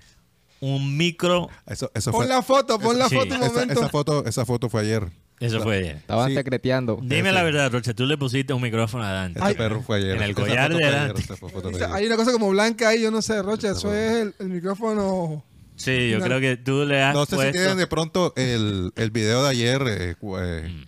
[0.63, 3.17] un micro Eso, eso Pon fue, la foto, pon la sí.
[3.17, 3.75] foto un esa, momento.
[3.81, 5.11] esa foto, esa foto fue ayer.
[5.41, 5.97] Eso fue ayer.
[5.97, 6.37] Estaban Sí.
[6.37, 7.01] secreteando.
[7.03, 9.41] Dime la verdad, Rocha, tú le pusiste un micrófono a Dante.
[9.41, 10.17] Este perro fue ayer.
[10.17, 11.23] En el collar de Dante.
[11.33, 11.93] ayer.
[11.93, 15.45] hay una cosa como blanca ahí, yo no sé, Rocha, eso es el, el micrófono.
[15.75, 18.93] Sí, yo Una- creo que tú le has No sé si tienen de pronto el,
[18.95, 20.85] el video de ayer eh, eh, Mm.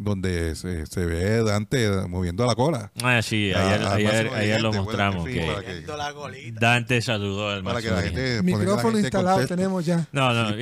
[0.00, 2.92] Donde se, se ve Dante moviendo la cola.
[3.02, 5.84] Ah, sí, A- ayer, lo mostramos que.
[6.52, 10.06] Dante saludó al Para que la gente la Micrófono gente instalado tenemos ya.
[10.12, 10.56] No, no,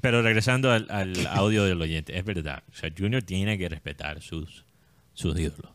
[0.00, 2.62] pero regresando al, al audio del oyente, es verdad.
[2.70, 4.64] O sea, Junior tiene que respetar sus,
[5.14, 5.72] sus ídolos.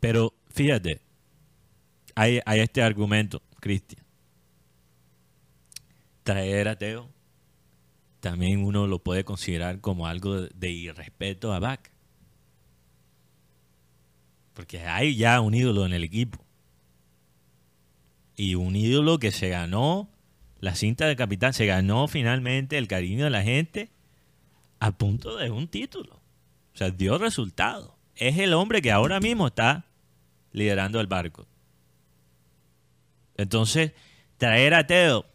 [0.00, 1.00] Pero fíjate,
[2.14, 4.02] hay, hay este argumento, Cristian.
[6.22, 7.08] Traer a Teo
[8.20, 11.90] también uno lo puede considerar como algo de, de irrespeto a Vaca.
[14.62, 16.38] Porque hay ya un ídolo en el equipo.
[18.36, 20.08] Y un ídolo que se ganó
[20.60, 23.90] la cinta de capitán, se ganó finalmente el cariño de la gente
[24.78, 26.14] a punto de un título.
[26.14, 27.98] O sea, dio resultado.
[28.14, 29.86] Es el hombre que ahora mismo está
[30.52, 31.48] liderando el barco.
[33.36, 33.94] Entonces,
[34.36, 35.26] traer a Teo,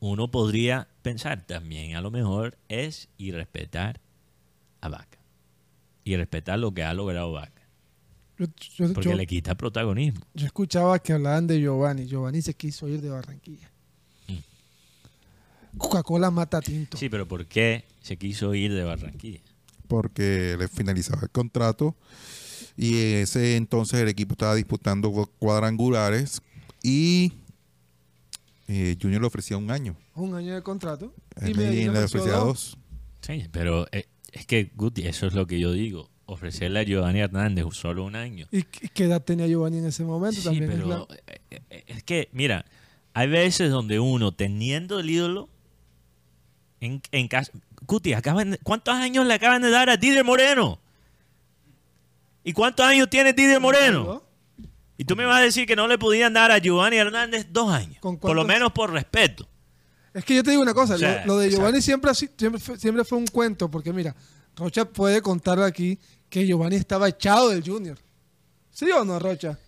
[0.00, 4.00] uno podría pensar también, a lo mejor es irrespetar
[4.80, 5.18] a Vaca.
[6.02, 7.61] Y respetar lo que ha logrado Vaca.
[8.46, 10.20] Yo, yo- Porque yo- le quita protagonismo.
[10.34, 12.06] yo escuchaba que hablaban de Giovanni.
[12.06, 13.70] Giovanni se quiso ir de Barranquilla.
[15.78, 16.96] Coca-Cola mata tinto.
[16.98, 19.40] Sí, pero ¿por qué se quiso ir de Barranquilla?
[19.88, 21.94] porque le finalizaba el contrato
[22.78, 26.40] y ese entonces el equipo estaba disputando cu- cuadrangulares
[26.82, 27.32] y
[28.68, 31.12] eh, Junior le ofrecía un año Un año de contrato.
[31.44, 32.44] y Y le ofrecía dos.
[32.46, 32.78] dos.
[33.20, 36.08] Sí, pero eh, es que, Guti, eso es lo que yo digo.
[36.32, 38.46] Ofrecerle a Giovanni Hernández solo un año.
[38.50, 40.36] ¿Y qué edad tenía Giovanni en ese momento?
[40.40, 42.64] Sí, también es pero la- eh, eh, es que, mira,
[43.14, 45.48] hay veces donde uno, teniendo el ídolo,
[46.80, 47.52] en, en casa...
[47.86, 50.78] Guti, acaban ¿cuántos años le acaban de dar a Didier Moreno?
[52.44, 54.22] ¿Y cuántos años tiene Didier Moreno?
[54.98, 57.72] Y tú me vas a decir que no le podían dar a Giovanni Hernández dos
[57.72, 57.98] años.
[58.00, 59.48] ¿Con Por lo menos por respeto.
[60.14, 62.60] Es que yo te digo una cosa, O sea, lo, lo de Giovanni siempre, siempre,
[62.78, 64.14] siempre fue un cuento, porque mira,
[64.56, 65.98] Rocha puede contar aquí
[66.32, 67.98] que Giovanni estaba echado del Junior.
[68.70, 69.58] ¿Sí o no, Rocha?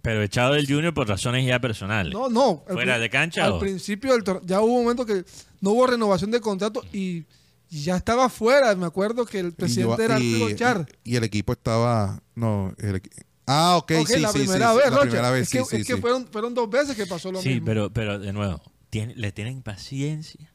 [0.00, 2.14] Pero echado del Junior por razones ya personales.
[2.14, 2.64] No, no.
[2.66, 3.58] ¿Fuera de cancha Al o?
[3.58, 5.24] principio del ya hubo un momento que
[5.60, 7.26] no hubo renovación de contrato y,
[7.68, 8.74] y ya estaba fuera.
[8.76, 10.86] Me acuerdo que el presidente era y- Arturo Char.
[11.04, 13.02] y el equipo estaba no el
[13.46, 15.02] ah ok, Ok, sí la sí, primera sí, vez, la Rocha.
[15.02, 16.00] primera vez es que, sí, sí, es que sí.
[16.00, 17.66] Fueron, fueron dos veces que pasó lo Sí, mismo.
[17.66, 20.50] pero, pero de nuevo, tiene- le tienen paciencia,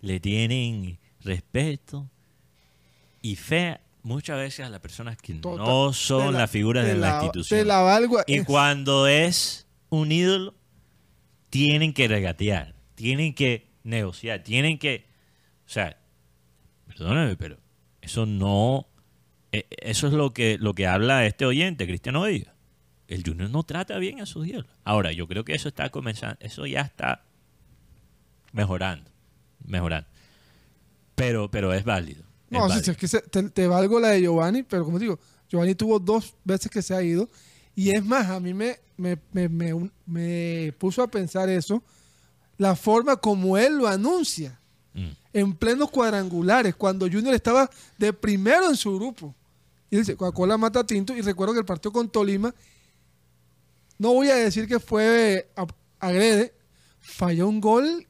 [0.00, 2.10] le tienen respeto
[3.22, 5.64] y fe muchas veces a las personas que Total.
[5.64, 7.60] no son las figuras de la, la- institución.
[7.60, 8.20] te la valgo.
[8.26, 10.54] Y Es- cuando es un ídolo,
[11.50, 15.06] tienen que regatear, tienen que negociar, tienen que...
[15.66, 15.96] O sea,
[16.86, 17.58] perdóname, pero
[18.00, 18.86] eso no...
[19.52, 22.54] eh, Eso es lo que, lo que habla este oyente, Cristiano Oiga.
[23.08, 24.70] El Junior no trata bien a sus ídolos.
[24.84, 27.24] Ahora, yo creo que eso está comenzando, eso ya está
[28.52, 29.10] mejorando,
[29.64, 30.08] mejorando.
[31.16, 32.22] Pero, pero es válido.
[32.50, 35.18] No, sí, sí, es que se- te, te valgo la de Giovanni, pero como digo,
[35.48, 37.28] Giovanni tuvo dos veces que se ha ido.
[37.74, 39.48] Y es más, a mí me, me, me,
[40.06, 41.82] me- puso a pensar eso,
[42.58, 44.58] la forma como él lo anuncia,
[44.92, 45.10] Mm.
[45.32, 49.32] en plenos cuadrangulares, cuando Junior estaba de primero en su grupo.
[49.88, 51.16] Y dice, Coca-Cola mata tinto.
[51.16, 52.52] Y recuerdo que el partido con Tolima,
[53.98, 55.66] no voy a decir que fue a-
[56.00, 56.52] agrede,
[57.00, 58.06] falló un gol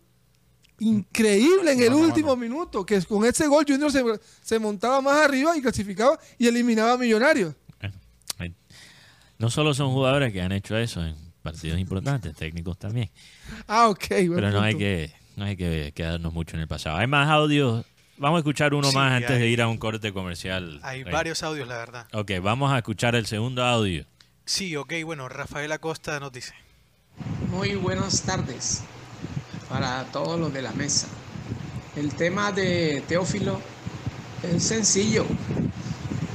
[0.80, 4.02] increíble en el Mano último minuto, que con ese gol Junior se,
[4.42, 7.54] se montaba más arriba y clasificaba y eliminaba a Millonarios.
[9.38, 13.08] No solo son jugadores que han hecho eso en partidos importantes, técnicos también.
[13.66, 14.04] Ah, ok.
[14.08, 16.98] Pero no hay que, no hay que quedarnos mucho en el pasado.
[16.98, 17.86] Hay más audios.
[18.18, 20.78] Vamos a escuchar uno Sí, más antes de ir a un corte comercial.
[20.82, 21.12] Hay Rey.
[21.12, 22.06] varios audios, la verdad.
[22.12, 24.04] Ok, vamos a escuchar el segundo audio.
[24.44, 26.52] Sí, ok, bueno, Rafael Acosta nos dice.
[27.50, 28.84] Muy buenas tardes
[29.70, 31.06] para todos los de la mesa.
[31.96, 33.60] El tema de Teófilo
[34.42, 35.24] es sencillo.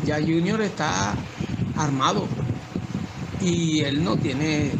[0.06, 1.14] Ya Junior está
[1.76, 2.28] armado
[3.42, 4.72] y él no tiene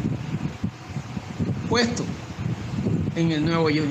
[1.68, 2.04] puesto
[3.14, 3.90] en el nuevo Junior.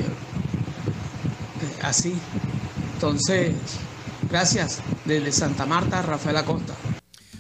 [1.62, 2.16] Eh, Así.
[2.96, 3.54] Entonces,
[4.30, 4.82] gracias.
[5.06, 6.74] Desde Santa Marta, Rafael Acosta.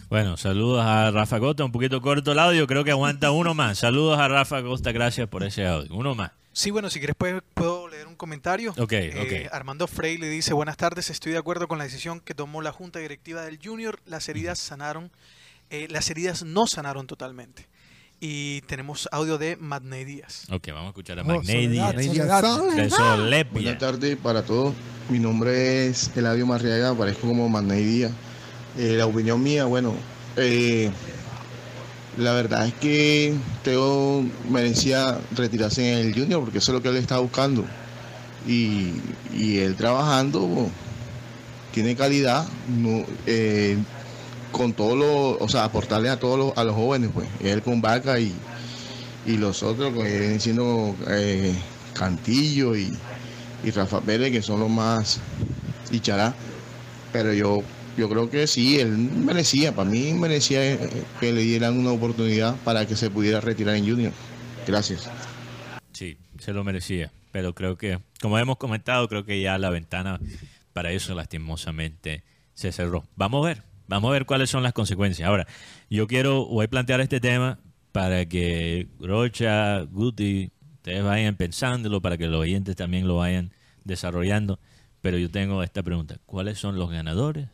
[0.10, 1.66] Bueno, saludos a Rafa Costa.
[1.66, 3.80] Un poquito corto el audio, creo que aguanta uno más.
[3.80, 5.96] Saludos a Rafa Costa, gracias por ese audio.
[5.96, 6.32] Uno más.
[6.58, 8.74] Sí, bueno, si quieres puedo, puedo leer un comentario.
[8.78, 9.54] Ok, Eh, ok.
[9.54, 12.72] Armando Frey le dice, buenas tardes, estoy de acuerdo con la decisión que tomó la
[12.72, 14.00] Junta Directiva del Junior.
[14.06, 15.12] Las heridas sanaron,
[15.70, 17.68] eh, las heridas no sanaron totalmente.
[18.22, 20.46] Y tenemos audio de Madney Díaz.
[20.50, 23.52] Ok, vamos a escuchar a Oh, Soledad, Díaz.
[23.52, 24.74] Buenas tardes para todos.
[25.10, 28.14] Mi nombre es Eladio Marriaga, parezco como Manay Díaz.
[28.78, 29.94] Eh, la opinión mía, bueno,
[30.38, 30.90] eh,
[32.18, 36.90] la verdad es que Teo merecía retirarse en el Junior porque eso es lo que
[36.90, 37.66] él está buscando.
[38.48, 38.94] Y,
[39.34, 40.70] y él trabajando
[41.74, 42.48] tiene calidad,
[43.26, 43.78] eh,
[44.52, 47.28] con todo lo, o sea, aportarle a todos los, a los jóvenes, pues.
[47.42, 48.34] Él con Vaca y,
[49.26, 51.54] y los otros que vienen siendo eh,
[51.94, 52.96] Cantillo y,
[53.64, 55.20] y Rafa Pérez, que son los más
[55.92, 56.34] y Chará.
[57.12, 57.62] Pero yo,
[57.98, 60.90] yo creo que sí, él merecía, para mí merecía eh,
[61.20, 64.12] que le dieran una oportunidad para que se pudiera retirar en Junior.
[64.68, 65.10] Gracias.
[65.94, 67.12] Sí, se lo merecía.
[67.32, 70.20] Pero creo que, como hemos comentado, creo que ya la ventana
[70.74, 72.24] para eso lastimosamente
[72.54, 73.06] se cerró.
[73.16, 75.28] Vamos a ver, vamos a ver cuáles son las consecuencias.
[75.28, 75.46] Ahora,
[75.90, 77.60] yo quiero, voy a plantear este tema
[77.92, 83.52] para que Rocha, Guti, ustedes vayan pensándolo, para que los oyentes también lo vayan
[83.84, 84.60] desarrollando.
[85.02, 86.18] Pero yo tengo esta pregunta.
[86.26, 87.50] ¿Cuáles son los ganadores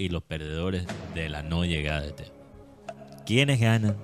[0.00, 2.32] y los perdedores de la no llegada de Teo?
[3.26, 3.96] ¿Quiénes ganan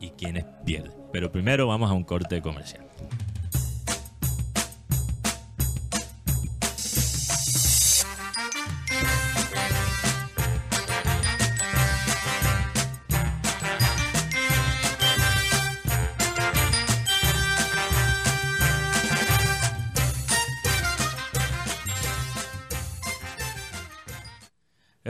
[0.00, 0.92] y quiénes pierden?
[1.12, 2.86] Pero primero vamos a un corte comercial.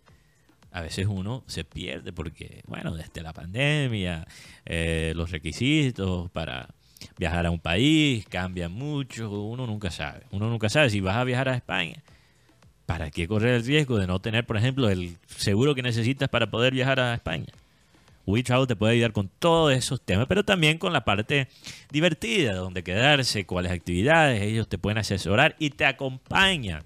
[0.73, 4.27] A veces uno se pierde porque, bueno, desde la pandemia,
[4.65, 6.67] eh, los requisitos para
[7.17, 10.21] viajar a un país cambian mucho, uno nunca sabe.
[10.31, 12.03] Uno nunca sabe si vas a viajar a España.
[12.85, 16.51] ¿Para qué correr el riesgo de no tener, por ejemplo, el seguro que necesitas para
[16.51, 17.47] poder viajar a España?
[18.25, 21.47] WeTravel te puede ayudar con todos esos temas, pero también con la parte
[21.89, 26.83] divertida, donde quedarse, cuáles actividades, ellos te pueden asesorar y te acompañan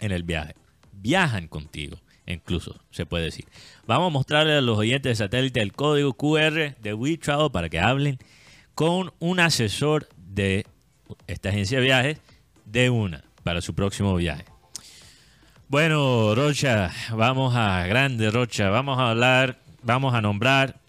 [0.00, 0.54] en el viaje.
[0.92, 3.46] Viajan contigo, incluso, se puede decir.
[3.86, 7.80] Vamos a mostrarle a los oyentes de satélite el código QR de WeTravel para que
[7.80, 8.18] hablen
[8.74, 10.66] con un asesor de
[11.26, 12.18] esta agencia de viajes
[12.64, 14.44] de una para su próximo viaje.
[15.68, 20.80] Bueno, Rocha, vamos a grande, Rocha, vamos a hablar vamos a nombrar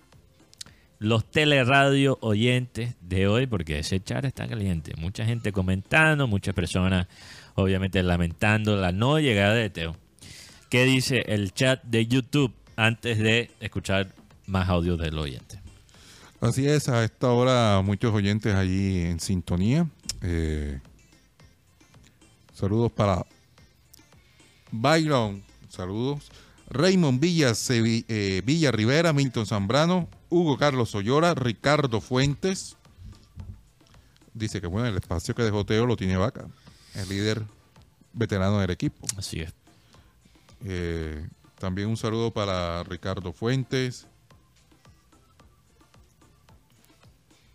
[0.99, 4.93] los teleradio oyentes de hoy, porque ese chat está caliente.
[4.97, 7.07] Mucha gente comentando, muchas personas
[7.55, 9.95] obviamente lamentando la no llegada de Teo.
[10.69, 14.09] ¿Qué dice el chat de YouTube antes de escuchar
[14.45, 15.60] más audios del oyente?
[16.41, 19.87] Así es, a esta hora muchos oyentes allí en sintonía.
[20.21, 20.79] Eh,
[22.53, 23.25] saludos para
[24.71, 26.31] Byron, saludos.
[26.69, 32.75] Raymond Villa, Sevi- eh, Villa Rivera, Milton Zambrano, Hugo Carlos Ollora, Ricardo Fuentes.
[34.33, 36.47] Dice que bueno, el espacio que dejó Teo lo tiene Vaca,
[36.95, 37.43] el líder
[38.13, 39.05] veterano del equipo.
[39.17, 39.53] Así es.
[40.63, 41.27] Eh,
[41.59, 44.07] también un saludo para Ricardo Fuentes,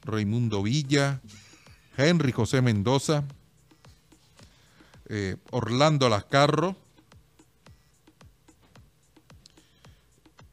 [0.07, 1.21] Raimundo Villa,
[1.97, 3.25] Henry José Mendoza,
[5.09, 6.77] eh, Orlando Lascarro,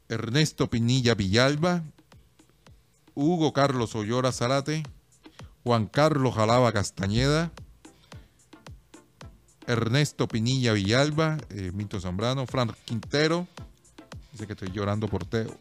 [0.08, 1.82] Ernesto Pinilla Villalba,
[3.14, 4.82] Hugo Carlos Ollora Zarate,
[5.64, 7.52] Juan Carlos Jalaba Castañeda,
[9.66, 13.48] Ernesto Pinilla Villalba, eh, Zambrano, Fran Quintero,
[14.32, 15.56] dice que estoy llorando por Teo,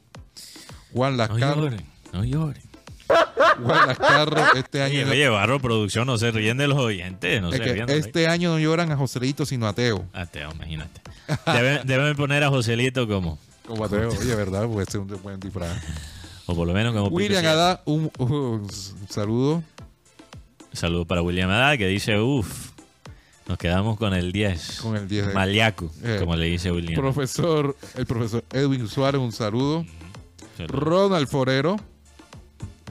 [0.94, 1.56] Juan Lascarro.
[1.56, 2.73] No lloren, no lloren.
[3.08, 7.50] Juan Lascarro, este año, Oye, oye, Barro Producción, no se ríen de los oyentes, no
[7.50, 10.06] es se que ríen de los este año no lloran a Joselito sino a Teo.
[10.14, 11.02] Ah, Teo, imagínate.
[11.46, 13.38] Deben, deben poner a Joselito como,
[13.68, 14.68] Como a Teo, oye, ¿verdad?
[14.68, 15.72] Pues es un buen disfraz.
[16.46, 18.68] o por lo menos como William Adá, un, un
[19.10, 19.64] saludo.
[20.72, 22.72] Saludos para William Adá, que dice, uff,
[23.48, 24.80] nos quedamos con el 10.
[24.82, 25.34] Con el 10.
[25.34, 26.96] Maliaco, Eh, como le dice William.
[27.00, 29.86] Profesor, el profesor Edwin Suárez, un saludo.
[30.68, 31.78] Ronald Forero,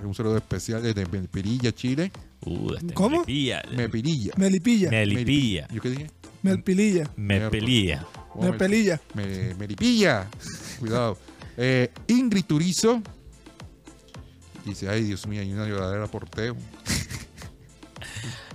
[0.07, 2.11] un saludo especial desde Melpirilla, Chile.
[2.45, 3.19] Uh, este ¿Cómo?
[3.21, 3.63] Melipilla.
[3.77, 4.33] Melpirilla.
[4.37, 4.91] Melipilla.
[4.91, 5.69] Melipilla.
[5.69, 6.11] ¿Yo qué dije?
[6.43, 7.11] Melpililla.
[7.17, 8.07] Melpililla.
[8.35, 9.01] Oh, Mel- Melpelilla.
[9.15, 10.29] Me- Melipilla.
[10.81, 11.19] Cuidado.
[11.57, 13.03] Eh, Ingrid Turizo.
[14.65, 16.57] Dice, ay Dios mío, hay una lloradera por Teo.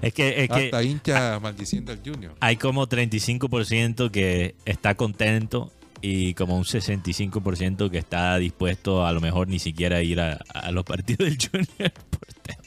[0.01, 2.35] Es que, es que Hasta hincha maldiciendo al Junior.
[2.39, 5.71] hay como 35% que está contento
[6.01, 10.33] y como un 65% que está dispuesto a lo mejor ni siquiera a ir a,
[10.53, 11.91] a los partidos del Junior.
[12.09, 12.57] por Teo.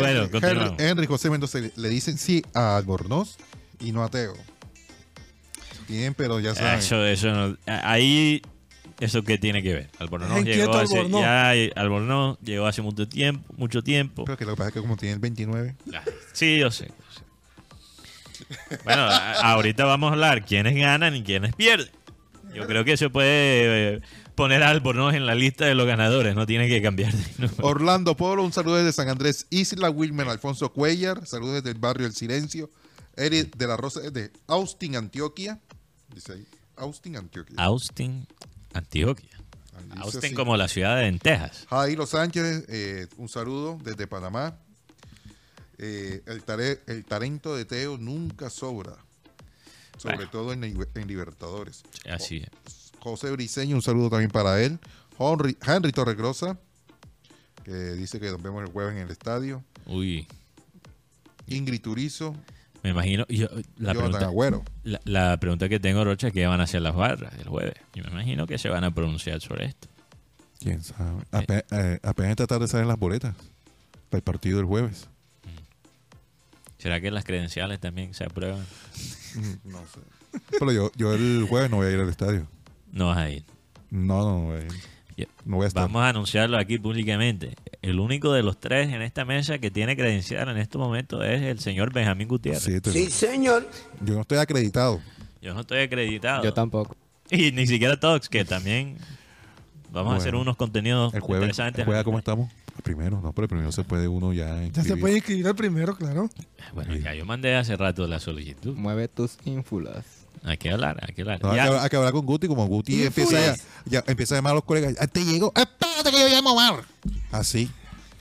[0.00, 0.70] Bueno, Henry- continuamos.
[0.72, 3.36] Henry, Henry José Mendoza le- dicen sí a Albornoz
[3.80, 4.34] y no a Teo.
[5.88, 6.78] Bien, pero ya saben.
[6.78, 8.40] Eso, eso no- ahí,
[9.00, 9.90] ¿eso qué tiene que ver?
[9.98, 11.20] Albornoz llegó hace, Albornoz.
[11.20, 14.24] ya, Albornoz llegó hace mucho tiempo, mucho tiempo.
[14.24, 15.76] Pero que lo que pasa es que como tienen 29.
[16.32, 16.90] Sí, yo sé.
[18.84, 21.90] Bueno, a- ahorita vamos a hablar quiénes ganan y quiénes pierden.
[22.54, 24.00] Yo creo que se puede eh,
[24.36, 27.12] poner Albornoz en la lista de los ganadores, no tiene que cambiar.
[27.62, 32.06] Orlando Polo, un saludo desde San Andrés Isla, Wilmer Alfonso Cuellar, saludos desde el barrio
[32.06, 32.70] El Silencio,
[33.16, 35.58] Eric de la Rosa de Austin, Antioquia.
[36.14, 37.56] Dice ahí, Austin, Antioquia.
[37.58, 38.26] Austin,
[38.72, 39.30] Antioquia.
[39.96, 41.66] Austin como la ciudad de en Texas.
[41.68, 44.56] Jairo Sánchez, eh, un saludo desde Panamá.
[45.78, 48.96] Eh, el, tare- el talento de Teo nunca sobra,
[49.98, 50.30] sobre Bueno.
[50.30, 51.82] todo en, en Libertadores.
[52.08, 52.92] Así es.
[53.00, 54.78] José Briceño, un saludo también para él.
[55.18, 56.58] Henry, Henry Torregrosa,
[57.64, 59.62] que dice que nos vemos el jueves en el estadio.
[59.86, 60.26] Uy,
[61.46, 62.34] Ingrid Turizo,
[62.82, 63.26] me imagino.
[63.28, 64.62] yo- la, pregunta, Agüero.
[64.82, 67.74] la, la pregunta que tengo, Rocha, es qué van a hacer las barras el jueves.
[67.94, 69.88] Yo me imagino que se van a pronunciar sobre esto.
[70.60, 71.22] ¿Quién sabe?
[71.32, 73.34] Ape- eh, apenas esta tarde salen las boletas
[74.08, 75.08] para el partido del jueves.
[76.84, 78.60] ¿Será que las credenciales también se aprueban?
[79.36, 80.00] Mm, No sé.
[80.58, 82.46] Pero yo, yo el jueves no voy a ir al estadio.
[82.92, 83.42] No vas a ir.
[83.90, 85.28] No, no, no voy a ir.
[85.46, 85.84] No voy a estar.
[85.84, 87.54] Vamos a anunciarlo aquí públicamente.
[87.80, 91.40] El único de los tres en esta mesa que tiene credencial en este momento es
[91.40, 92.62] el señor Benjamín Gutiérrez.
[92.64, 93.66] Sí, te- Sí, señor.
[94.04, 95.00] Yo no estoy acreditado.
[95.40, 96.44] Yo no estoy acreditado.
[96.44, 96.96] Yo tampoco.
[97.30, 98.98] Y ni siquiera Tox, que también
[99.90, 101.78] vamos a hacer unos contenidos El jueves, interesantes.
[101.80, 102.52] el jueves ¿cómo estamos?
[102.76, 105.00] El primero, no, pero el primero se puede uno ya Ya se inscribir.
[105.00, 106.28] puede inscribir el primero, claro.
[106.74, 108.74] Bueno, ya yo mandé hace rato la solicitud.
[108.76, 110.04] Mueve tus ínfulas.
[110.42, 111.40] Hay que hablar, hay que hablar.
[111.42, 113.62] No, hay, que, hay que hablar con Guti, como Guti empieza, fui.
[113.86, 114.94] ya, empieza a llamar a los colegas.
[115.00, 116.84] "Ah, te llegó, espérate que yo llamo a Omar.
[117.32, 117.70] Así.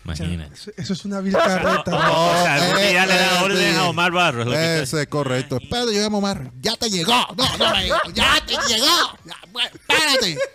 [0.05, 0.53] Imagínate.
[0.53, 1.83] Eso, eso es una vil carreta.
[2.11, 3.77] o sea, Guti ya le da orden sí.
[3.79, 4.45] a Omar Barros.
[4.45, 5.57] lo que está- Ese es correcto.
[5.61, 6.51] Espérate, yo llamo a Omar.
[6.61, 7.11] Ya te llegó.
[7.37, 7.97] No, no me llegó.
[8.13, 9.17] Ya te llegó.
[9.25, 10.37] Ya, bueno, espérate.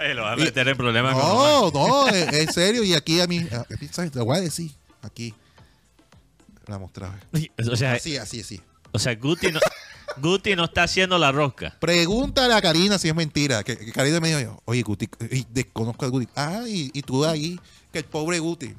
[0.00, 1.34] Ay, lo va a meter en problemas con Omar.
[1.48, 2.82] No, no, es, es serio.
[2.82, 4.10] Y aquí a mí, a- ¿sabes?
[4.12, 4.70] te voy a decir.
[5.02, 5.34] Aquí.
[6.66, 7.18] La mostraba.
[7.70, 8.60] O sea, Así, así, así.
[8.92, 9.58] o sea Guti, no,
[10.18, 11.76] Guti no está haciendo la rosca.
[11.80, 13.62] Pregúntale a Karina si es mentira.
[13.64, 16.28] Que, que Karina me dijo, oye, Guti, y desconozco a Guti.
[16.36, 17.58] Ah, y, y tú ahí,
[17.92, 18.74] que el pobre Guti.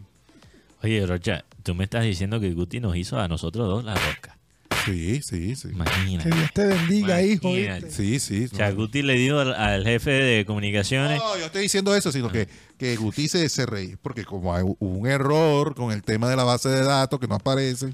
[0.83, 4.37] Oye, Rocha, tú me estás diciendo que Guti nos hizo a nosotros dos la rosca.
[4.85, 5.67] Sí, sí, sí.
[5.69, 6.29] Que Imagínate.
[6.29, 7.49] Dios te bendiga, hijo.
[7.49, 7.85] Imagínate.
[7.87, 8.03] ¿viste?
[8.03, 8.45] Sí, sí.
[8.51, 11.19] O sea, Guti le dijo al, al jefe de comunicaciones.
[11.19, 14.63] No, yo estoy diciendo eso, sino que, que Guti se, se reí, porque como hay,
[14.63, 17.91] hubo un error con el tema de la base de datos que no aparece,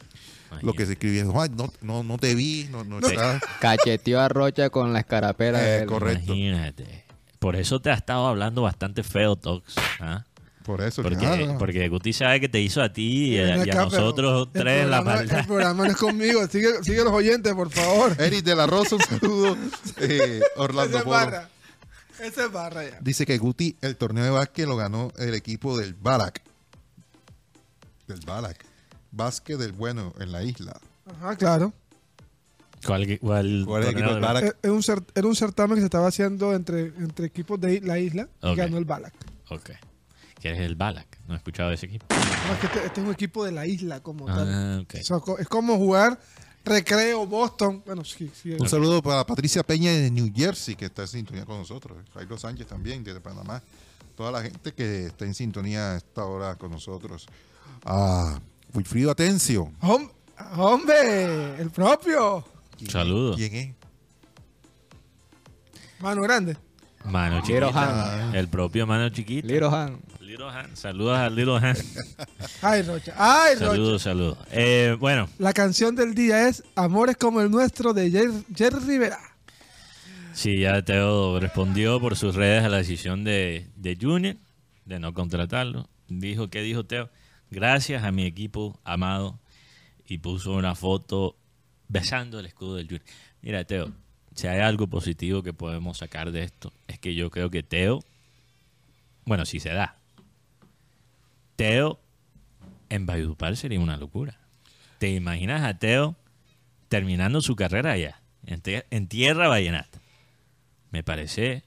[0.62, 3.40] lo que se escribía es, "Ay, no, no, no te vi, no, no, está".
[3.60, 5.80] Cacheteó a Rocha con la escarapela.
[5.82, 6.34] Eh, correcto.
[6.34, 7.04] Imagínate.
[7.40, 9.76] Por eso te ha estado hablando bastante feo, Tox.
[10.00, 10.26] ¿ah?
[10.68, 11.56] Por eso, Porque, claro.
[11.58, 14.98] porque Guti sabe que te hizo a ti y a, y acá, nosotros tres la
[14.98, 15.40] programa- maldad.
[15.40, 16.46] El programa no es conmigo.
[16.48, 18.16] Sigue, sigue los oyentes, por favor.
[18.20, 19.58] Eric de la Rosa, un saludo.
[20.02, 21.50] Eh, Orlando Ese barra.
[22.20, 22.98] Ese es barra ya.
[23.02, 26.42] Dice que Guti, el torneo de básquet lo ganó el equipo del Balak.
[28.08, 28.66] Del Balak.
[29.12, 30.78] Básquet del bueno en la isla.
[31.06, 31.74] Ajá, claro.
[32.86, 34.44] ¿Cuál, cuál ¿Cuál es el equipo del de- Balak?
[34.44, 37.80] Eh, Era un, cer- era un certamen que se estaba haciendo entre, entre equipos de
[37.82, 39.14] la isla y ganó el Balak.
[39.50, 39.70] Ok.
[40.40, 41.20] Que es el Balak.
[41.28, 42.06] No he escuchado de ese equipo.
[42.10, 44.48] No, es que este, este es un equipo de la isla como tal.
[44.54, 44.96] Ah, ok.
[45.00, 46.20] O sea, co- es como jugar
[46.64, 47.82] Recreo, Boston.
[47.86, 48.52] Bueno, sí, sí.
[48.60, 51.98] Un saludo para Patricia Peña de New Jersey, que está en sintonía con nosotros.
[52.14, 53.62] Jairo Sánchez también, desde Panamá.
[54.16, 57.26] Toda la gente que está en sintonía a esta hora con nosotros.
[57.86, 58.40] Ah,
[58.74, 59.72] Wilfrido Atencio.
[59.82, 60.12] Hom-
[60.58, 62.46] Hombre, el propio.
[62.90, 63.38] Saludos.
[63.38, 63.74] ¿Quién es?
[66.00, 66.58] Mano grande.
[67.06, 68.28] Mano chiquita.
[68.30, 68.36] Han.
[68.36, 69.48] El propio mano chiquita.
[69.48, 70.00] Little Han.
[70.38, 70.76] Little Han.
[70.76, 71.76] Saludos a Little Han.
[72.62, 73.14] Ay, Rocha.
[73.18, 73.66] Ay, Rocha.
[73.72, 74.38] saludos, saludos.
[74.52, 79.18] Eh, bueno, La canción del día es Amores como el nuestro de Jer- Jerry Rivera.
[80.34, 84.36] sí, ya Teo respondió por sus redes a la decisión de, de Junior
[84.86, 85.90] de no contratarlo.
[86.08, 87.10] Dijo, ¿qué dijo Teo?
[87.50, 89.40] Gracias a mi equipo amado.
[90.08, 91.36] Y puso una foto
[91.90, 93.04] besando el escudo del Junior.
[93.42, 93.92] Mira, Teo,
[94.36, 98.04] si hay algo positivo que podemos sacar de esto, es que yo creo que Teo,
[99.26, 99.97] bueno, si se da,
[101.58, 102.00] Teo
[102.90, 104.40] en Valledupar sería una locura.
[105.00, 106.16] ¿Te imaginas a Teo
[106.88, 110.00] terminando su carrera allá, en, te- en tierra vallenata?
[110.92, 111.64] Me parece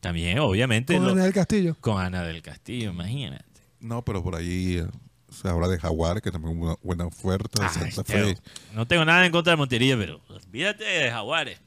[0.00, 1.76] también, obviamente, Con lo- Ana del Castillo.
[1.80, 3.44] con Ana del Castillo, imagínate.
[3.80, 4.86] No, pero por ahí eh,
[5.30, 7.62] se habla de Jaguar, que también es una buena oferta.
[7.62, 8.38] de Ay, Santa Teo, Fe.
[8.74, 11.60] no tengo nada en contra de Montería, pero olvídate de Jaguares.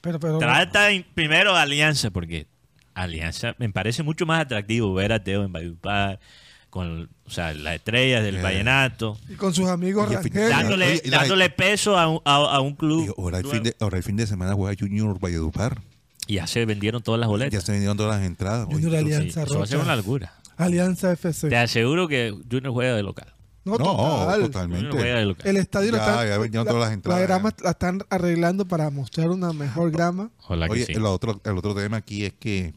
[0.00, 0.38] Pero, pero.
[0.38, 2.46] Trata in- primero Alianza, porque
[2.94, 6.18] Alianza me parece mucho más atractivo ver a Teo en Valledupar,
[6.70, 8.42] con o sea, las estrellas del Eh.
[8.42, 10.58] vallenato, Y con sus amigos Y al fin- rancheros.
[10.60, 13.04] dándole, Oye, y la- dándole peso a un, a, a un club.
[13.06, 13.54] Y ahora el, nuevo.
[13.54, 15.80] fin de, ahora el fin de semana juega Junior Valledupar.
[16.26, 17.64] Y ya se vendieron todas las Ya boletas.
[17.64, 18.66] se vendieron todas las entradas.
[18.68, 19.86] Oye, Junior entonces- Alianza Sí, eso va a ser Rocha.
[19.86, 20.32] una locura.
[20.56, 21.48] Alianza FC.
[21.48, 23.34] Te aseguro que Junior juega de local.
[23.64, 24.40] No, No, total.
[24.42, 24.86] totalmente.
[24.86, 25.46] Junior juega de local.
[25.48, 27.64] El estadio lo Ya, están, ya vendieron todas las entradas, La grama ya.
[27.64, 30.30] la están arreglando para mostrar una mejor grama.
[30.38, 30.92] Ojalá que Oye, sí.
[30.92, 32.72] el, otro, el otro tema aquí es que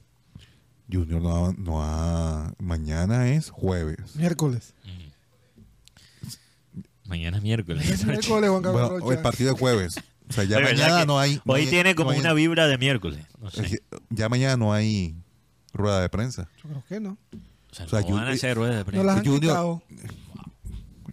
[0.92, 4.16] Junior no ha, no ha- Mañana es jueves.
[4.16, 4.74] Miércoles.
[7.06, 7.90] Mañana es miércoles.
[7.90, 9.16] Es miércoles, Juan Carlos Bueno, Rocha.
[9.16, 9.96] el partido de jueves.
[10.30, 11.36] O sea, ya Oye, ¿verdad mañana no hay.
[11.44, 13.26] no Hoy hay- tiene como no hay- una vibra de miércoles.
[13.42, 13.66] No sé.
[13.66, 15.16] es Ya mañana no hay
[15.74, 16.50] rueda de prensa.
[16.64, 17.18] Yo creo que no.
[17.72, 19.04] O sea, o sea, no van a hacer ruedas de No prensa.
[19.06, 19.82] las han Junior-.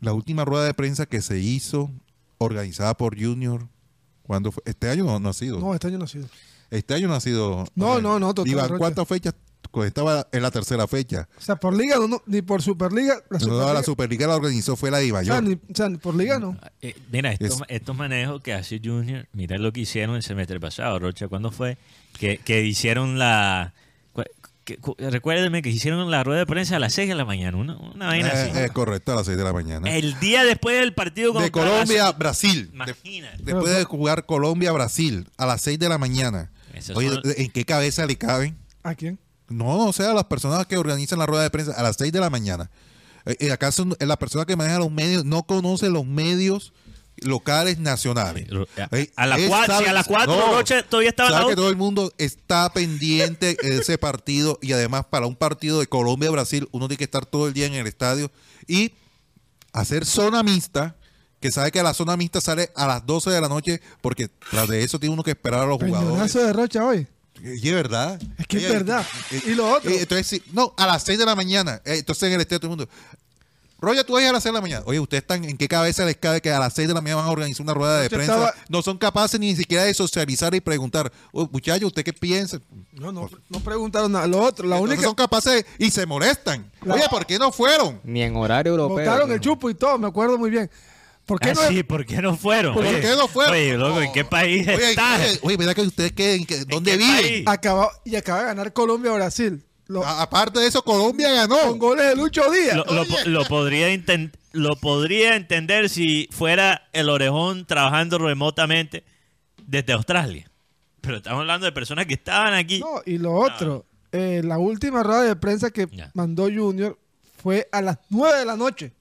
[0.01, 1.91] La última rueda de prensa que se hizo,
[2.39, 3.67] organizada por Junior,
[4.23, 4.63] ¿cuándo fue?
[4.67, 5.59] Este año no, no ha sido.
[5.59, 6.27] No, este año no ha sido.
[6.71, 7.67] Este año no ha sido.
[7.75, 8.79] No, no, no, total.
[8.79, 9.35] ¿cuántas fechas?
[9.71, 11.29] Pues Estaba en la tercera fecha.
[11.39, 13.15] O sea, por liga no, no, ni por Superliga.
[13.31, 15.43] La No, Superliga, la Superliga la organizó fue la de o, sea, Ibayor.
[15.45, 16.57] ni, o sea, ni por liga no.
[16.83, 20.59] Eh, mira, estos, Es- estos manejos que hace Junior, mira lo que hicieron el semestre
[20.59, 21.79] pasado, Rocha, ¿cuándo fue?
[22.19, 23.73] Que, que hicieron la...
[24.65, 27.77] que- recuérdeme que hicieron la rueda de prensa a las 6 de la mañana, una,
[27.77, 28.51] una vaina así.
[28.59, 29.89] Eh, eh, correcto, a las 6 de la mañana.
[29.95, 32.67] El día después del partido contra de Colombia, Brasil.
[32.71, 33.43] De- Imagínate.
[33.45, 36.51] después de jugar Colombia, Brasil, a las 6 de la mañana.
[36.95, 38.57] Oye, son- ¿en qué cabeza le caben?
[38.83, 39.19] ¿A quién?
[39.51, 42.21] No, o sea, las personas que organizan la rueda de prensa a las 6 de
[42.21, 42.71] la mañana.
[43.27, 46.73] Eh, eh, ¿Acaso eh, la persona que maneja los medios no conoce los medios
[47.17, 48.49] locales nacionales?
[49.17, 51.57] A las él cuatro, sabe- si a las 4 Rocha todavía estaba sabe la que
[51.57, 56.69] todo el mundo está pendiente de ese partido y además para un partido de Colombia-Brasil
[56.73, 58.31] uno tiene que estar todo el día en el estadio
[58.67, 58.93] y
[59.73, 60.97] hacer zona mixta
[61.41, 64.69] que sabe que la zona mixta sale a las 12 de la noche porque tras
[64.69, 66.09] de eso tiene uno que esperar a los jugadores.
[66.11, 67.07] Peñonazo de Rocha hoy.
[67.43, 68.21] Y es verdad.
[68.39, 69.07] Es que es verdad.
[69.31, 69.91] eh, Y lo otro.
[69.91, 71.81] eh, entonces, sí, no, a las 6 de la mañana.
[71.85, 72.93] eh, entonces en el estadio todo el mundo.
[73.83, 74.83] Roya, tú vas a las 6 de la mañana.
[74.85, 77.23] Oye, ¿ustedes están en qué cabeza les cabe que a las 6 de la mañana
[77.23, 78.35] van a organizar una rueda de Yo prensa?
[78.35, 82.61] estaba- No son capaces ni siquiera de socializar y preguntar, "Oh, muchachos, ¿usted qué piensa?
[82.93, 84.27] No, no, no preguntaron nada.
[84.27, 85.09] Lo otro, la Entonces única.
[85.09, 86.71] son capaces y se molestan.
[86.85, 87.99] La- Oye, ¿por qué no fueron?
[88.05, 88.99] Ni en horario europeo.
[88.99, 90.71] Votaron el chupo y todo, me acuerdo muy bien.
[91.31, 91.69] ¿Por qué Ah, no?
[91.69, 92.75] sí, ¿por qué no fueron?
[92.75, 93.55] ¿Por Oye, qué no fueron?
[93.55, 95.21] Oye, loco, ¿en qué país Oye, estás?
[95.21, 97.49] oye, oye, ¿verdad que ustedes qué, en qué- dónde qué viven?
[97.49, 99.63] Acaba, y acaba de ganar Colombia Brasil.
[99.87, 101.57] Lo- A- aparte de eso, Colombia ganó.
[101.61, 102.75] con goles de Lucho Díaz.
[102.77, 103.89] Lo, lo lo podría
[104.53, 109.05] lo podría entender si fuera el orejón trabajando remotamente
[109.65, 110.51] desde Australia.
[111.01, 112.81] Pero estamos hablando de personas que estaban aquí.
[112.81, 116.11] No, y lo otro, eh, la última rueda de prensa que Ya.
[116.15, 116.99] mandó Junior
[117.41, 118.93] fue a las 9 de la noche,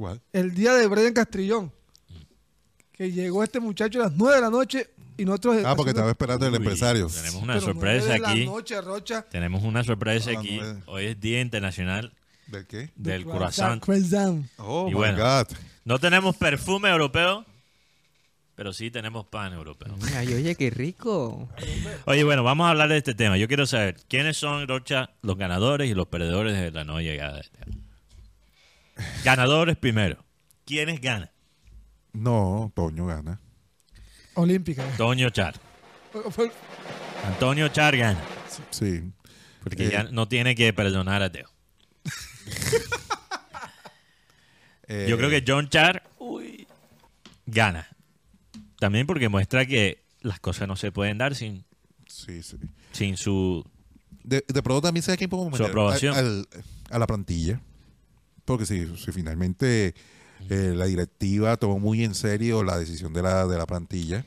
[0.00, 0.18] ¿Cuál?
[0.32, 1.70] el día de Brian Castrillón.
[2.92, 4.88] Que llegó este muchacho a las 9 de la noche
[5.18, 5.62] y nosotros.
[5.62, 7.06] Ah, porque estaba esperando el Uy, empresario.
[7.08, 8.38] Tenemos una Pero sorpresa 9 de aquí.
[8.40, 9.22] la noche, Rocha.
[9.30, 10.58] Tenemos una sorpresa A las aquí.
[10.86, 12.14] Hoy es Día Internacional
[12.46, 12.88] ¿Del qué?
[12.96, 13.84] del Croissant.
[14.56, 15.18] Oh, Y my bueno.
[15.18, 15.54] God.
[15.84, 17.44] No tenemos perfume europeo,
[18.54, 19.94] pero sí tenemos pan europeo.
[20.16, 21.46] Ay, oye, qué rico.
[22.06, 23.36] Oye, bueno, vamos a hablar de este tema.
[23.36, 27.34] Yo quiero saber quiénes son, Rocha, los ganadores y los perdedores de la no llegada
[27.34, 27.78] de este año.
[29.24, 30.24] Ganadores primero.
[30.64, 31.30] ¿Quiénes ganan?
[32.12, 33.40] No, Toño gana.
[34.34, 34.84] Olímpica.
[34.84, 35.54] Antonio Char.
[37.24, 38.20] Antonio Char gana.
[38.70, 39.02] Sí.
[39.62, 39.90] Porque Eh.
[39.90, 41.48] ya no tiene que perdonar a Teo.
[44.92, 46.66] Eh, Yo creo que John Char uy,
[47.46, 47.86] gana.
[48.80, 51.64] También porque muestra que las cosas no se pueden dar sin,
[52.08, 52.56] Sí, sí.
[52.92, 53.64] sin su...
[54.24, 56.16] De, de pronto también podemos Su meter aprobación.
[56.16, 56.48] al-
[56.90, 57.60] a la plantilla.
[58.50, 59.94] Porque si, si finalmente
[60.48, 64.24] eh, la directiva tomó muy en serio la decisión de la, de la plantilla.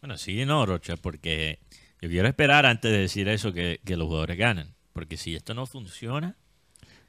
[0.00, 1.58] Bueno, sí no, Rocha, porque
[2.00, 4.74] yo quiero esperar antes de decir eso que, que los jugadores ganan.
[4.92, 6.36] Porque si esto no funciona,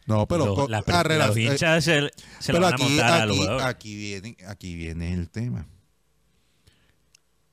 [0.06, 1.04] No, pero los, las- ah,
[1.36, 2.12] eh, se, se la
[2.46, 3.66] pero van a aquí, montar a los aquí, jugadores.
[3.68, 5.66] aquí viene, aquí viene el tema.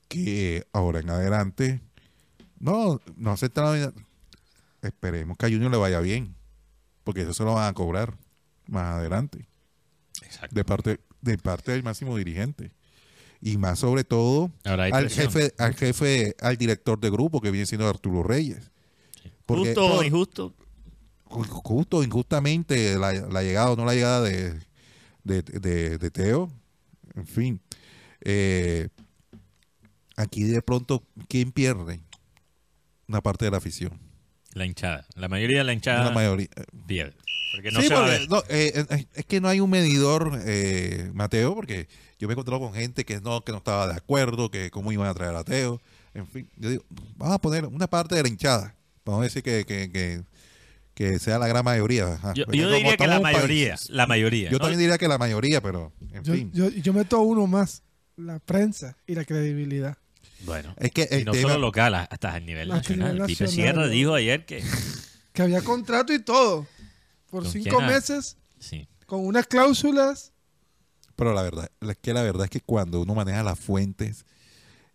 [0.07, 1.81] Que ahora en adelante,
[2.59, 3.93] no, no acepta la vida.
[4.81, 6.35] Esperemos que a Junior le vaya bien.
[7.03, 8.15] Porque eso se lo van a cobrar
[8.71, 9.45] más adelante.
[10.23, 10.55] Exacto.
[10.55, 12.71] De parte, de parte del máximo dirigente.
[13.43, 17.87] Y más sobre todo al jefe, al jefe, al director de grupo que viene siendo
[17.87, 18.71] Arturo Reyes.
[19.45, 20.53] Porque- Justo o injusto,
[21.25, 24.59] justo o injustamente la, la llegada o no la llegada de,
[25.23, 26.51] de, de- de Teo.
[27.15, 27.59] En fin.
[28.21, 28.89] Eh,
[30.15, 31.99] aquí de pronto, ¿quién pierde?
[33.07, 33.99] Una parte de la afición.
[34.53, 35.05] la hinchada.
[35.15, 36.47] La mayoría de la hinchada La mayoría.
[36.85, 37.15] pierde.
[37.51, 38.29] Porque no Sí, se va a porque, ver.
[38.29, 41.87] no, eh, eh, es que no hay un medidor, eh, Mateo, porque
[42.19, 44.91] yo me he encontrado con gente que no, que no estaba de acuerdo, que cómo
[44.91, 45.81] iban a traer a Teo.
[46.13, 46.83] En fin, yo digo,
[47.17, 48.75] vamos a poner una parte de la hinchada.
[49.05, 50.21] Vamos a decir que, que, que,
[50.93, 52.13] que sea la gran mayoría.
[52.13, 52.33] Ajá.
[52.33, 54.49] Yo, yo como diría que la país- mayoría, la mayoría.
[54.49, 54.59] Yo ¿no?
[54.59, 56.51] también diría que la mayoría, pero en Yo, fin.
[56.53, 57.81] yo, yo meto uno más,
[58.17, 59.97] la prensa y la credibilidad.
[60.45, 63.23] Bueno, Es que y no tema- solo local, hasta a nivel nacional.
[63.27, 64.63] Pipe Sierra dijo ayer que
[65.33, 66.67] Que había contrato y todo.
[67.31, 68.87] Por ¿Con cinco quién meses, sí.
[69.07, 70.33] con unas cláusulas.
[71.15, 74.25] Pero la verdad, es que la verdad es que cuando uno maneja las fuentes,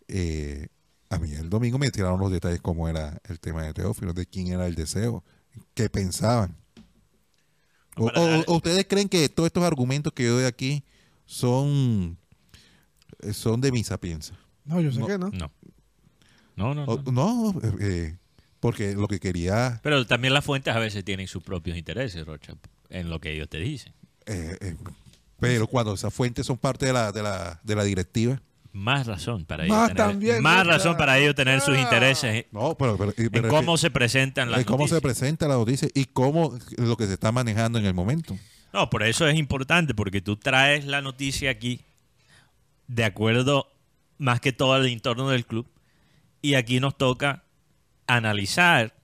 [0.07, 0.69] eh,
[1.11, 4.27] a mí el domingo me tiraron los detalles cómo era el tema de Teófilo, de
[4.27, 5.25] quién era el deseo,
[5.75, 6.57] qué pensaban.
[7.97, 10.85] O, ustedes creen que todos estos argumentos que yo doy aquí
[11.25, 12.19] son,
[13.21, 14.35] eh, son de mi sapienza?
[14.65, 15.31] No, yo sé No, que no.
[15.31, 15.51] No.
[16.57, 17.53] No, no, O- no.
[17.53, 18.17] no, eh, eh,
[18.67, 22.55] porque lo que quería Pero también las fuentes a veces tienen sus propios intereses, Rocha,
[22.91, 23.93] en lo que ellos te dicen.
[24.27, 24.77] eh, eh,
[25.39, 28.41] pero cuando esas fuentes son parte de la, de la, de la directiva,
[28.73, 31.81] Más razón para ellos Más tener, también, más razón para ellos tener sus Ah.
[31.81, 35.01] intereses no, pero, pero- en pero- cómo se presentan las en cómo se noticias.
[35.03, 38.37] presenta la noticia y cómo lo que se está manejando en el momento.
[38.73, 41.81] No, por eso es importante, porque tú traes la noticia aquí
[42.89, 43.69] de acuerdo
[44.19, 45.67] más que todo al entorno del club.
[46.43, 47.43] Y aquí nos toca
[48.07, 48.95] analizar,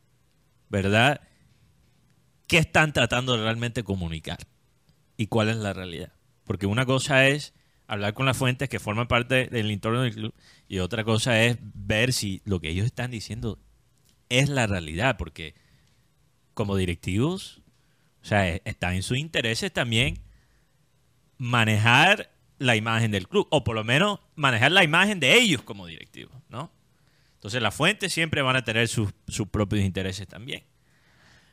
[0.68, 1.20] ¿verdad?
[2.46, 4.38] ¿Qué están tratando de realmente comunicar?
[5.16, 6.12] ¿Y cuál es la realidad?
[6.44, 7.54] Porque una cosa es
[7.86, 10.34] hablar con las fuentes que forman parte del entorno del club
[10.68, 13.58] y otra cosa es ver si lo que ellos están diciendo
[14.28, 15.54] es la realidad, porque
[16.54, 17.62] como directivos,
[18.22, 20.22] o sea, e- está en sus intereses también
[21.38, 25.86] manejar la imagen del club, o por lo menos manejar la imagen de ellos como
[25.86, 26.70] directivos, ¿no?
[27.42, 30.62] Entonces las fuentes siempre van a tener sus, sus propios intereses también.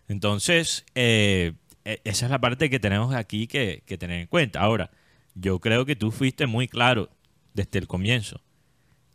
[0.07, 4.59] Entonces, eh, e- esa es la parte que tenemos aquí que, que tener en cuenta.
[4.59, 4.91] Ahora,
[5.33, 7.09] yo creo que tú fuiste muy claro
[7.55, 8.39] desde el comienzo.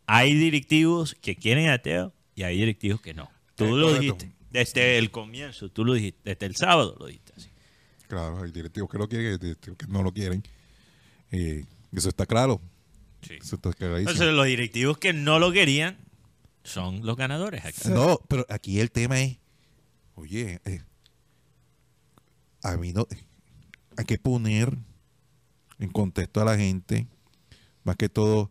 [0.06, 3.30] Hay directivos que quieren a Teo y hay directivos que no.
[3.54, 4.00] Tú lo correcto.
[4.16, 7.50] dijiste desde el comienzo, tú lo dijiste, desde el sábado lo dijiste así.
[8.08, 10.42] Claro, hay directivos que lo quieren y directivos que no lo quieren.
[11.30, 12.60] Eh, eso está claro.
[13.22, 14.10] Eso está clarísimo.
[14.10, 15.98] Entonces, los directivos que no lo querían
[16.64, 17.64] son los ganadores.
[17.64, 17.88] acá.
[17.90, 19.38] No, pero aquí el tema es,
[20.16, 20.82] oye, eh,
[22.62, 23.06] a mí no,
[23.96, 24.76] hay que poner
[25.78, 27.06] en contexto a la gente,
[27.84, 28.50] más que todo,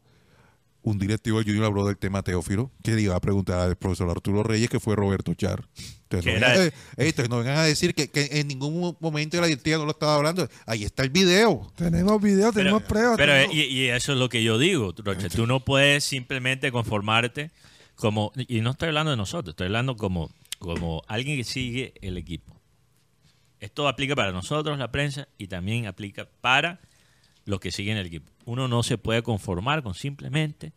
[0.84, 4.10] un directivo del Junior habló del tema Teófilo, que le iba a preguntar al profesor
[4.10, 5.66] Arturo Reyes, que fue Roberto Char.
[6.04, 8.50] Entonces, Que no, era- vengan, eh, eh, entonces no vengan a decir que, que en
[8.50, 10.48] ningún momento la directiva no lo estaba hablando.
[10.66, 11.72] Ahí está el video.
[11.76, 13.16] Tenemos videos, tenemos pruebas.
[13.18, 15.30] Pero tenemos- y, y eso es lo que yo digo, Rocha.
[15.30, 17.50] Tú no puedes simplemente conformarte
[17.96, 18.32] como...
[18.36, 20.30] Y no estoy hablando de nosotros, estoy hablando como,
[20.60, 22.60] como alguien que sigue el equipo.
[23.60, 26.82] Esto aplica para nosotros, la prensa, y también aplica para
[27.46, 28.32] los que siguen el equipo.
[28.46, 30.74] Uno no se puede conformar con simplemente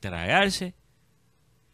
[0.00, 0.74] tragarse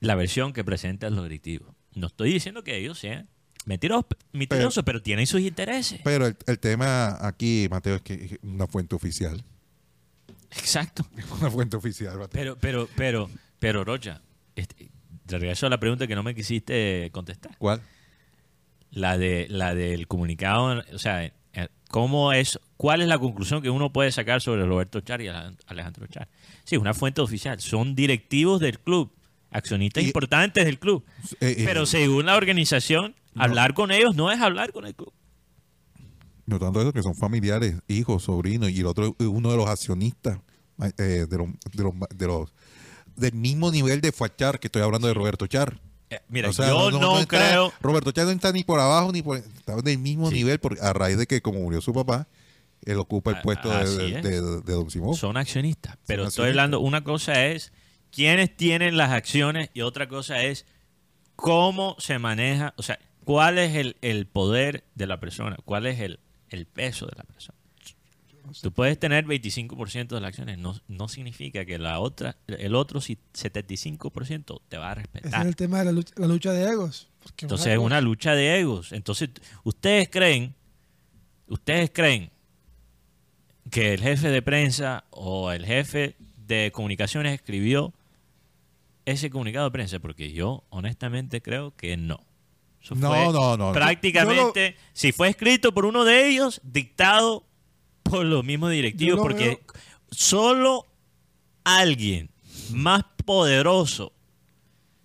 [0.01, 1.75] la versión que presentan los directivos.
[1.95, 3.29] No estoy diciendo que ellos sean
[3.65, 6.01] mentirosos, mentirosos pero, tienen sus intereses.
[6.05, 9.43] Pero el, el tema aquí, Mateo, es que es una fuente oficial.
[10.51, 11.07] Exacto.
[11.41, 12.29] Una fuente oficial, Mateo.
[12.31, 14.21] Pero, pero, pero, pero, Rocha,
[14.57, 14.91] este,
[15.27, 17.57] regreso a la pregunta que no me quisiste contestar.
[17.59, 17.81] ¿Cuál?
[18.91, 21.33] La de la del comunicado, o sea, eh,
[21.89, 25.57] ¿cómo es, cuál es la conclusión que uno puede sacar sobre Roberto Char y Alej-
[25.67, 26.29] Alejandro Char?
[26.65, 29.11] Sí, una fuente oficial, son directivos del club,
[29.51, 31.05] accionistas Y- importantes del club.
[31.41, 35.13] Eh, eh, Pero según la organización, hablar con ellos no es hablar con el club.
[36.45, 39.69] No tanto eso, que son familiares, hijos, sobrinos, y el otro es uno de los
[39.71, 40.39] accionistas
[40.99, 42.53] eh, de, los, de, los, de los-
[43.17, 45.81] del mismo nivel de Fachar que estoy hablando de Roberto Char.
[46.11, 47.73] Eh, mira, O sea, yo no, está- creo.
[47.81, 49.39] Roberto Char no está ni por abajo ni por.
[49.39, 52.29] Está del mismo nivel por, a raíz de que, como murió su papá,
[52.85, 54.23] él ocupa el A- puesto de, así de- es.
[54.23, 55.15] de- de Don Simón.
[55.17, 55.97] Son accionistas.
[56.07, 56.49] Pero Son estoy accionistas.
[56.65, 57.73] hablando, una cosa es
[58.11, 60.67] quiénes tienen las acciones y otra cosa es
[61.37, 66.01] cómo se maneja, o sea, cuál es el, el poder de la persona, cuál es
[66.01, 66.21] el,
[66.51, 67.57] el peso de la persona.
[68.63, 73.01] Tú puedes tener 25% de las acciones, no, no significa que la otra, el otro
[73.01, 75.41] si- 75% te va a Ese respetar.
[75.43, 77.09] es el tema de la lucha, la lucha de egos.
[77.39, 78.93] Entonces es una lucha de egos.
[78.93, 79.31] Entonces,
[79.65, 80.55] ustedes creen,
[81.49, 82.31] ustedes creen
[83.71, 87.95] que el jefe de prensa o el jefe de comunicaciones escribió
[89.05, 92.21] ese comunicado de prensa, porque yo honestamente creo que no.
[92.81, 93.73] Eso No, fue no, no.
[93.73, 97.45] Prácticamente, si fue escrito por uno de ellos, dictado
[98.03, 99.61] por los mismos directivos, lo porque veo-
[100.11, 100.87] solo
[101.65, 102.31] alguien
[102.73, 104.13] más poderoso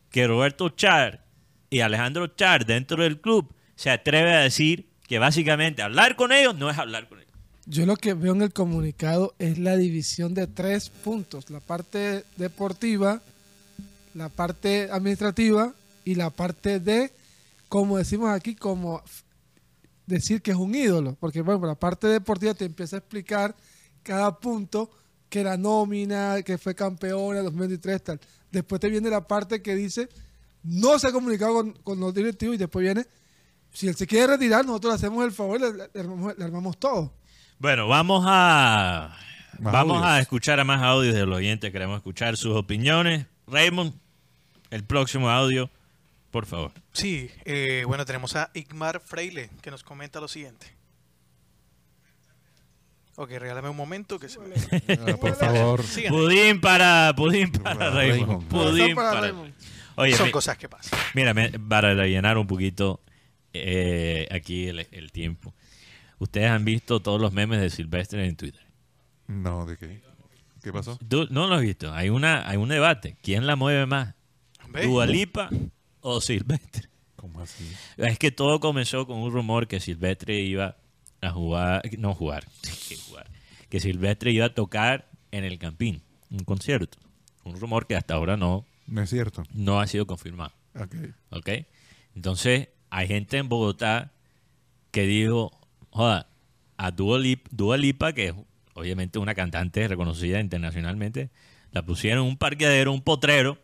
[0.09, 1.25] que Roberto Char
[1.69, 6.55] y Alejandro Char dentro del club se atreve a decir que básicamente hablar con ellos
[6.55, 7.31] no es hablar con ellos.
[7.65, 11.49] Yo lo que veo en el comunicado es la división de tres puntos.
[11.49, 13.21] La parte deportiva,
[14.13, 15.73] la parte administrativa
[16.05, 17.11] y la parte de,
[17.67, 19.03] como decimos aquí, como
[20.07, 21.15] decir que es un ídolo.
[21.19, 23.55] Porque, bueno, la parte deportiva te empieza a explicar
[24.01, 24.89] cada punto
[25.29, 28.19] que la nómina, que fue campeona 2023, tal.
[28.51, 30.09] Después te viene la parte que dice,
[30.63, 33.05] no se ha comunicado con, con los directivos y después viene,
[33.71, 36.77] si él se quiere retirar, nosotros le hacemos el favor le, le armamos, le armamos
[36.77, 37.13] todo.
[37.59, 39.17] Bueno, vamos a
[39.59, 41.71] Más vamos a escuchar a más audios del oyente.
[41.71, 43.25] Queremos escuchar sus opiniones.
[43.47, 43.93] Raymond,
[44.69, 45.69] el próximo audio,
[46.38, 46.72] por favor.
[46.93, 50.68] Sí, eh, bueno, tenemos a Igmar Freile que nos comenta lo siguiente.
[53.15, 54.53] Ok, regálame un momento que se me...
[55.11, 55.81] Ah, por favor.
[55.84, 56.14] Sigan.
[56.14, 58.19] Pudín para, pudín para Para Raymond.
[58.27, 58.47] Raymond.
[58.49, 59.53] Pudín Son para para Raymond.
[59.95, 60.99] Oye, Son mi- cosas que pasan.
[61.15, 63.01] Mira, me- para rellenar un poquito
[63.53, 65.55] eh, aquí el, el tiempo.
[66.19, 68.61] Ustedes han visto todos los memes de Silvestre en Twitter.
[69.26, 70.01] No, ¿de qué?
[70.61, 70.99] ¿Qué pasó?
[71.09, 71.91] ¿Tú no lo has visto?
[71.93, 73.18] Hay una hay un debate.
[73.23, 74.14] ¿Quién la mueve más?
[74.84, 75.49] ¿Dualipa
[76.09, 76.89] o Silvestre?
[77.15, 77.65] ¿Cómo así?
[77.97, 80.77] Es que todo comenzó con un rumor que Silvestre iba
[81.21, 82.47] a jugar, no jugar,
[82.89, 83.27] que jugar,
[83.69, 86.97] que Silvestre iba a tocar en el Campín, un concierto.
[87.43, 89.43] Un rumor que hasta ahora no, No es cierto.
[89.53, 90.51] no ha sido confirmado.
[90.75, 90.95] Ok.
[91.31, 91.49] ¿Ok?
[92.15, 94.11] Entonces, hay gente en Bogotá
[94.91, 95.51] que dijo,
[95.89, 96.29] joda,
[96.77, 98.34] a Dua Lip- Dua Lipa, que es
[98.73, 101.29] obviamente una cantante reconocida internacionalmente,
[101.71, 103.57] la pusieron en un parqueadero, un potrero,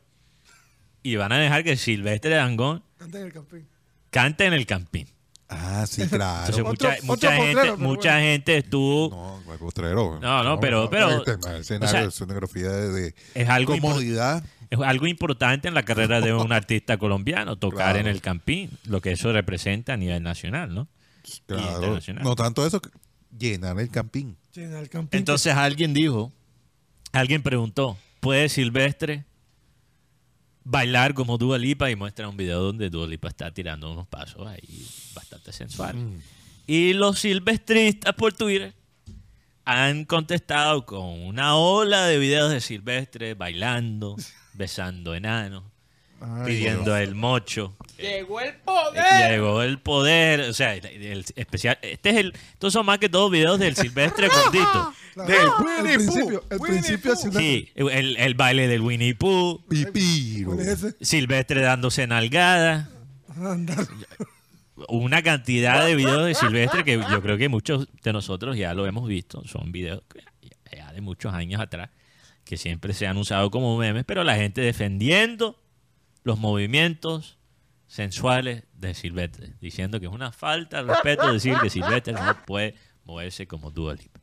[1.04, 3.68] y van a dejar que Silvestre Dangón Antes del campín.
[4.10, 5.08] cante en el campín.
[5.50, 6.46] Ah, sí, claro.
[6.48, 8.26] Entonces, Otro- mucha, otro mucha gente, pero mucha bueno.
[8.26, 9.10] gente estuvo...
[9.46, 10.20] No, postrero.
[10.20, 14.44] No, no, pero- pero- Este, el escenario, o sea, escenografía de, de es algo comodidad.
[14.72, 18.00] Es algo importante en la carrera de un artista colombiano, tocar Claro.
[18.00, 20.88] en el Campín, lo que eso representa a nivel nacional, ¿no?
[21.46, 21.76] Claro.
[21.76, 22.24] internacional.
[22.24, 22.90] No tanto eso, que
[23.38, 24.36] llenar el campín.
[24.56, 25.20] Llena el campín.
[25.20, 26.32] Entonces alguien dijo,
[27.12, 29.26] alguien preguntó, ¿puede Silvestre
[30.64, 31.90] bailar como Dua Lipa?
[31.90, 36.02] Y muestra un video donde Dua Lipa está tirando unos pasos ahí bastante sensuales.
[36.65, 38.73] Y los silvestristas por Twitter
[39.65, 44.15] han contestado con una ola de videos de Silvestre bailando,
[44.53, 45.64] besando enanos,
[46.24, 47.76] Ay, pidiendo el mocho.
[47.98, 49.32] Llegó el poder.
[49.32, 53.10] Llegó el poder, o sea, el, el especial, este es el, estos son más que
[53.10, 54.94] todos videos del Silvestre gordito.
[55.14, 55.54] Claro,
[55.86, 57.44] el principio, el principio Silvestre.
[57.44, 59.64] Sí, el, el baile del Winnie Pooh.
[61.02, 62.90] Silvestre dándose nalgada,
[63.40, 63.76] Anda.
[64.88, 68.88] una cantidad de videos de Silvestre que yo creo que muchos de nosotros ya lo
[68.88, 70.02] hemos visto, son videos
[70.76, 71.91] ya de muchos años atrás
[72.44, 75.60] que siempre se han usado como memes, pero la gente defendiendo
[76.24, 77.38] los movimientos
[77.88, 82.76] sensuales de Silvestre, diciendo que es una falta de respeto decir que Silvestre no puede
[83.06, 84.20] moverse como Dua Lipa.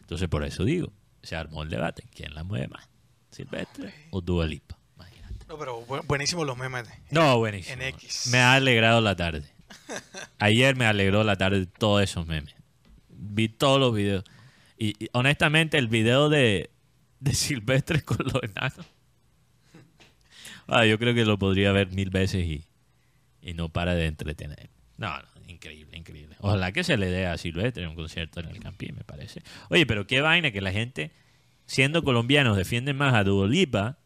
[0.00, 0.92] Entonces, por eso digo,
[1.22, 2.04] se armó el debate.
[2.14, 2.88] ¿Quién la mueve más?
[3.30, 4.78] ¿Silvestre o Dua Lipa?
[4.94, 5.44] Imagínate.
[5.48, 6.88] No, pero bu- buenísimos los memes.
[7.10, 7.74] No, buenísimo.
[7.74, 8.28] En X.
[8.30, 9.44] Me ha alegrado la tarde.
[10.38, 12.54] Ayer me alegró la tarde todos esos memes.
[13.08, 14.24] Vi todos los videos.
[14.78, 16.70] Y, y, honestamente, el video de,
[17.20, 18.86] de Silvestre con los enanos.
[20.66, 22.64] Ah, yo creo que lo podría ver mil veces y,
[23.42, 24.70] y no para de entretener.
[24.96, 26.36] No, no, increíble, increíble.
[26.40, 29.42] Ojalá que se le dé a Silvestre un concierto en el Campín, me parece.
[29.68, 31.12] Oye, pero qué vaina que la gente,
[31.66, 33.98] siendo colombianos, defienden más a Dua Lipa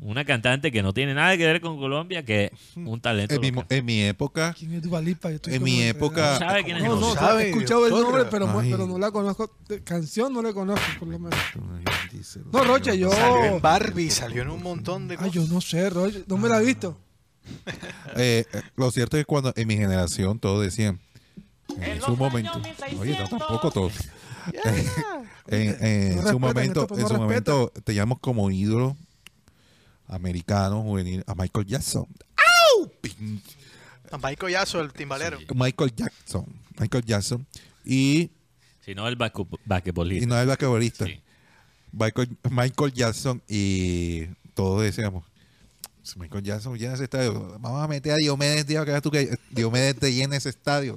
[0.00, 3.34] Una cantante que no tiene nada que ver con Colombia, que es un talento.
[3.34, 4.84] En mi, en mi época, ¿Quién es
[5.48, 8.48] en mi época, No sabe quién es No, no, sabe, he escuchado el nombre, pero,
[8.60, 8.70] Ay.
[8.70, 9.50] pero no la conozco.
[9.68, 11.38] De canción no la conozco, por lo menos.
[12.52, 13.10] No, Rocha, yo.
[13.10, 15.32] Salió en Barbie, salió en un montón de Ay, cosas.
[15.32, 16.18] yo no sé, Rocha.
[16.28, 16.96] No me la he visto.
[18.14, 21.00] Eh, eh, lo cierto es que cuando en mi generación todos decían,
[21.80, 22.62] en su momento,
[23.00, 23.94] oye, no, tampoco todos.
[25.48, 28.96] en, en No su momento, en su momento teníamos como ídolo
[30.08, 32.06] americano juvenil a Michael Jackson.
[32.36, 32.90] ¡Au!
[34.10, 35.38] A Michael Yazo, el timbalero.
[35.54, 36.46] Michael Jackson,
[36.78, 37.46] Michael Jackson
[37.84, 38.30] y,
[38.84, 40.26] Si no, el bascu- y basquetbolista.
[40.26, 41.04] no es el basquetbolista.
[41.06, 41.20] Sí.
[41.92, 45.24] Michael, Michael Jackson y todos decíamos,
[46.02, 49.10] si Michael Jackson llena ese estadio, vamos a meter a Diomedes Díaz para que tú
[49.10, 50.96] que Diomedes te llena ese estadio.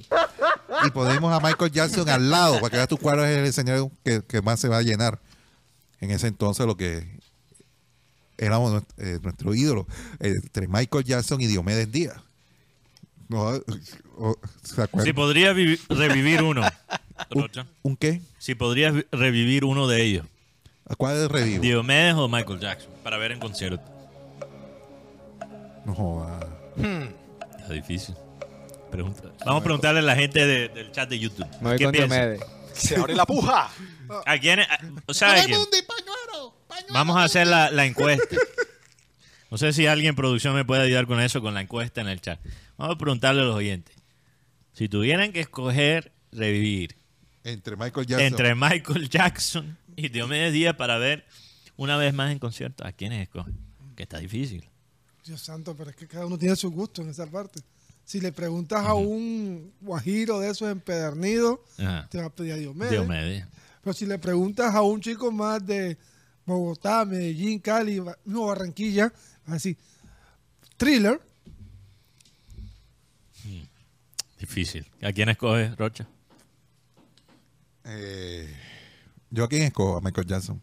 [0.85, 3.91] Y ponemos a Michael Jackson al lado para que veas tú cuál es el escenario
[4.05, 5.19] que, que más se va a llenar.
[5.99, 7.19] En ese entonces lo que
[8.45, 9.87] éramos nuestro, eh, nuestro ídolo,
[10.19, 12.17] eh, entre Michael Jackson y Diomedes Díaz.
[13.29, 13.43] No,
[14.17, 15.05] o- ¿Se acuerdan?
[15.05, 16.61] Si podría vi- revivir uno,
[17.29, 17.65] Rocha.
[17.81, 18.21] ¿Un qué?
[18.39, 20.25] Si podrías vi- revivir uno de ellos,
[20.87, 21.61] ¿A cuál es el revivo?
[21.61, 23.81] Diomedes o Michael Jackson, para ver en concierto.
[25.85, 26.39] No joda.
[27.59, 28.15] Está difícil.
[28.91, 29.31] Pregunta.
[29.45, 31.47] Vamos a preguntarle a la gente de- del chat de YouTube.
[31.61, 31.93] Me voy ¿Qué con?
[31.93, 32.41] Diomedes.
[32.73, 33.69] Se abre la puja.
[34.25, 34.59] ¿A quién?
[34.59, 34.67] a-
[35.05, 35.57] o sea, ¿a quién?
[36.93, 38.35] Vamos a hacer la, la encuesta.
[39.49, 42.07] No sé si alguien en producción me puede ayudar con eso, con la encuesta en
[42.07, 42.39] el chat.
[42.77, 43.95] Vamos a preguntarle a los oyentes.
[44.73, 46.95] Si tuvieran que escoger revivir
[47.43, 48.25] Entre Michael Jackson.
[48.27, 51.25] entre Michael Jackson y Diomedes Díaz para ver
[51.75, 53.57] una vez más en concierto, ¿a quiénes escogen?
[53.97, 54.63] Que está difícil.
[55.25, 57.59] Dios santo, pero es que cada uno tiene su gusto en esa parte.
[58.05, 62.07] Si le preguntas a un guajiro de esos empedernidos, Ajá.
[62.09, 62.91] te va a pedir a Diomedes.
[62.91, 63.45] Diomedes.
[63.83, 65.97] Pero si le preguntas a un chico más de
[66.57, 69.11] Bogotá, Medellín, Cali, no, Barranquilla,
[69.47, 69.77] así,
[70.77, 71.19] thriller,
[74.39, 74.87] Difícil.
[75.03, 76.07] ¿A quién escoge, Rocha?
[77.85, 78.51] Eh,
[79.29, 79.97] ¿Yo a quién escojo?
[79.97, 80.61] A Michael Jackson.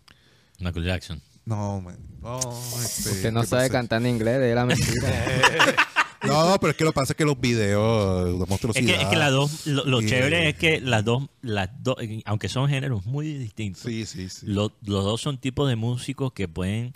[0.58, 1.22] Michael Jackson.
[1.44, 1.96] No, man.
[2.20, 2.38] No,
[2.84, 3.72] este, Usted no ¿qué sabe pasa?
[3.72, 5.24] cantar en inglés, de la mentira.
[6.26, 8.96] No, pero es que lo que pasa es que los videos de Es monstruosidad.
[8.96, 11.96] que, es que las dos, lo, lo y- chévere es que las dos, las dos,
[12.24, 14.46] aunque son géneros muy distintos, Sí, sí, sí.
[14.46, 16.92] lo- los dos son tipos de músicos que pueden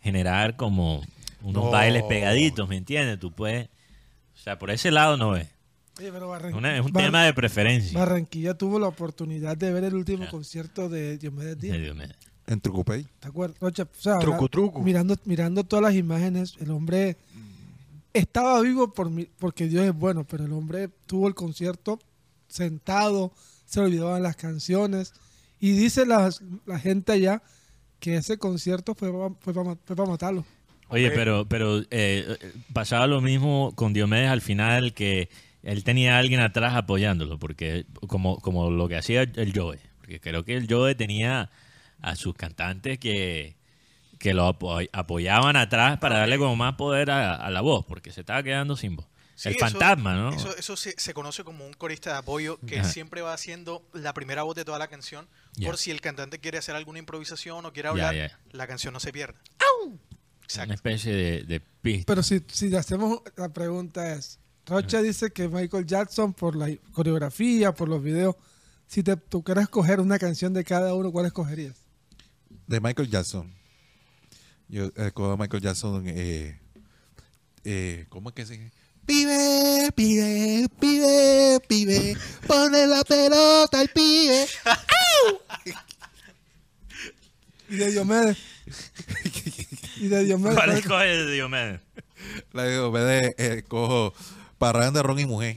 [0.00, 1.02] generar como
[1.42, 1.70] unos No.
[1.70, 3.18] bailes pegaditos, ¿me entiendes?
[3.18, 3.66] Tú puedes,
[4.34, 5.48] o sea, por ese lado no es.
[5.98, 7.98] Oye, pero Una- es un Bar- tema de preferencia.
[7.98, 11.76] Barranquilla tuvo la oportunidad de ver el último concierto de Diomedes Díaz.
[11.76, 12.16] de Diomedes.
[12.46, 13.06] En Trucupey.
[13.20, 13.56] ¿Te acuerdas?
[13.60, 14.80] O sea, Truco, ahora, truco.
[14.80, 17.16] Mirando, mirando todas las imágenes, el hombre
[18.12, 21.98] estaba vivo por mi- porque Dios es bueno, pero el hombre tuvo el concierto
[22.48, 23.32] sentado,
[23.66, 25.12] se olvidaban las canciones.
[25.60, 26.30] Y dice la,
[26.66, 27.42] la gente allá
[27.98, 29.12] que ese concierto fue
[29.42, 30.44] para matarlo.
[30.88, 32.36] Oye, pero, pero eh,
[32.72, 35.28] pasaba lo mismo con Diomedes al final, que
[35.62, 40.18] él tenía a alguien atrás apoyándolo, porque como, como lo que hacía el Joe, porque
[40.18, 41.50] creo que el Joe tenía
[42.00, 43.54] a sus cantantes que,
[44.20, 48.12] que lo apo- apoyaban atrás para darle como más poder a, a la voz, porque
[48.12, 49.06] se estaba quedando sin voz.
[49.34, 50.28] Sí, el eso- fantasma, ¿no?
[50.34, 52.88] Eso, eso se, se conoce como un corista de apoyo que Ajá.
[52.88, 55.26] siempre va haciendo la primera voz de toda la canción
[55.64, 59.10] por si el cantante quiere hacer alguna improvisación o quiere hablar, la canción no se
[59.12, 59.40] pierda.
[59.86, 59.96] Una
[60.44, 60.74] Exacto.
[60.74, 62.04] especie de, de pista.
[62.06, 66.68] Pero si, si le hacemos, la pregunta es, Rocha dice que Michael Jackson por la
[66.92, 68.36] coreografía, por los videos,
[68.86, 71.76] si te tocara escoger una canción de cada uno, ¿cuál escogerías?
[72.66, 73.54] De Michael Jackson.
[74.70, 76.04] Yo escojo a Michael Jackson.
[76.06, 76.58] Eh,
[77.64, 78.70] eh, ¿Cómo es que se
[79.04, 82.16] Pibe, pibe, pibe, pibe,
[82.46, 84.46] ponle la pelota al pibe.
[87.68, 88.36] Y de Diomedes.
[89.96, 90.54] y de Diomedes.
[90.56, 91.80] ¿Cuál ¿cuál- escoge de Diomedes?
[92.52, 94.14] La de eh, cojo
[94.58, 95.56] parranda de ron y mujer.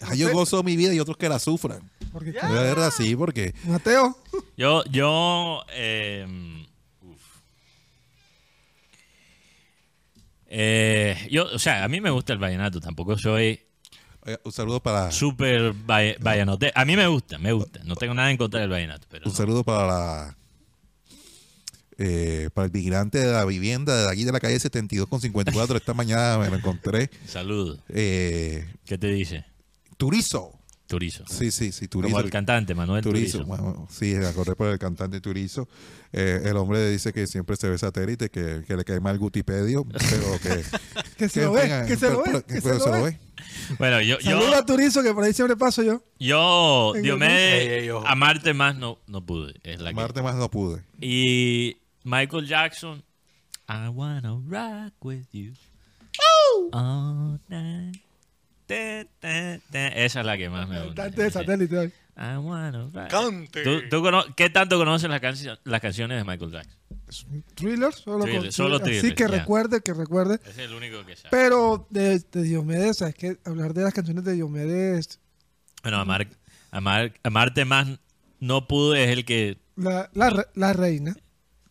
[0.00, 1.90] Ah, yo gozo mi vida y otros que la sufran.
[2.12, 4.16] Porque, De verdad, sí, porque Mateo.
[4.56, 6.61] Yo, yo, eh,
[10.54, 13.58] Eh, yo, o sea, a mí me gusta el vallenato, tampoco soy
[14.44, 16.70] un saludo para súper valle- vallanote.
[16.74, 19.32] A mí me gusta, me gusta, no tengo nada en contra del vallenato, pero un
[19.32, 19.36] no.
[19.36, 20.36] saludo para la
[21.98, 25.76] eh, para el vigilante de la vivienda de aquí de la calle 72 con 54.
[25.76, 27.10] Esta mañana me lo encontré.
[27.26, 27.78] Saludos.
[27.88, 29.44] Eh, ¿Qué te dice?
[29.96, 30.52] Turizo.
[30.92, 31.24] Turizo.
[31.26, 32.12] Sí, sí, sí, Turizo.
[32.12, 33.38] Como el cantante Manuel Turizo.
[33.38, 33.46] Turizo.
[33.62, 35.66] bueno, sí, me acordé por el cantante Turizo.
[36.12, 39.84] Eh, el hombre dice que siempre se ve satélite, que, que le cae mal Gutipedio,
[39.86, 40.62] pero que...
[41.16, 43.18] Que se lo ve, venga, que se lo ve, pero- que pero se lo ve.
[43.78, 46.02] Bueno, yo, yo, Saluda a Turizo, que por ahí siempre paso yo.
[46.18, 48.06] yo, Diomedes, ojo.
[48.06, 49.54] amarte más no, no pude.
[49.62, 50.82] Es la que- Marte más no pude.
[51.00, 53.02] Y Michael Jackson,
[53.68, 55.52] I wanna rock with you.
[56.72, 57.96] All night.
[58.66, 60.04] Te, te, te.
[60.04, 60.94] Esa es la que más me gusta.
[61.02, 61.92] Cantante de satélite hoy.
[62.16, 63.08] I wanna rock.
[63.10, 63.62] Cante.
[63.62, 66.78] ¿Tú, tú cono- ¿Qué tanto conoces las, cancio- las canciones de Michael Jackson?
[67.54, 69.28] Thriller, solo, Thriller, con- solo Así Thriller, que ya.
[69.28, 70.38] recuerde, que recuerde.
[70.46, 71.28] Es el único que sabe.
[71.30, 73.38] Pero de, de Diomedes, ¿sabes qué?
[73.44, 75.20] Hablar de las canciones de Diomedes,
[75.82, 76.26] Bueno, amar,
[76.70, 77.88] amar, amarte más
[78.40, 81.16] no pude es el que la, la, re- la reina.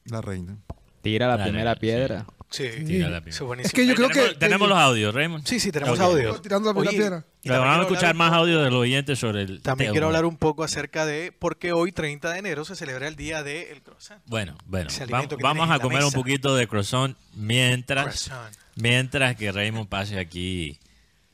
[0.06, 0.58] La reina.
[1.02, 1.80] Tira la primera sí.
[1.82, 2.26] piedra.
[2.52, 3.46] Sí, tira la eso primera.
[3.46, 3.68] buenísimo.
[3.68, 5.48] Es que yo creo tenemos, que- tenemos que- los audios, Raymond.
[5.48, 6.06] Sí, sí, tenemos Ok.
[6.06, 6.42] audio.
[6.42, 7.26] Tirando la Oye, piedra.
[7.42, 9.62] y Pero también vamos a quiero escuchar hablar- más audio de los oyentes sobre el
[9.62, 13.08] También quiero hablar un poco acerca de por qué hoy, 30 de enero, se celebra
[13.08, 14.22] el Día del Croissant.
[14.26, 16.18] Bueno, bueno, Ese va- alimento que vamos tienes a la comer un mesa.
[16.18, 18.54] poquito de croissant mientras, Croissant.
[18.76, 20.78] mientras que Raymond pase aquí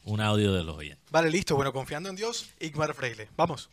[0.04, 1.04] un audio de los oyentes.
[1.10, 1.56] Vale, listo.
[1.56, 3.28] Bueno, confiando en Dios, Igmar Freile.
[3.36, 3.70] Vamos.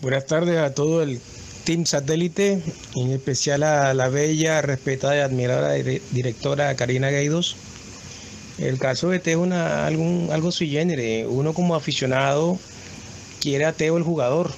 [0.00, 1.20] Buenas tardes a todo el
[1.64, 2.60] Team Satélite,
[2.96, 7.56] en especial a la bella, respetada y admirada dire- directora Karina Gaidos.
[8.58, 11.26] El caso de Teo es una, algún, algo sui generis.
[11.28, 12.58] Uno como aficionado
[13.40, 14.50] quiere a Teo el jugador,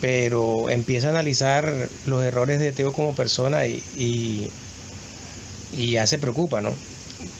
[0.00, 4.50] pero empieza a analizar los errores de Teo como persona y, y,
[5.72, 6.74] y ya se preocupa, ¿no?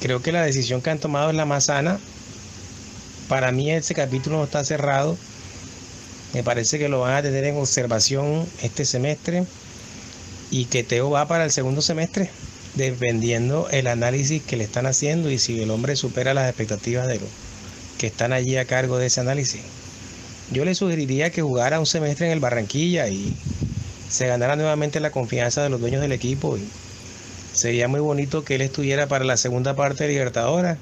[0.00, 2.00] Creo que la decisión que han tomado es la más sana.
[3.28, 5.16] Para mí ese capítulo no está cerrado.
[6.34, 9.44] Me parece que lo van a tener en observación este semestre
[10.50, 12.28] y que Teo va para el segundo semestre,
[12.74, 17.20] dependiendo el análisis que le están haciendo y si el hombre supera las expectativas de
[17.20, 17.28] los
[17.98, 19.60] que están allí a cargo de ese análisis.
[20.50, 23.32] Yo le sugeriría que jugara un semestre en el Barranquilla y
[24.10, 26.68] se ganara nuevamente la confianza de los dueños del equipo y
[27.54, 30.78] sería muy bonito que él estuviera para la segunda parte de Libertadores,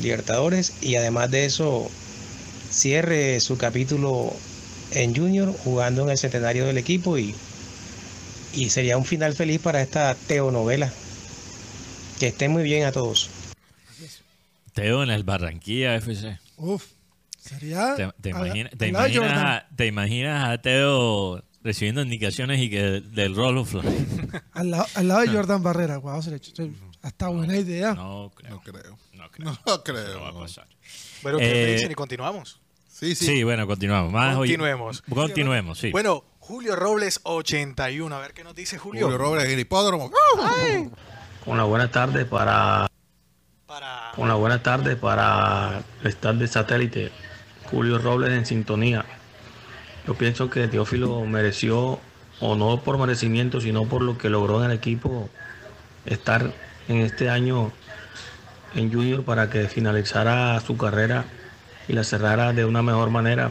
[0.00, 1.90] Libertadores y además de eso
[2.70, 4.34] cierre su capítulo
[4.92, 7.34] en Junior jugando en el centenario del equipo y,
[8.52, 10.92] y sería un final feliz para esta teonovela.
[12.18, 13.30] Que estén muy bien a todos.
[14.74, 16.38] Teo en el Barranquilla FC.
[16.56, 16.84] Uf,
[17.38, 17.94] sería.
[18.20, 18.28] ¿Te,
[18.88, 23.92] imaginas a, te imaginas a Teo recibiendo indicaciones y que del Rolo Flores?
[24.52, 25.98] Al lado, al lado de Jordan Barrera.
[25.98, 26.70] Wow, se le echó-
[27.02, 27.94] hasta buena idea.
[27.94, 28.50] No creo.
[28.56, 28.98] No creo.
[29.14, 29.58] No creo.
[29.66, 30.14] No creo.
[30.14, 30.66] No va a pasar.
[31.22, 31.90] Bueno, ¿qué Eh, me dicen?
[31.90, 32.60] Y continuamos.
[33.00, 33.24] Sí, sí.
[33.24, 34.12] Sí, bueno, continuamos.
[34.12, 35.00] Más Continuemos.
[35.08, 35.90] Continuemos, sí.
[35.90, 38.14] Bueno, Julio Robles 81.
[38.14, 39.06] A ver qué nos dice Julio.
[39.06, 40.10] Julio Robles en el hipódromo.
[41.46, 42.88] Una buena tarde para,
[43.66, 44.12] Para...
[44.18, 47.10] una buena tarde para el staff de satélite.
[47.70, 49.06] Julio Robles en sintonía.
[50.06, 52.00] Yo pienso que Teófilo mereció,
[52.38, 55.30] o no por merecimiento, sino por lo que logró en el equipo,
[56.04, 56.52] estar
[56.86, 57.72] en este año
[58.74, 61.24] en Junior para que finalizara su carrera
[61.90, 63.50] y la cerrara de una mejor manera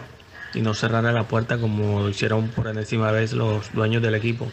[0.53, 4.49] y no cerrara la puerta como hicieron por enésima vez los dueños del equipo.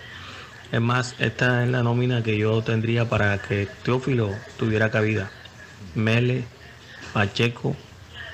[0.73, 5.31] Es más, esta es la nómina que yo tendría para que Teófilo tuviera cabida.
[5.95, 6.45] Mele,
[7.13, 7.77] Pacheco,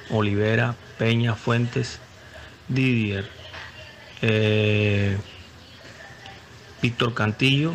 [0.09, 1.99] Olivera, Peña, Fuentes,
[2.69, 3.29] Didier,
[4.23, 5.19] eh,
[6.81, 7.75] Víctor Cantillo,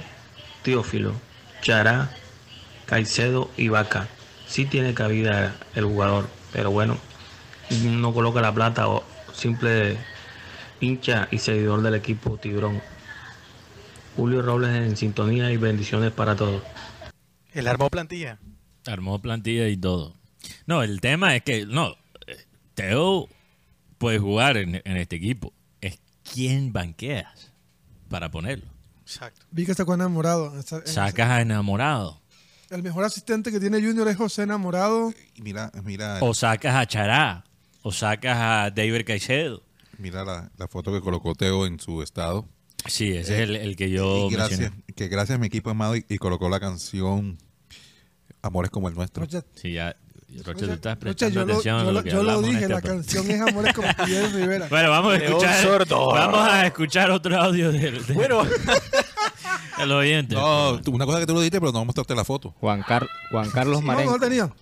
[0.63, 1.13] Teófilo,
[1.61, 2.09] Chará,
[2.87, 4.07] Caicedo y Vaca.
[4.47, 6.97] Sí tiene cabida el jugador, pero bueno,
[7.69, 9.03] no coloca la plata o
[9.33, 9.97] simple
[10.79, 12.81] hincha y seguidor del equipo Tiburón.
[14.15, 16.63] Julio Robles en sintonía y bendiciones para todos.
[17.51, 18.39] El armó plantilla.
[18.85, 20.15] Armó plantilla y todo.
[20.65, 21.95] No, el tema es que, no,
[22.73, 23.27] Teo
[23.97, 25.53] puede jugar en, en este equipo.
[25.81, 27.51] Es quién banqueas
[28.09, 28.77] para ponerlo.
[29.01, 29.45] Exacto.
[29.51, 30.53] Vi que está enamorado.
[30.53, 32.19] en Sacas a enamorado.
[32.69, 35.13] El mejor asistente que tiene Junior es José Enamorado.
[35.35, 37.45] Y Mira, mira, O sacas a Chará.
[37.87, 39.63] O sacas a David Caicedo.
[39.97, 42.45] mira la, la foto que colocó Teo en su estado.
[42.85, 44.83] Sí, ese es el, el que yo gracias, mencioné.
[44.95, 47.37] que gracias a mi equipo amado y, y colocó la canción
[48.41, 49.23] Amores como el nuestro.
[49.23, 49.95] Rocha, Sí, ya.
[50.43, 52.19] Rocha, tú estás Rocha, prestando yo lo, atención a yo lo lo- que yo lo
[52.31, 54.67] hablamos en dije, este la pro- canción es Amores como Miguel Rivera.
[54.69, 55.63] Bueno, vamos a escuchar.
[55.63, 56.07] sordo.
[56.11, 58.43] Vamos a escuchar otro audio del, del- Bueno,
[59.77, 60.35] del oyente.
[60.35, 62.51] No, una cosa que tú lo dijiste, pero no mostraste la foto.
[62.59, 64.13] Juan, Car- Juan Carlos No, no Marenco.
[64.17, 64.53] lo tenía.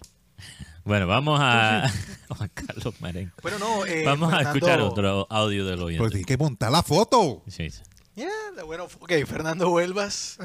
[0.86, 1.92] Bueno, vamos a.
[2.30, 3.36] Juan Carlos Marenco.
[3.42, 3.86] bueno, no.
[3.86, 6.10] eh, Vamos a Fernando- escuchar otro audio del Pues oyente.
[6.10, 7.44] tienes que montar la foto.
[7.48, 7.82] Sí, sí.
[8.16, 8.30] Yeah,
[8.66, 10.38] bueno, ok, Fernando Huelvas.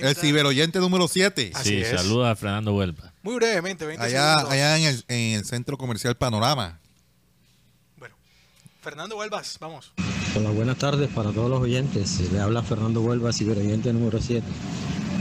[0.00, 1.52] El ciberoyente número 7.
[1.54, 1.90] Así Sí, es.
[1.90, 3.12] saluda a Fernando Huelva.
[3.22, 4.52] Muy brevemente, 20 Allá, segundos.
[4.52, 6.80] allá en, el, en el centro comercial Panorama.
[7.98, 8.16] Bueno,
[8.80, 9.92] Fernando Huelvas, vamos.
[10.34, 12.18] Hola, buenas tardes para todos los oyentes.
[12.32, 14.44] Le habla Fernando Huelva, ciberoyente número 7.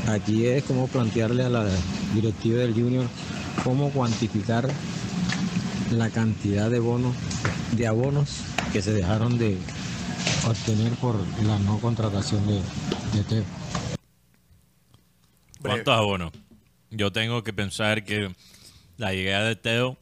[0.08, 1.68] Aquí es como plantearle a la
[2.16, 3.06] directiva del Junior
[3.64, 4.70] cómo cuantificar
[5.92, 7.16] la cantidad de bonos,
[7.74, 8.42] de abonos
[8.72, 9.58] que se dejaron de
[10.48, 12.62] obtener por la no contratación de,
[13.14, 13.44] de Teo.
[15.62, 16.32] ¿Cuántos abonos?
[16.90, 18.34] Yo tengo que pensar que
[18.98, 19.98] la llegada de Teo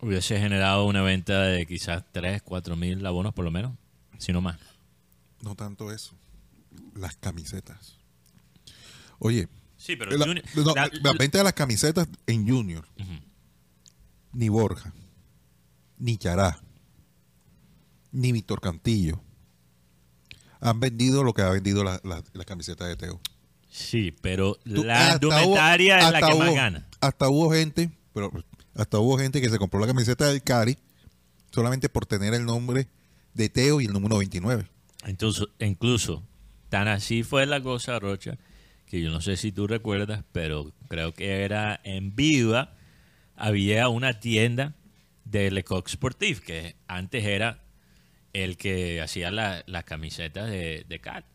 [0.00, 3.72] hubiese generado una venta de quizás 3, 4 mil abonos por lo menos,
[4.18, 4.58] si no más.
[5.42, 6.14] No tanto eso.
[6.94, 7.96] Las camisetas.
[9.18, 9.48] Oye.
[9.84, 12.86] Sí, pero la, Junior- no, la- la venta de las camisetas en Junior.
[14.32, 14.92] Ni Borja.
[15.98, 16.58] Ni Chará.
[18.12, 19.20] Ni Víctor Cantillo.
[20.60, 23.20] Han vendido lo que ha vendido la, la- camiseta de Teo.
[23.70, 26.88] Sí, pero Tú- la indumentaria es la que más gana.
[27.00, 28.32] Hasta hubo gente, pero
[28.74, 30.78] hasta hubo gente que se compró la camiseta del Cari
[31.52, 32.88] solamente por tener el nombre
[33.34, 34.66] de Teo y el número 29.
[35.04, 36.22] Entonces, incluso,
[36.70, 38.38] tan así fue la cosa, Rocha,
[38.94, 42.74] que yo no sé si tú recuerdas, pero creo que era en Viva,
[43.34, 44.74] había una tienda
[45.24, 47.58] de Lecoq Sportif, que antes era
[48.32, 51.26] el que hacía la- las camisetas de, de Cali.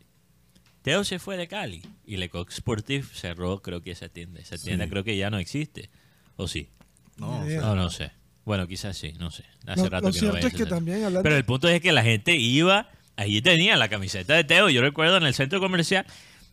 [0.83, 4.39] Teo se fue de Cali y Lecoq Sportif cerró, creo que esa tienda.
[4.39, 4.91] Esa tienda Sí.
[4.91, 5.89] creo que ya no existe.
[6.37, 6.69] ¿O sí?
[7.17, 8.11] No, no, no sé.
[8.45, 9.43] Bueno, quizás sí, no sé.
[9.67, 10.77] Hace rato lo que no cierto es ese que centro.
[10.77, 14.45] también hablando- Pero el punto es que la gente iba, allí tenía la camiseta de
[14.45, 16.05] Teo, yo recuerdo en el centro comercial,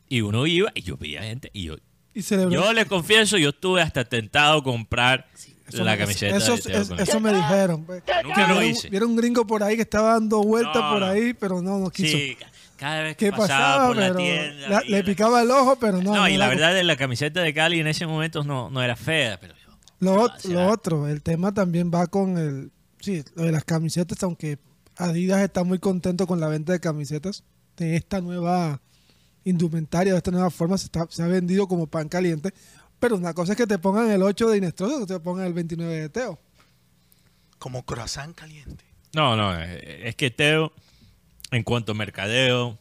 [0.09, 1.77] y uno iba y yo veía gente, y yo,
[2.15, 5.27] Y yo les confieso, yo estuve hasta tentado a comprar
[5.73, 7.85] la me- camiseta eso, de es- eso me dijeron.
[7.85, 8.03] pues.
[8.25, 8.89] Nunca lo vieron- hice.
[8.89, 11.91] Vieron un gringo por ahí que estaba dando vueltas No, por ahí, pero no, no
[11.91, 12.17] quiso.
[12.17, 13.87] Sí, ca- cada vez que ¿Qué pasaba, pasaba?
[13.89, 14.69] por la Pero tienda.
[14.69, 16.15] la- le picaba el ojo, pero no.
[16.15, 18.83] No, no y la como- verdad, la camiseta de Cali en ese momento no, no
[18.83, 19.55] era fea, pero
[19.99, 22.71] Lo, ot- lo otro, el tema también va con el.
[23.01, 24.59] Sí, lo de las camisetas, aunque
[24.97, 27.45] Adidas está muy contento con la venta de camisetas,
[27.77, 28.81] de esta nueva
[29.47, 32.53] indumentaria, de esta nueva forma, se, está- se ha vendido como pan caliente.
[33.01, 35.55] Pero una cosa es que te pongan el 8 de Inestroso, que te pongan el
[35.55, 36.39] 29 de Teo.
[37.59, 38.85] Como croissant caliente.
[39.15, 40.73] No, no, eh, es que Teo,
[41.51, 42.79] en cuanto a mercadeo,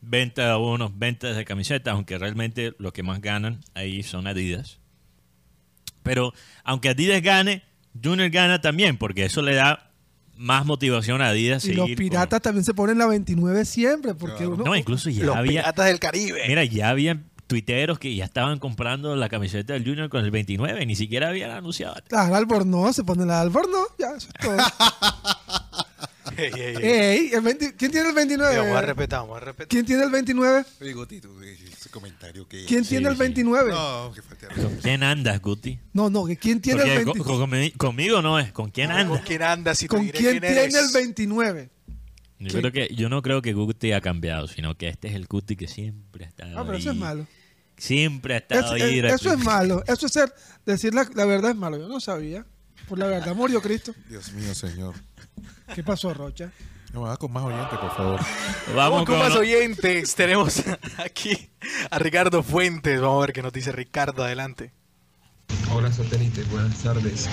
[0.00, 4.78] venta de abonos, ventas de camisetas, aunque realmente lo que más ganan ahí son Adidas.
[6.02, 6.32] Pero
[6.64, 7.62] aunque Adidas gane,
[8.02, 9.90] Junior gana también, porque eso le da
[10.36, 11.64] más motivación a Adidas.
[11.64, 14.64] Y los piratas también se ponen la 29 siempre, porque uno.
[14.64, 15.62] No, incluso ya Los había...
[15.62, 16.42] piratas del Caribe.
[16.48, 20.84] Mira, ya había tuiteros que ya estaban comprando la camiseta del Junior con el 29,
[20.86, 21.94] ni siquiera habían anunciado.
[22.10, 24.56] La Albornoz, se pone la Albornoz, ya, eso es todo.
[26.36, 26.82] Ey, ey, ey.
[26.82, 28.56] Ey, el 20 ¿quién tiene el 29?
[28.58, 29.68] Vamos a respetar, vamos a respetar.
[29.68, 30.64] ¿Quién tiene el 29?
[30.80, 32.64] Oye, Gotito, ese comentario que...
[32.66, 33.70] ¿Quién tiene el 29?
[33.70, 35.78] No, que falta ¿Con quién andas, Guti?
[35.92, 37.24] No, no, que ¿quién tiene el Porque 29?
[37.24, 39.08] co- conmi- conmigo no es, ¿con quién andas?
[39.18, 39.78] ¿Con quién andas?
[39.78, 40.74] Si te ¿Con diré quién tiene eres?
[40.74, 41.70] el 29?
[42.38, 45.26] Yo, creo que, yo no creo que Guti ha cambiado, sino que este es el
[45.26, 46.96] Guti que siempre ha estado Ah, pero eso ahí.
[46.96, 47.26] es malo.
[47.78, 48.98] Siempre ha Es- estado es- ahí.
[49.00, 49.82] eso es malo.
[49.86, 50.34] Eso es ser,
[50.66, 51.78] decir la, la verdad es malo.
[51.78, 52.44] Yo no sabía.
[52.88, 53.94] Por la verdad murió Cristo.
[54.08, 54.94] Dios mío, señor.
[55.74, 56.52] ¿Qué pasó, Rocha?
[56.92, 58.20] No, va con más oyentes, por favor.
[58.74, 59.18] Vamos con con...
[59.18, 60.14] más oyentes.
[60.14, 60.62] Tenemos
[60.98, 61.50] aquí
[61.90, 63.00] a Ricardo Fuentes.
[63.00, 64.22] Vamos a ver qué nos dice Ricardo.
[64.22, 64.72] Adelante.
[65.72, 67.28] Hola satélite, buenas tardes.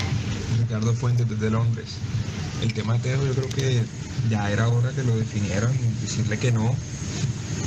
[0.58, 1.96] Ricardo Fuentes desde Londres.
[2.62, 3.82] El tema de Teo yo creo que
[4.28, 6.74] ya era hora que lo definieran, decirle que no.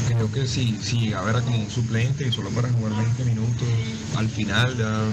[0.08, 3.68] Creo que si, si llegaba era como un suplente y solo para jugar 20 minutos,
[4.16, 5.04] al final ya,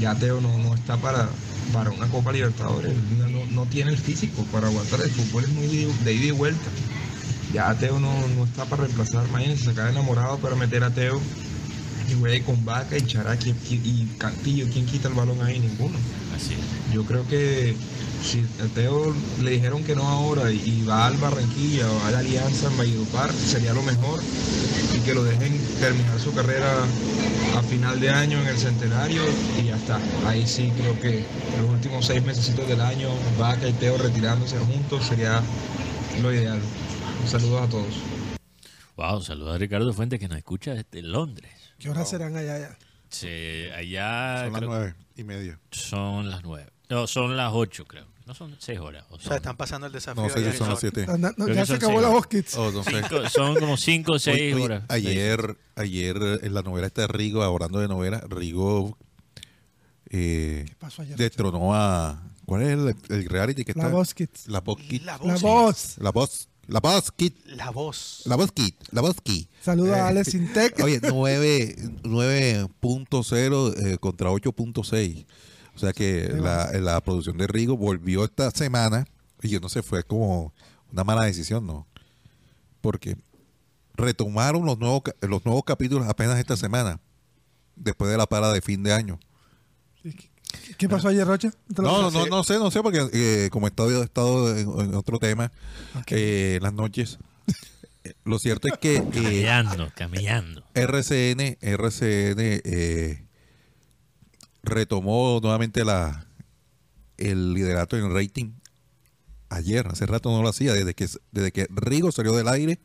[0.00, 1.28] ya Teo no, no está para,
[1.72, 5.66] para una Copa Libertadores, no, no- tiene el físico para aguantar, el fútbol es muy
[5.66, 6.68] de, ida y vuelta.
[7.52, 11.20] Ya Teo no, no está para reemplazar, imagínense, se acaba enamorado para meter a Teo
[12.10, 15.58] y juegue con Vaca y Chará ¿quién- quién- y Cantillo, ¿quién quita el balón ahí?
[15.58, 15.96] Ninguno.
[16.34, 16.94] Así es.
[16.94, 17.74] Yo creo que
[18.22, 22.18] si a Teo le dijeron que no ahora y va al Barranquilla o a la
[22.18, 24.20] Alianza en Valledupar, sería lo mejor
[24.94, 26.84] y que lo dejen terminar su carrera
[27.56, 29.22] a final de año en el centenario
[29.60, 29.98] y ya está.
[30.26, 31.24] Ahí sí creo que
[31.60, 33.08] los últimos seis meses del año,
[33.38, 35.42] Vaca y Teo retirándose juntos sería
[36.22, 36.60] lo ideal.
[37.26, 37.94] Saludos a todos.
[38.96, 41.52] Wow, saludos a Ricardo Fuentes que nos escucha desde Londres.
[41.78, 42.58] ¿Qué horas serán allá?
[42.58, 42.78] ya?
[43.08, 44.44] Sí, allá...
[44.44, 45.58] Son las nueve y media.
[45.70, 46.70] Son las nueve.
[46.88, 48.06] No, son las ocho, creo.
[48.26, 49.04] No son seis horas.
[49.10, 50.22] O O son- sea, están pasando el desafío.
[50.22, 51.06] No sé allá si son en las siete.
[51.06, 52.54] No, no, ya se son acabó la kids.
[52.56, 52.90] Oh, no sé.
[53.02, 54.82] Cinco- son como cinco o seis Oye, oye, horas.
[54.88, 58.98] ayer, ayer en la novela esta de Rigo, hablando de novela, Rigo
[60.10, 61.16] eh, pasó ayer?
[61.16, 62.22] destronó a.
[62.44, 63.94] ¿Cuál es el, el reality que La está?
[63.94, 64.48] Voz Kids.
[64.48, 64.78] La Voz.
[65.04, 65.96] La La voz.
[65.98, 66.48] La Voz.
[66.66, 67.32] La Voz Kid.
[67.46, 68.22] La voz.
[68.26, 68.74] La Voz Kid.
[68.90, 69.46] La Voz Kid.
[69.62, 70.78] Saluda a Eh, Alex Intec.
[70.84, 75.26] Oye, 9 9.0 eh, contra 8.6.
[75.78, 79.06] O sea que la, la producción de Rigo volvió esta semana.
[79.40, 80.52] Y yo no sé, fue como
[80.90, 81.86] una mala decisión, ¿no?
[82.80, 83.16] Porque
[83.94, 86.98] retomaron los nuevos, los nuevos capítulos apenas esta semana.
[87.76, 89.20] Después de la parada de fin de año.
[90.78, 91.52] ¿Qué pasó ayer, Rocha?
[91.72, 94.04] ¿Te lo- No, no, no, no sé, no sé, porque eh, como he estado, he
[94.04, 95.52] estado en, en otro tema
[96.08, 97.18] eh, en las noches,
[98.24, 100.64] lo cierto es que eh, Camellando, camellando.
[100.74, 103.24] RCN, RCN eh,
[104.62, 106.26] retomó nuevamente la
[107.16, 108.52] el liderato en rating
[109.48, 112.78] ayer, hace rato no lo hacía, desde que desde que Rigo salió del aire,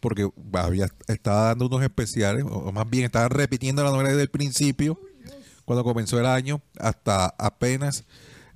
[0.00, 4.28] porque había estaba dando unos especiales, o más bien estaban repitiendo la novela desde el
[4.30, 4.98] principio,
[5.64, 8.04] cuando comenzó el año, hasta apenas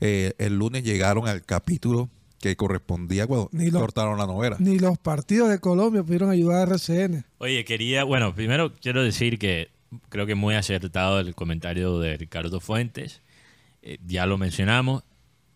[0.00, 2.10] eh, el lunes llegaron al capítulo
[2.40, 4.56] que correspondía cuando Ni lo- cortaron la novela.
[4.58, 7.24] Ni los partidos de Colombia pudieron ayudar a RCN.
[7.38, 9.70] Oye, quería, bueno, primero quiero decir que
[10.08, 13.20] creo que muy acertado el comentario de Ricardo Fuentes.
[13.82, 15.04] Eh, ya lo mencionamos.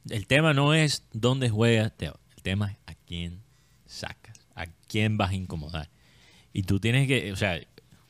[0.08, 2.18] El tema no es dónde juegas, Teo.
[2.36, 3.40] El tema es a quién
[3.86, 5.88] sacas, a quién vas a incomodar.
[6.52, 7.60] Y tú tienes que, o sea,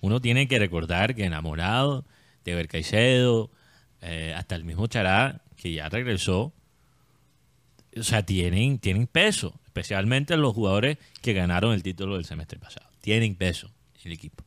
[0.01, 2.05] uno tiene que recordar que enamorado
[2.44, 3.51] de Ever Caicedo,
[4.03, 6.53] eh, hasta el mismo Chará, que ya regresó,
[7.97, 12.89] o sea, tienen, tienen peso, especialmente los jugadores que ganaron el título del semestre pasado.
[13.01, 13.70] Tienen peso
[14.05, 14.45] el equipo.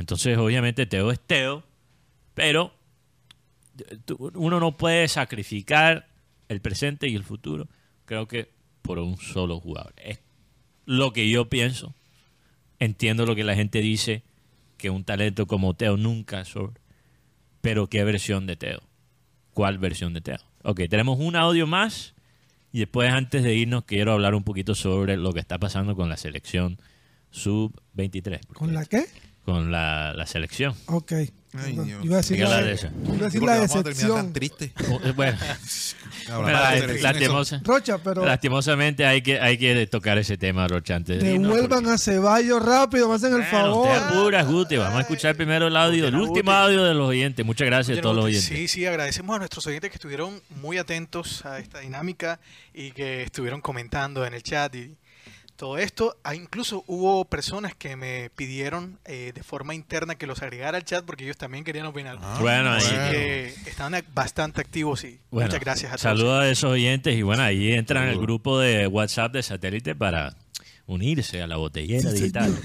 [0.00, 1.62] Entonces, obviamente, Teo es Teo,
[2.32, 2.72] pero
[3.78, 3.98] eh,
[4.34, 6.08] uno no puede sacrificar
[6.48, 7.68] el presente y el futuro,
[8.06, 8.48] creo que
[8.80, 9.92] por un solo jugador.
[9.98, 10.20] Es
[10.86, 11.94] lo que yo pienso.
[12.78, 14.22] Entiendo lo que la gente dice,
[14.78, 16.80] que un talento como Teo nunca sobra.
[17.60, 18.80] Pero ¿qué versión de Teo?
[19.52, 20.38] ¿Cuál versión de Teo?
[20.62, 22.14] Ok, tenemos un audio más
[22.72, 26.08] y después antes de irnos quiero hablar un poquito sobre lo que está pasando con
[26.08, 26.78] la selección
[27.32, 28.46] sub-23.
[28.54, 29.04] ¿Con la qué?
[29.52, 30.74] Con la, la selección.
[30.86, 31.12] Ok.
[31.52, 32.04] Ay, Yo Dios.
[32.04, 34.32] iba a decir la, de iba a decir la terminar tan decepción.
[34.32, 34.72] triste.
[34.88, 35.36] Oh, eh, Bueno,
[36.78, 41.86] selección, lastimosa- Rocha, pero lastimosamente hay que, hay que tocar ese tema, Rocha, antes devuelvan
[41.88, 43.88] a Ceballos rápido, me hacen el Bueno, favor.
[43.88, 44.76] te apuras, Guti.
[44.76, 47.44] Vamos a escuchar primero el audio, el último audio de los oyentes.
[47.44, 48.46] Muchas gracias a todos los oyentes.
[48.48, 52.38] Sí, sí, agradecemos a nuestros oyentes que estuvieron muy atentos a esta dinámica
[52.72, 54.96] y que estuvieron comentando en el chat y
[55.60, 56.16] todo esto.
[56.24, 60.84] Ah, incluso hubo personas que me pidieron eh, de forma interna que los agregara al
[60.84, 62.18] chat porque ellos también querían opinar.
[62.40, 66.00] Bueno, Así ahí- que estaban bastante activos y Bueno, muchas gracias a todos.
[66.00, 69.94] Saludos a esos oyentes y bueno, ahí entran en el grupo de WhatsApp de satélite
[69.94, 70.34] para
[70.90, 72.54] unirse a la botellera digital.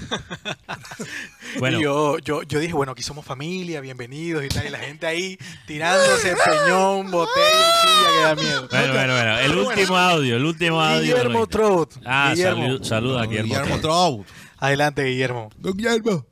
[1.58, 1.78] Bueno.
[1.78, 4.66] Y yo, yo, yo dije, bueno, aquí somos familia, bienvenidos y tal.
[4.66, 8.68] Y la gente ahí tirándose peñón, botella silla que da miedo.
[8.70, 9.38] Bueno, bueno, bueno.
[9.38, 11.00] El último audio, el último audio.
[11.14, 11.46] Guillermo.
[11.46, 11.94] Trout.
[12.04, 12.62] Ah, Guillermo.
[12.64, 14.26] salud- saludos a Guillermo, Guillermo Trout.
[14.58, 15.50] Adelante, Guillermo.
[15.56, 16.26] Don Guillermo.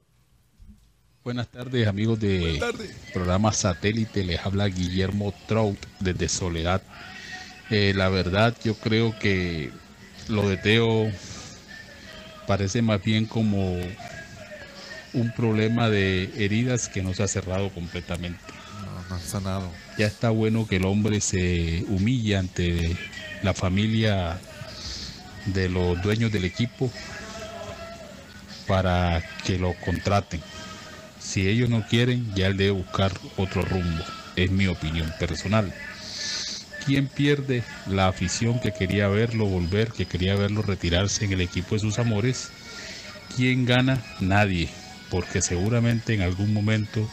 [1.22, 2.60] Buenas tardes amigos de
[3.14, 6.82] programa Satélite, les habla Guillermo Trout desde Soledad.
[7.70, 9.70] Eh, la verdad yo creo que
[10.28, 11.10] lo de Teo
[12.46, 13.78] parece más bien como
[15.12, 18.40] un problema de heridas que no se ha cerrado completamente.
[18.84, 19.70] No, no sanado.
[19.96, 22.96] Ya está bueno que el hombre se humille ante
[23.42, 24.38] la familia
[25.46, 26.90] de los dueños del equipo
[28.66, 30.40] para que lo contraten.
[31.20, 34.04] Si ellos no quieren, ya él debe buscar otro rumbo.
[34.36, 35.72] Es mi opinión personal.
[36.86, 41.74] ¿Quién pierde la afición que quería verlo volver, que quería verlo retirarse en el equipo
[41.74, 42.50] de sus amores?
[43.36, 44.02] ¿Quién gana?
[44.20, 44.68] Nadie,
[45.10, 47.08] porque seguramente en algún momento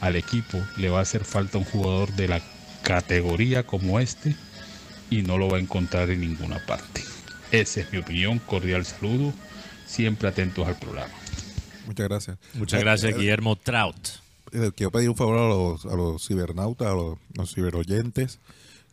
[0.00, 2.40] al equipo le va a hacer falta un jugador de la
[2.82, 4.36] categoría como este
[5.10, 7.02] y no lo va a encontrar en ninguna parte.
[7.50, 9.32] Esa es mi opinión, cordial saludo,
[9.86, 11.12] siempre atentos al programa.
[11.86, 12.38] Muchas gracias.
[12.54, 13.96] Muchas Eh, gracias, eh, Guillermo Trout.
[14.52, 18.38] eh, quiero pedir un favor a los, a los cibernautas, a los, los ciberoyentes,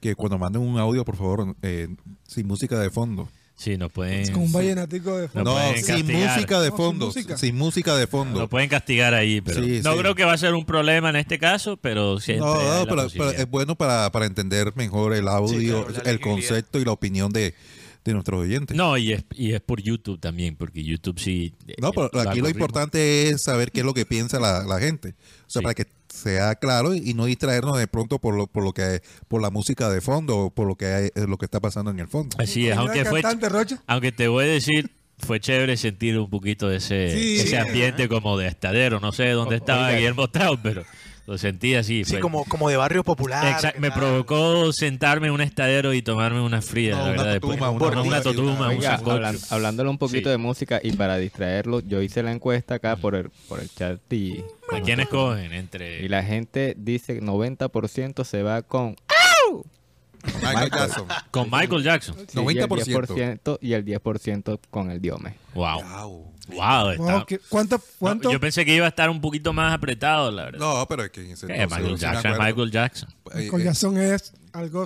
[0.10, 1.88] que cuando manden un audio, por favor, eh,
[2.28, 3.28] sin música de fondo.
[3.58, 4.30] Sí, nos pueden.
[4.34, 5.54] Con un vallenatico de fondo.
[5.58, 7.06] No, sin música de No, sin fondo.
[7.08, 7.38] música.
[7.38, 8.40] Sin música de fondo.
[8.42, 10.00] Nos pueden castigar ahí, pero Sí, no sí.
[10.00, 13.32] creo que va a ser un problema en este caso, pero siempre No, no, pero,
[13.32, 17.56] es bueno para, para entender mejor el audio, claro, el concepto y la opinión de,
[18.04, 18.76] de nuestros oyentes.
[18.76, 21.54] No, y es, y es por YouTube también, porque YouTube sí.
[21.82, 24.80] No, pero eh, aquí lo importante es saber qué es lo que piensa la, la
[24.82, 25.16] gente.
[25.48, 25.64] O sea, Sí.
[25.64, 29.42] para que sea claro y no distraernos de pronto por lo, por lo que por
[29.42, 32.08] la música de fondo o por lo que hay- lo que está pasando en el
[32.08, 32.36] fondo.
[32.40, 33.82] Así es, ¿Quién era aunque fue, Rocha?
[33.88, 37.40] aunque te voy a decir, fue chévere sentir un poquito de ese, Sí.
[37.40, 39.00] ese ambiente como de estadero.
[39.00, 39.98] No sé dónde estaba Oiga.
[39.98, 40.84] Guillermo Trout, pero
[41.28, 42.04] lo sentí así.
[42.06, 43.46] Sí, fue- como, como de barrio popular.
[43.48, 44.00] Exacto, ¿qué me tal?
[44.00, 47.32] provocó sentarme en un estadero y tomarme una fría, No, la una verdad.
[47.34, 47.58] después.
[47.60, 50.32] totuma, una Una, totuma, un hablan- hablándole un poquito Sí.
[50.32, 54.00] de música y para distraerlo, yo hice la encuesta acá por el, por el chat
[54.14, 55.54] y, ¿A quién escogen?
[55.54, 56.04] Entre...
[56.04, 58.96] y la gente dice que 90% se va con
[60.42, 61.08] Michael Jackson.
[61.32, 62.16] Con Michael Jackson.
[62.16, 63.16] sí, y el 90%.
[63.16, 65.36] 10% y el 10% con el Diome.
[65.54, 65.82] Wow.
[65.84, 66.34] Wow.
[66.48, 66.90] Wow.
[66.92, 67.82] está- Wow, ¿qué- ¿Cuánto?
[68.00, 68.28] cuánto?
[68.30, 70.60] No, yo pensé que iba a estar un poquito más apretado, la verdad.
[70.60, 72.44] No, pero es que en ese Eh, entonces, Michael Jackson, acuerdo.
[72.44, 73.10] Michael Jackson.
[73.10, 74.86] Eh, Michael eh, Jackson es algo.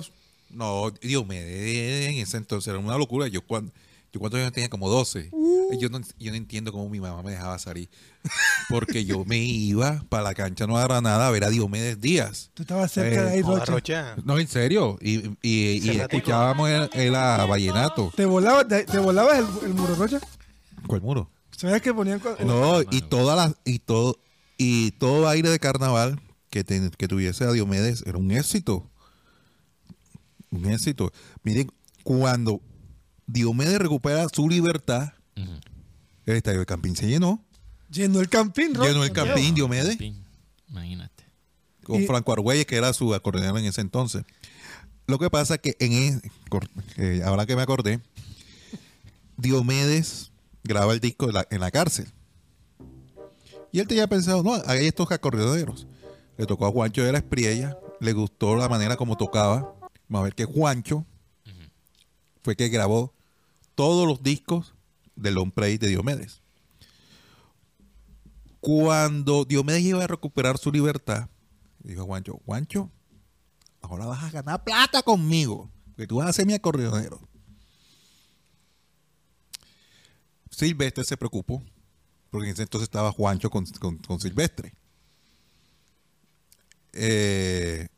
[0.50, 3.28] No, Dios me en ese entonces era una locura.
[3.28, 3.70] Yo cuando
[4.12, 5.30] Yo cuántos años tenía como 12.
[5.78, 7.88] Yo, no, yo no entiendo cómo mi mamá me dejaba salir.
[8.68, 12.50] Porque yo me iba para la cancha Nueva Granada a ver a Diomedes Díaz.
[12.54, 14.14] Tú estabas cerca de ahí, Joda, Rocha.
[14.14, 14.22] Rocha.
[14.24, 14.98] No, en serio.
[15.00, 18.12] Y, y, escuchábamos el, el a Vallenato.
[18.16, 20.18] ¿Te volabas, te, te volabas el, el muro, Rocha?
[20.88, 21.30] ¿Cuál muro?
[21.56, 22.20] ¿Sabías que ponían...
[22.44, 24.18] No, y todas las y todo
[24.58, 26.20] y todo aire de carnaval
[26.50, 28.90] que, te- que tuviese a Diomedes era un éxito.
[30.50, 31.12] Un éxito.
[31.44, 31.70] Miren,
[32.02, 32.60] cuando
[33.32, 35.12] Diomedes recupera su libertad,
[36.26, 37.44] el estadio de Campín se llenó.
[37.90, 38.88] Llenó el campín, Rocha.
[38.88, 39.98] Llenó el Campín, Diomedes,
[40.68, 41.24] Imagínate.
[41.82, 44.24] con Y- Franco Argüelles, que era su acordeonero en ese entonces.
[45.06, 48.00] Lo que pasa es que en e- cor- eh, ahora que me acordé,
[49.36, 50.30] Diomedes
[50.62, 52.08] graba el disco en la, en la cárcel.
[53.72, 55.86] Y él tenía pensado, no, hay estos acordeoneros.
[56.36, 59.74] Le tocó a Juancho de la Espriella, le gustó la manera como tocaba.
[60.08, 61.04] Vamos a ver que Juancho
[62.42, 63.12] fue que grabó
[63.80, 64.74] todos los discos
[65.16, 66.42] del Long Play de Diomedes.
[68.60, 71.30] Cuando Diomedes iba a recuperar su libertad,
[71.78, 72.90] dijo a Juancho, Juancho,
[73.80, 77.26] ahora vas a ganar plata conmigo, que tú vas a ser mi acordeonero.
[80.50, 81.62] Silvestre se preocupó,
[82.30, 84.74] porque en ese entonces estaba Juancho con, con- con Silvestre.
[86.92, 87.88] Eh,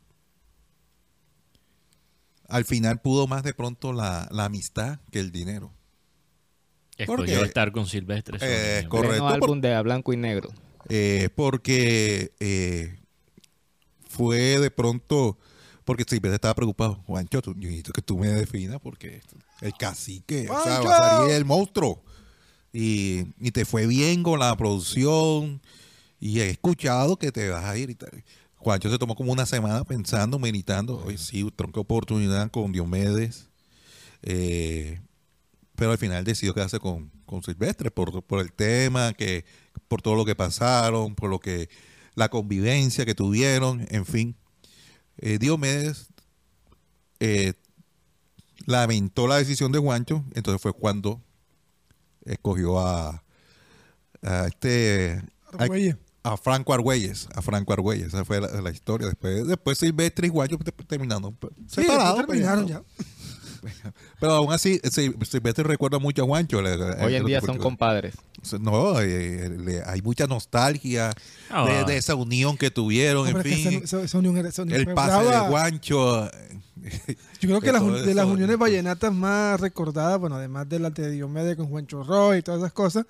[2.53, 5.73] al final pudo más de pronto la, la amistad que el dinero.
[6.99, 8.39] Escogió Porque- estar con Silvestre.
[8.41, 9.11] Eh, correcto.
[9.17, 10.51] Pleno álbum de a blanco y negro.
[10.89, 12.99] Eh, porque eh,
[14.09, 15.39] fue de pronto,
[15.85, 17.03] porque Silvestre estaba preocupado.
[17.07, 19.21] Juancho, tú, yo necesito que tú me definas porque
[19.61, 22.03] el cacique, o sea, va a salir el monstruo.
[22.73, 25.61] Y, y te fue bien con la producción
[26.21, 28.25] y he escuchado que te vas a ir y tal.
[28.63, 31.03] Juancho se tomó como una semana pensando, meditando.
[31.05, 33.49] Hoy sí, tronco oportunidad con Diomedes.
[34.23, 35.01] Eh,
[35.75, 39.45] pero al final decidió quedarse con, con Silvestre por, por el tema, que
[39.89, 41.69] por todo lo que pasaron, por lo que
[42.15, 44.37] la convivencia que tuvieron, en fin.
[45.19, 46.09] Eh, Diomedes
[47.19, 47.55] eh,
[48.67, 51.21] lamentó la decisión de Juancho, entonces fue cuando
[52.25, 53.25] escogió a,
[54.47, 55.21] este
[55.59, 55.97] Argüelles.
[56.25, 59.07] A Franco Argüelles, a Franco Argüelles, esa fue la, la historia.
[59.09, 62.19] Después, después Silvestre y te- terminaron pues, Sí, separados.
[62.19, 62.83] después terminaron pues, ya.
[64.21, 66.59] pero aún así, Sil- Silvestre recuerda mucho a Juancho.
[66.59, 68.15] Hoy en día son compadres.
[68.61, 71.13] No, eh, le- hay mucha nostalgia
[71.51, 71.65] Ah.
[71.67, 73.69] de, de esa unión que tuvieron, en fin.
[73.69, 75.45] esa- esa- esa unión era- esa unión el pase brava.
[75.45, 76.31] de Juancho.
[77.41, 81.57] Yo creo que de las, uniones vallenatas más recordadas, bueno, además de la de Diomedes
[81.57, 83.07] con Juancho Roy y todas esas cosas,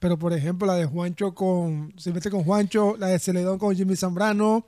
[0.00, 3.94] pero por ejemplo la de Juancho con Silvestre con Juancho, la de Celedón con Jimmy
[3.94, 4.66] Zambrano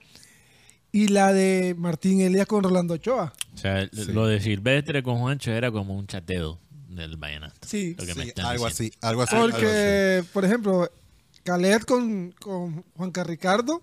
[0.93, 3.33] y la de Martín Elías con Rolando Ochoa.
[3.55, 7.67] O sea, lo de Silvestre con Juancho era como un chateo del vallenato.
[7.67, 7.97] Sí.
[7.99, 8.95] Lo que me Sí, están algo diciendo.
[9.01, 9.35] así, algo así.
[9.37, 10.91] algo Porque, por ejemplo,
[11.45, 13.83] Caleb con, con Juan Carricardo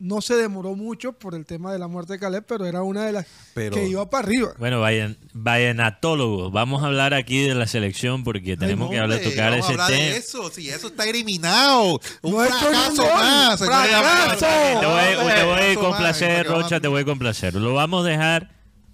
[0.00, 3.04] no se demoró mucho por el tema de la muerte de Caleb, pero era una
[3.04, 4.52] de las Pero- que iba para arriba.
[4.58, 9.54] Bueno, vallen, vallenatólogos, vamos a hablar aquí de la selección porque tenemos que hablar, tocar
[9.54, 9.88] ese de tema.
[10.16, 12.00] eso, si eso está eliminado.
[12.22, 13.58] Un No es fracaso Tony más.
[13.58, 14.46] Fracaso.
[14.80, 17.54] Te voy, te voy a complacer, Rocha, te voy a complacer.
[17.54, 18.50] Lo vamos a dejar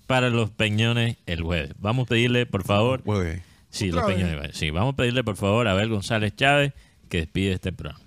[0.07, 1.73] para los peñones el jueves.
[1.79, 3.03] Vamos a pedirle, por favor.
[3.05, 3.43] Jueves.
[3.71, 4.57] Sí, los peñones.
[4.57, 6.73] Sí, vamos a pedirle, por favor, a Abel González Chávez
[7.09, 8.01] que despide este programa.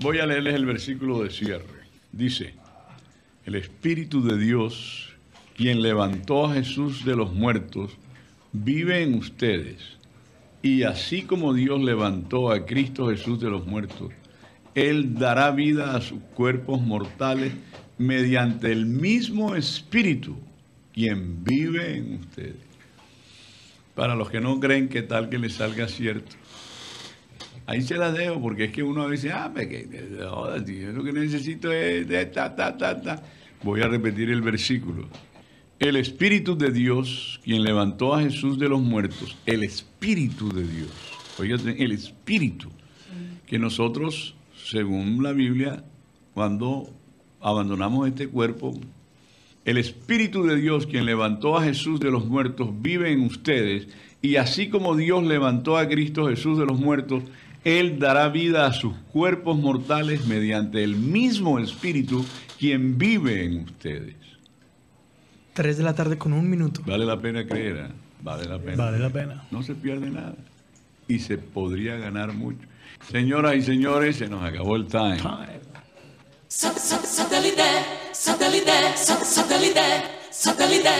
[0.00, 1.75] Voy a leerles el versículo de cierre.
[2.16, 2.54] Dice,
[3.44, 5.12] el Espíritu de Dios,
[5.54, 7.92] quien levantó a Jesús de los muertos,
[8.52, 9.98] vive en ustedes.
[10.62, 14.12] Y así como Dios levantó a Cristo Jesús de los muertos,
[14.74, 17.52] Él dará vida a sus cuerpos mortales
[17.98, 20.38] mediante el mismo Espíritu,
[20.94, 22.56] quien vive en ustedes.
[23.94, 26.34] Para los que no creen que tal que les salga cierto.
[27.66, 29.88] Ahí se las dejo porque es que uno a veces, ah, me que,
[30.92, 33.22] lo que necesito es ta, ta, ta, ta.
[33.62, 35.08] Voy a repetir el versículo.
[35.78, 40.90] El Espíritu de Dios, quien levantó a Jesús de los muertos, el Espíritu de Dios,
[41.38, 42.70] oígate, el Espíritu,
[43.46, 45.84] que nosotros, según la Biblia,
[46.32, 46.88] cuando
[47.40, 48.78] abandonamos este cuerpo,
[49.66, 53.88] el Espíritu de Dios, quien levantó a Jesús de los muertos, vive en ustedes,
[54.22, 57.24] y así como Dios levantó a Cristo Jesús de los muertos,
[57.66, 62.24] Él dará vida a sus cuerpos mortales mediante el mismo Espíritu,
[62.60, 64.14] quien vive en ustedes.
[65.54, 66.80] 3 de la tarde con un minuto.
[66.86, 67.88] Vale la pena creer, ¿eh?
[68.22, 68.76] vale la pena.
[68.76, 69.44] Vale la pena.
[69.50, 70.36] No se pierde nada.
[71.08, 72.68] Y se podría ganar mucho.
[73.10, 75.18] Señoras y señores, se nos acabó el time.
[80.30, 80.92] Satellite,